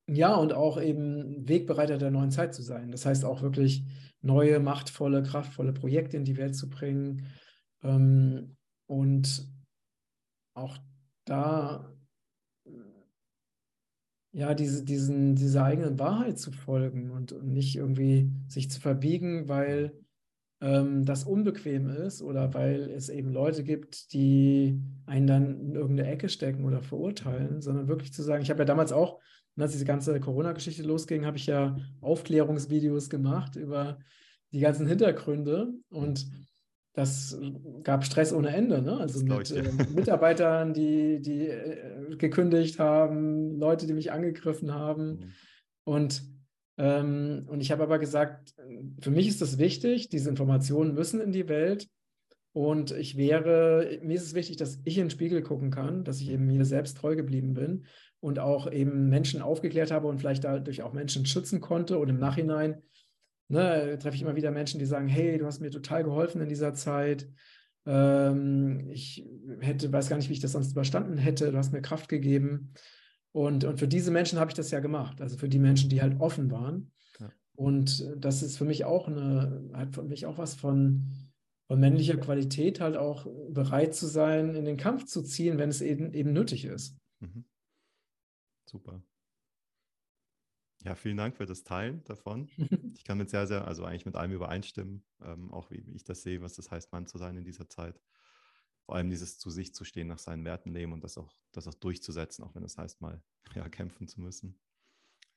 ja, 0.08 0.34
und 0.36 0.52
auch 0.52 0.80
eben 0.80 1.48
Wegbereiter 1.48 1.98
der 1.98 2.10
neuen 2.10 2.30
Zeit 2.30 2.54
zu 2.54 2.62
sein. 2.62 2.90
Das 2.90 3.06
heißt 3.06 3.24
auch 3.24 3.42
wirklich 3.42 3.84
neue, 4.20 4.60
machtvolle, 4.60 5.22
kraftvolle 5.22 5.72
Projekte 5.72 6.16
in 6.16 6.24
die 6.24 6.36
Welt 6.36 6.54
zu 6.54 6.68
bringen. 6.68 7.26
Ähm, 7.82 8.56
und 8.86 9.48
auch 10.54 10.78
da 11.26 11.92
ja, 14.36 14.52
diese, 14.52 14.84
diesen, 14.84 15.34
dieser 15.34 15.64
eigenen 15.64 15.98
Wahrheit 15.98 16.38
zu 16.38 16.52
folgen 16.52 17.10
und, 17.10 17.32
und 17.32 17.52
nicht 17.54 17.74
irgendwie 17.74 18.30
sich 18.48 18.70
zu 18.70 18.80
verbiegen, 18.80 19.48
weil 19.48 19.94
ähm, 20.60 21.06
das 21.06 21.24
unbequem 21.24 21.88
ist 21.88 22.20
oder 22.20 22.52
weil 22.52 22.90
es 22.90 23.08
eben 23.08 23.30
Leute 23.30 23.64
gibt, 23.64 24.12
die 24.12 24.78
einen 25.06 25.26
dann 25.26 25.60
in 25.60 25.74
irgendeine 25.74 26.10
Ecke 26.10 26.28
stecken 26.28 26.66
oder 26.66 26.82
verurteilen, 26.82 27.62
sondern 27.62 27.88
wirklich 27.88 28.12
zu 28.12 28.22
sagen, 28.22 28.42
ich 28.42 28.50
habe 28.50 28.60
ja 28.60 28.66
damals 28.66 28.92
auch, 28.92 29.20
als 29.58 29.72
diese 29.72 29.86
ganze 29.86 30.20
Corona-Geschichte 30.20 30.82
losging, 30.82 31.24
habe 31.24 31.38
ich 31.38 31.46
ja 31.46 31.74
Aufklärungsvideos 32.02 33.08
gemacht 33.08 33.56
über 33.56 33.98
die 34.52 34.60
ganzen 34.60 34.86
Hintergründe 34.86 35.72
und 35.88 36.26
das 36.96 37.38
gab 37.82 38.06
Stress 38.06 38.32
ohne 38.32 38.48
Ende, 38.48 38.80
ne? 38.80 38.96
Also 38.96 39.22
mit 39.22 39.50
äh, 39.50 39.62
Mitarbeitern, 39.94 40.72
die, 40.72 41.20
die 41.20 41.46
äh, 41.46 42.16
gekündigt 42.16 42.78
haben, 42.78 43.58
Leute, 43.58 43.86
die 43.86 43.92
mich 43.92 44.12
angegriffen 44.12 44.72
haben. 44.72 45.08
Mhm. 45.08 45.32
Und, 45.84 46.22
ähm, 46.78 47.44
und 47.48 47.60
ich 47.60 47.70
habe 47.70 47.82
aber 47.82 47.98
gesagt, 47.98 48.54
für 48.98 49.10
mich 49.10 49.28
ist 49.28 49.42
das 49.42 49.58
wichtig, 49.58 50.08
diese 50.08 50.30
Informationen 50.30 50.94
müssen 50.94 51.20
in 51.20 51.32
die 51.32 51.48
Welt. 51.48 51.86
Und 52.54 52.92
ich 52.92 53.18
wäre, 53.18 53.98
mir 54.02 54.16
ist 54.16 54.24
es 54.24 54.34
wichtig, 54.34 54.56
dass 54.56 54.80
ich 54.84 54.96
in 54.96 55.04
den 55.04 55.10
Spiegel 55.10 55.42
gucken 55.42 55.70
kann, 55.70 56.02
dass 56.02 56.22
ich 56.22 56.30
eben 56.30 56.46
mir 56.46 56.64
selbst 56.64 56.96
treu 56.96 57.14
geblieben 57.14 57.52
bin 57.52 57.84
und 58.20 58.38
auch 58.38 58.72
eben 58.72 59.10
Menschen 59.10 59.42
aufgeklärt 59.42 59.90
habe 59.90 60.06
und 60.06 60.18
vielleicht 60.18 60.44
dadurch 60.44 60.82
auch 60.82 60.94
Menschen 60.94 61.26
schützen 61.26 61.60
konnte 61.60 61.98
und 61.98 62.08
im 62.08 62.18
Nachhinein 62.18 62.80
ne, 63.48 63.98
treffe 63.98 64.16
ich 64.16 64.22
immer 64.22 64.36
wieder 64.36 64.50
Menschen, 64.50 64.78
die 64.78 64.86
sagen, 64.86 65.08
hey, 65.08 65.38
du 65.38 65.46
hast 65.46 65.60
mir 65.60 65.70
total 65.70 66.04
geholfen 66.04 66.40
in 66.40 66.48
dieser 66.48 66.74
Zeit. 66.74 67.28
Ähm, 67.86 68.88
ich 68.90 69.26
hätte, 69.60 69.92
weiß 69.92 70.08
gar 70.08 70.16
nicht, 70.16 70.28
wie 70.28 70.34
ich 70.34 70.40
das 70.40 70.52
sonst 70.52 70.72
überstanden 70.72 71.18
hätte. 71.18 71.52
Du 71.52 71.58
hast 71.58 71.72
mir 71.72 71.82
Kraft 71.82 72.08
gegeben. 72.08 72.72
Und, 73.32 73.64
und 73.64 73.78
für 73.78 73.88
diese 73.88 74.10
Menschen 74.10 74.38
habe 74.38 74.50
ich 74.50 74.56
das 74.56 74.70
ja 74.70 74.80
gemacht. 74.80 75.20
Also 75.20 75.36
für 75.36 75.48
die 75.48 75.58
Menschen, 75.58 75.90
die 75.90 76.02
halt 76.02 76.20
offen 76.20 76.50
waren. 76.50 76.92
Ja. 77.20 77.30
Und 77.54 78.10
das 78.16 78.42
ist 78.42 78.56
für 78.56 78.64
mich 78.64 78.84
auch 78.84 79.08
eine, 79.08 79.70
hat 79.74 79.94
für 79.94 80.02
mich 80.02 80.26
auch 80.26 80.38
was 80.38 80.54
von, 80.54 81.12
von 81.66 81.78
männlicher 81.78 82.16
Qualität, 82.16 82.80
halt 82.80 82.96
auch 82.96 83.26
bereit 83.50 83.94
zu 83.94 84.06
sein, 84.06 84.54
in 84.54 84.64
den 84.64 84.76
Kampf 84.76 85.04
zu 85.04 85.22
ziehen, 85.22 85.58
wenn 85.58 85.68
es 85.68 85.80
eben, 85.80 86.12
eben 86.12 86.32
nötig 86.32 86.64
ist. 86.64 86.96
Mhm. 87.20 87.44
Super. 88.68 89.02
Ja, 90.86 90.94
vielen 90.94 91.16
Dank 91.16 91.36
für 91.36 91.46
das 91.46 91.64
Teilen 91.64 92.04
davon. 92.04 92.48
Ich 92.96 93.04
kann 93.04 93.18
mit 93.18 93.28
sehr, 93.28 93.46
sehr, 93.46 93.66
also 93.66 93.84
eigentlich 93.84 94.06
mit 94.06 94.16
allem 94.16 94.32
übereinstimmen, 94.32 95.04
ähm, 95.20 95.52
auch 95.52 95.70
wie, 95.70 95.84
ich 95.94 96.04
das 96.04 96.22
sehe, 96.22 96.40
was 96.40 96.54
das 96.54 96.70
heißt, 96.70 96.92
Mann 96.92 97.06
zu 97.06 97.18
sein 97.18 97.36
in 97.36 97.44
dieser 97.44 97.68
Zeit. 97.68 98.00
Vor 98.86 98.94
allem 98.94 99.10
dieses 99.10 99.38
zu 99.38 99.50
sich 99.50 99.74
zu 99.74 99.84
stehen, 99.84 100.06
nach 100.06 100.18
seinen 100.18 100.44
Werten 100.44 100.72
leben 100.72 100.92
und 100.92 101.04
das 101.04 101.18
auch, 101.18 101.30
das 101.52 101.68
auch 101.68 101.74
durchzusetzen, 101.74 102.42
auch 102.42 102.54
wenn 102.54 102.64
es 102.64 102.74
das 102.74 102.82
heißt, 102.82 103.00
mal 103.00 103.22
ja, 103.54 103.68
kämpfen 103.68 104.08
zu 104.08 104.20
müssen. 104.20 104.58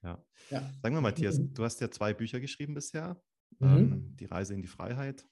Ja. 0.04 0.24
ja. 0.52 0.62
Sagen 0.82 0.96
wir, 0.96 1.02
Matthias, 1.02 1.38
mhm. 1.38 1.54
du 1.54 1.64
hast 1.64 1.82
ja 1.82 1.92
zwei 1.92 2.14
Bücher 2.14 2.40
geschrieben 2.40 2.76
bisher. 2.76 3.22
Mhm. 3.60 3.68
Ähm, 3.68 4.16
die 4.16 4.26
Reise 4.26 4.54
in 4.54 4.62
die 4.62 4.68
Freiheit 4.68 5.28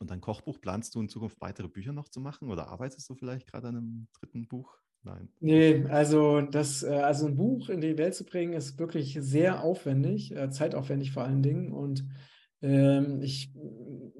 und 0.00 0.10
dein 0.10 0.20
Kochbuch. 0.20 0.60
Planst 0.60 0.94
du 0.94 1.00
in 1.00 1.08
Zukunft 1.08 1.40
weitere 1.40 1.68
Bücher 1.68 1.92
noch 1.92 2.08
zu 2.08 2.20
machen 2.20 2.50
oder 2.50 2.68
arbeitest 2.68 3.08
du 3.08 3.14
vielleicht 3.14 3.46
gerade 3.46 3.68
an 3.68 3.76
einem 3.76 4.08
dritten 4.12 4.48
Buch? 4.48 4.76
Nein. 5.04 5.28
Nee, 5.40 5.84
also 5.88 6.40
das, 6.42 6.84
äh, 6.84 6.90
also 6.90 7.26
ein 7.26 7.36
Buch 7.36 7.68
in 7.68 7.80
die 7.80 7.98
Welt 7.98 8.14
zu 8.14 8.24
bringen, 8.24 8.52
ist 8.52 8.78
wirklich 8.78 9.18
sehr 9.20 9.62
aufwendig, 9.64 10.34
äh, 10.34 10.50
zeitaufwendig 10.50 11.10
vor 11.10 11.24
allen 11.24 11.42
Dingen. 11.42 11.72
Und 11.72 12.04
ähm, 12.60 13.20
ich 13.20 13.52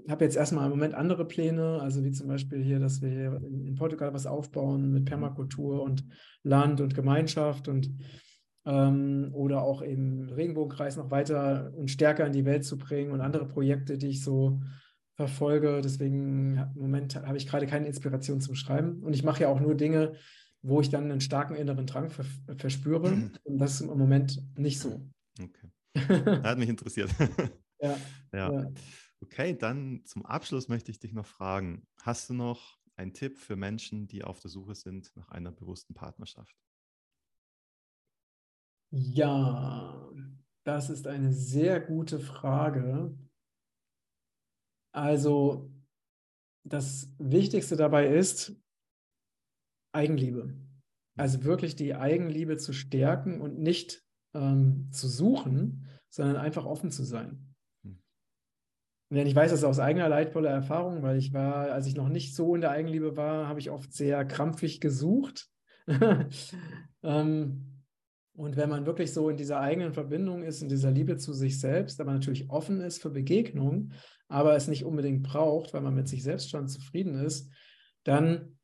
habe 0.08 0.24
jetzt 0.24 0.36
erstmal 0.36 0.64
im 0.64 0.70
Moment 0.70 0.94
andere 0.94 1.24
Pläne, 1.24 1.80
also 1.80 2.02
wie 2.02 2.10
zum 2.10 2.26
Beispiel 2.26 2.62
hier, 2.62 2.80
dass 2.80 3.00
wir 3.00 3.10
hier 3.10 3.40
in, 3.44 3.76
Portugal 3.76 4.12
was 4.12 4.26
aufbauen 4.26 4.90
mit 4.90 5.04
Permakultur 5.04 5.82
und 5.82 6.04
Land 6.42 6.80
und 6.80 6.94
Gemeinschaft 6.94 7.68
und 7.68 7.90
ähm, 8.64 9.30
oder 9.32 9.62
auch 9.62 9.84
eben 9.84 10.30
Regenbogenkreis 10.30 10.96
noch 10.96 11.10
weiter 11.10 11.72
und 11.76 11.90
stärker 11.90 12.26
in 12.26 12.32
die 12.32 12.44
Welt 12.44 12.64
zu 12.64 12.76
bringen 12.76 13.12
und 13.12 13.20
andere 13.20 13.46
Projekte, 13.46 13.98
die 13.98 14.08
ich 14.08 14.24
so 14.24 14.60
verfolge. 15.14 15.80
Deswegen 15.82 16.56
im 16.56 16.80
Moment 16.80 17.14
habe 17.14 17.36
ich 17.36 17.46
gerade 17.46 17.66
keine 17.66 17.86
Inspiration 17.86 18.40
zum 18.40 18.56
Schreiben. 18.56 19.02
Und 19.02 19.14
ich 19.14 19.22
mache 19.22 19.42
ja 19.42 19.48
auch 19.48 19.60
nur 19.60 19.76
Dinge, 19.76 20.14
wo 20.62 20.80
ich 20.80 20.88
dann 20.88 21.10
einen 21.10 21.20
starken 21.20 21.56
inneren 21.56 21.86
Drang 21.86 22.10
ver 22.10 22.24
verspüre. 22.56 23.30
Und 23.44 23.58
das 23.58 23.74
ist 23.74 23.80
im 23.82 23.98
Moment 23.98 24.40
nicht 24.56 24.78
so. 24.78 25.08
Okay. 25.40 25.70
Hat 26.44 26.58
mich 26.58 26.68
interessiert. 26.68 27.10
ja, 27.80 27.96
ja. 28.32 28.52
ja. 28.52 28.72
Okay, 29.20 29.56
dann 29.56 30.04
zum 30.04 30.24
Abschluss 30.24 30.68
möchte 30.68 30.90
ich 30.90 30.98
dich 30.98 31.12
noch 31.12 31.26
fragen: 31.26 31.86
Hast 32.02 32.30
du 32.30 32.34
noch 32.34 32.78
einen 32.96 33.12
Tipp 33.12 33.38
für 33.38 33.56
Menschen, 33.56 34.06
die 34.06 34.24
auf 34.24 34.40
der 34.40 34.50
Suche 34.50 34.74
sind 34.74 35.14
nach 35.16 35.28
einer 35.28 35.52
bewussten 35.52 35.94
Partnerschaft? 35.94 36.56
Ja, 38.90 40.10
das 40.64 40.90
ist 40.90 41.06
eine 41.06 41.32
sehr 41.32 41.80
gute 41.80 42.20
Frage. 42.20 43.16
Also, 44.94 45.72
das 46.64 47.08
Wichtigste 47.18 47.76
dabei 47.76 48.08
ist, 48.08 48.61
Eigenliebe. 49.92 50.54
Also 51.16 51.44
wirklich 51.44 51.76
die 51.76 51.94
Eigenliebe 51.94 52.56
zu 52.56 52.72
stärken 52.72 53.40
und 53.40 53.58
nicht 53.58 54.02
ähm, 54.34 54.88
zu 54.90 55.08
suchen, 55.08 55.86
sondern 56.08 56.36
einfach 56.36 56.64
offen 56.64 56.90
zu 56.90 57.04
sein. 57.04 57.54
Hm. 57.84 58.02
Denn 59.10 59.26
ich 59.26 59.34
weiß 59.34 59.50
das 59.50 59.64
aus 59.64 59.78
eigener 59.78 60.08
leidvoller 60.08 60.50
Erfahrung, 60.50 61.02
weil 61.02 61.18
ich 61.18 61.32
war, 61.32 61.70
als 61.70 61.86
ich 61.86 61.94
noch 61.94 62.08
nicht 62.08 62.34
so 62.34 62.54
in 62.54 62.60
der 62.62 62.70
Eigenliebe 62.70 63.16
war, 63.16 63.46
habe 63.48 63.60
ich 63.60 63.70
oft 63.70 63.92
sehr 63.92 64.24
krampfig 64.24 64.80
gesucht. 64.80 65.48
ähm, 67.02 67.72
und 68.34 68.56
wenn 68.56 68.70
man 68.70 68.86
wirklich 68.86 69.12
so 69.12 69.28
in 69.28 69.36
dieser 69.36 69.60
eigenen 69.60 69.92
Verbindung 69.92 70.42
ist, 70.42 70.62
in 70.62 70.68
dieser 70.68 70.90
Liebe 70.90 71.18
zu 71.18 71.34
sich 71.34 71.60
selbst, 71.60 72.00
aber 72.00 72.12
natürlich 72.12 72.48
offen 72.48 72.80
ist 72.80 73.02
für 73.02 73.10
Begegnung, 73.10 73.92
aber 74.28 74.56
es 74.56 74.68
nicht 74.68 74.84
unbedingt 74.84 75.22
braucht, 75.22 75.74
weil 75.74 75.82
man 75.82 75.94
mit 75.94 76.08
sich 76.08 76.22
selbst 76.22 76.48
schon 76.48 76.66
zufrieden 76.66 77.14
ist, 77.14 77.50
dann 78.04 78.58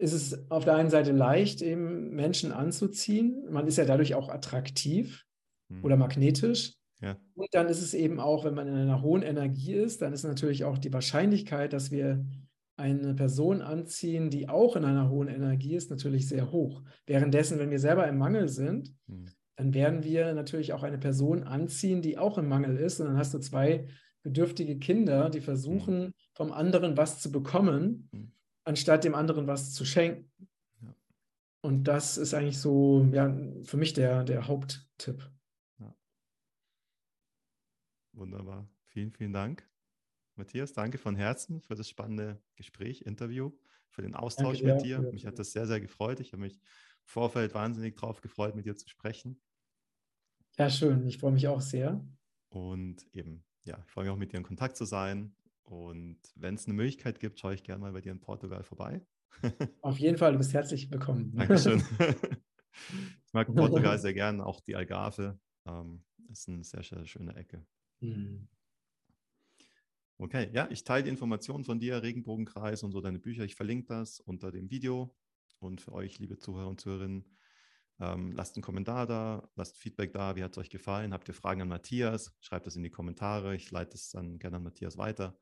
ist 0.00 0.14
es 0.14 0.50
auf 0.50 0.64
der 0.64 0.76
einen 0.76 0.88
Seite 0.88 1.12
leicht, 1.12 1.60
eben 1.60 2.10
Menschen 2.14 2.52
anzuziehen. 2.52 3.44
Man 3.50 3.66
ist 3.66 3.76
ja 3.76 3.84
dadurch 3.84 4.14
auch 4.14 4.30
attraktiv 4.30 5.26
hm. 5.68 5.84
oder 5.84 5.96
magnetisch. 5.98 6.74
Ja. 7.02 7.18
Und 7.34 7.48
dann 7.52 7.68
ist 7.68 7.82
es 7.82 7.92
eben 7.92 8.18
auch, 8.18 8.44
wenn 8.44 8.54
man 8.54 8.66
in 8.66 8.74
einer 8.74 9.02
hohen 9.02 9.22
Energie 9.22 9.74
ist, 9.74 10.00
dann 10.00 10.14
ist 10.14 10.24
natürlich 10.24 10.64
auch 10.64 10.78
die 10.78 10.92
Wahrscheinlichkeit, 10.92 11.74
dass 11.74 11.90
wir 11.90 12.24
eine 12.76 13.14
Person 13.14 13.60
anziehen, 13.60 14.30
die 14.30 14.48
auch 14.48 14.74
in 14.74 14.86
einer 14.86 15.10
hohen 15.10 15.28
Energie 15.28 15.74
ist, 15.74 15.90
natürlich 15.90 16.28
sehr 16.28 16.50
hoch. 16.50 16.82
Währenddessen, 17.06 17.58
wenn 17.58 17.70
wir 17.70 17.78
selber 17.78 18.08
im 18.08 18.16
Mangel 18.16 18.48
sind, 18.48 18.94
hm. 19.06 19.26
dann 19.56 19.74
werden 19.74 20.02
wir 20.02 20.32
natürlich 20.32 20.72
auch 20.72 20.82
eine 20.82 20.98
Person 20.98 21.42
anziehen, 21.42 22.00
die 22.00 22.16
auch 22.16 22.38
im 22.38 22.48
Mangel 22.48 22.78
ist. 22.78 23.00
Und 23.00 23.08
dann 23.08 23.18
hast 23.18 23.34
du 23.34 23.38
zwei 23.38 23.86
bedürftige 24.22 24.78
Kinder, 24.78 25.28
die 25.28 25.42
versuchen, 25.42 26.04
hm. 26.04 26.12
vom 26.32 26.52
anderen 26.52 26.96
was 26.96 27.20
zu 27.20 27.30
bekommen. 27.30 28.08
Hm 28.12 28.32
anstatt 28.70 29.04
dem 29.04 29.14
anderen 29.14 29.46
was 29.46 29.74
zu 29.74 29.84
schenken. 29.84 30.30
Ja. 30.80 30.94
Und 31.60 31.84
das 31.84 32.16
ist 32.16 32.34
eigentlich 32.34 32.58
so, 32.58 33.04
ja, 33.12 33.36
für 33.62 33.76
mich 33.76 33.92
der, 33.92 34.24
der 34.24 34.46
Haupttipp. 34.46 35.28
Ja. 35.78 35.94
Wunderbar. 38.12 38.68
Vielen, 38.86 39.10
vielen 39.10 39.32
Dank. 39.32 39.68
Matthias, 40.36 40.72
danke 40.72 40.98
von 40.98 41.16
Herzen 41.16 41.60
für 41.60 41.74
das 41.74 41.88
spannende 41.88 42.40
Gespräch, 42.54 43.02
Interview, 43.02 43.52
für 43.90 44.02
den 44.02 44.14
Austausch 44.14 44.60
danke, 44.60 44.74
mit 44.74 44.84
dir. 44.84 45.02
Ja. 45.02 45.12
Mich 45.12 45.26
hat 45.26 45.38
das 45.38 45.52
sehr, 45.52 45.66
sehr 45.66 45.80
gefreut. 45.80 46.20
Ich 46.20 46.32
habe 46.32 46.42
mich 46.42 46.54
im 46.54 46.60
Vorfeld 47.06 47.52
wahnsinnig 47.54 47.96
drauf 47.96 48.20
gefreut, 48.20 48.54
mit 48.54 48.66
dir 48.66 48.76
zu 48.76 48.88
sprechen. 48.88 49.40
Ja, 50.58 50.70
schön. 50.70 51.06
Ich 51.08 51.18
freue 51.18 51.32
mich 51.32 51.48
auch 51.48 51.60
sehr. 51.60 52.04
Und 52.48 53.04
eben, 53.12 53.44
ja, 53.64 53.82
ich 53.84 53.90
freue 53.90 54.04
mich 54.04 54.12
auch 54.12 54.16
mit 54.16 54.32
dir 54.32 54.36
in 54.36 54.44
Kontakt 54.44 54.76
zu 54.76 54.84
sein 54.84 55.34
und 55.70 56.18
wenn 56.34 56.56
es 56.56 56.66
eine 56.66 56.74
Möglichkeit 56.74 57.20
gibt, 57.20 57.38
schaue 57.38 57.54
ich 57.54 57.62
gerne 57.62 57.80
mal 57.80 57.92
bei 57.92 58.00
dir 58.00 58.10
in 58.10 58.20
Portugal 58.20 58.64
vorbei. 58.64 59.06
Auf 59.82 59.98
jeden 59.98 60.18
Fall, 60.18 60.32
du 60.32 60.38
bist 60.38 60.52
herzlich 60.52 60.90
willkommen. 60.90 61.32
Dankeschön. 61.34 61.82
Ich 63.26 63.34
mag 63.34 63.52
Portugal 63.52 63.98
sehr 63.98 64.14
gern, 64.14 64.40
auch 64.40 64.60
die 64.60 64.74
Algarve. 64.74 65.38
Ähm, 65.66 66.02
ist 66.30 66.48
eine 66.48 66.64
sehr, 66.64 66.82
sehr 66.82 67.04
schöne 67.04 67.34
Ecke. 67.34 67.66
Mhm. 68.00 68.48
Okay, 70.18 70.50
ja, 70.52 70.68
ich 70.70 70.84
teile 70.84 71.04
die 71.04 71.10
Informationen 71.10 71.64
von 71.64 71.78
dir, 71.78 72.02
Regenbogenkreis 72.02 72.82
und 72.82 72.92
so 72.92 73.00
deine 73.00 73.18
Bücher. 73.18 73.44
Ich 73.44 73.56
verlinke 73.56 73.88
das 73.88 74.20
unter 74.20 74.50
dem 74.50 74.70
Video. 74.70 75.14
Und 75.58 75.80
für 75.80 75.92
euch, 75.92 76.18
liebe 76.20 76.38
Zuhörer 76.38 76.68
und 76.68 76.80
Zuhörerinnen, 76.80 77.24
ähm, 77.98 78.32
lasst 78.32 78.56
einen 78.56 78.62
Kommentar 78.62 79.06
da, 79.06 79.50
lasst 79.56 79.76
Feedback 79.76 80.12
da. 80.12 80.36
Wie 80.36 80.42
hat 80.42 80.52
es 80.52 80.58
euch 80.58 80.70
gefallen? 80.70 81.12
Habt 81.12 81.28
ihr 81.28 81.34
Fragen 81.34 81.60
an 81.60 81.68
Matthias? 81.68 82.34
Schreibt 82.40 82.66
das 82.66 82.76
in 82.76 82.82
die 82.82 82.90
Kommentare. 82.90 83.54
Ich 83.54 83.70
leite 83.70 83.94
es 83.94 84.10
dann 84.10 84.38
gerne 84.38 84.56
an 84.56 84.62
Matthias 84.62 84.96
weiter. 84.96 85.38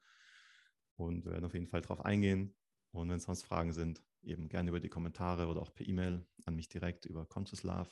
Und 0.98 1.24
wir 1.24 1.32
werden 1.32 1.44
auf 1.44 1.54
jeden 1.54 1.68
Fall 1.68 1.80
darauf 1.80 2.04
eingehen. 2.04 2.54
Und 2.90 3.08
wenn 3.08 3.20
sonst 3.20 3.44
Fragen 3.44 3.72
sind, 3.72 4.02
eben 4.22 4.48
gerne 4.48 4.70
über 4.70 4.80
die 4.80 4.88
Kommentare 4.88 5.46
oder 5.46 5.62
auch 5.62 5.72
per 5.72 5.86
E-Mail 5.86 6.26
an 6.44 6.54
mich 6.54 6.68
direkt 6.68 7.06
über 7.06 7.24
Conscious 7.26 7.62
Love. 7.62 7.90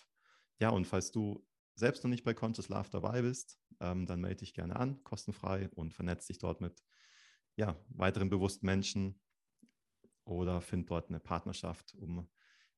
Ja, 0.59 0.71
und 0.71 0.87
falls 0.87 1.13
du 1.13 1.47
selbst 1.75 2.03
noch 2.03 2.11
nicht 2.11 2.25
bei 2.25 2.35
Conscious 2.35 2.69
Love 2.69 2.89
dabei 2.91 3.23
bist, 3.23 3.61
ähm, 3.81 4.07
dann 4.07 4.21
melde 4.21 4.39
dich 4.39 4.55
gerne 4.55 4.77
an, 4.77 5.03
kostenfrei 5.05 5.69
und 5.75 5.93
vernetz 5.95 6.27
dich 6.27 6.39
dort 6.39 6.61
mit 6.61 6.83
ja, 7.57 7.77
weiteren 7.89 8.29
bewussten 8.29 8.67
Menschen 8.67 9.21
oder 10.25 10.61
find 10.61 10.91
dort 10.91 11.09
eine 11.09 11.21
Partnerschaft, 11.21 11.95
um 11.95 12.29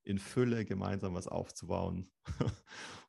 in 0.04 0.18
Fülle 0.18 0.64
gemeinsam 0.64 1.14
was 1.14 1.28
aufzubauen 1.28 2.10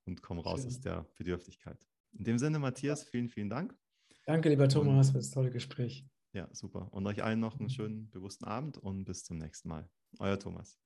und 0.05 0.21
komm 0.21 0.39
raus 0.39 0.61
Schön. 0.61 0.69
aus 0.69 0.81
der 0.81 1.05
Bedürftigkeit. 1.15 1.85
In 2.11 2.23
dem 2.23 2.39
Sinne, 2.39 2.59
Matthias, 2.59 3.03
vielen, 3.03 3.29
vielen 3.29 3.49
Dank. 3.49 3.77
Danke, 4.25 4.49
lieber 4.49 4.67
Thomas, 4.67 5.07
und, 5.07 5.13
für 5.13 5.19
das 5.19 5.31
tolle 5.31 5.49
Gespräch. 5.49 6.05
Ja, 6.33 6.47
super. 6.51 6.87
Und 6.91 7.07
euch 7.07 7.23
allen 7.23 7.39
noch 7.39 7.55
einen 7.55 7.65
mhm. 7.65 7.69
schönen, 7.69 8.09
bewussten 8.11 8.45
Abend 8.45 8.77
und 8.77 9.05
bis 9.05 9.23
zum 9.23 9.37
nächsten 9.37 9.69
Mal. 9.69 9.89
Euer 10.19 10.39
Thomas. 10.39 10.79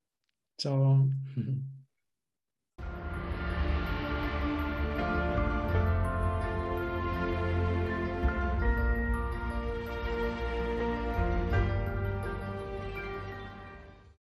Ciao. 0.57 1.09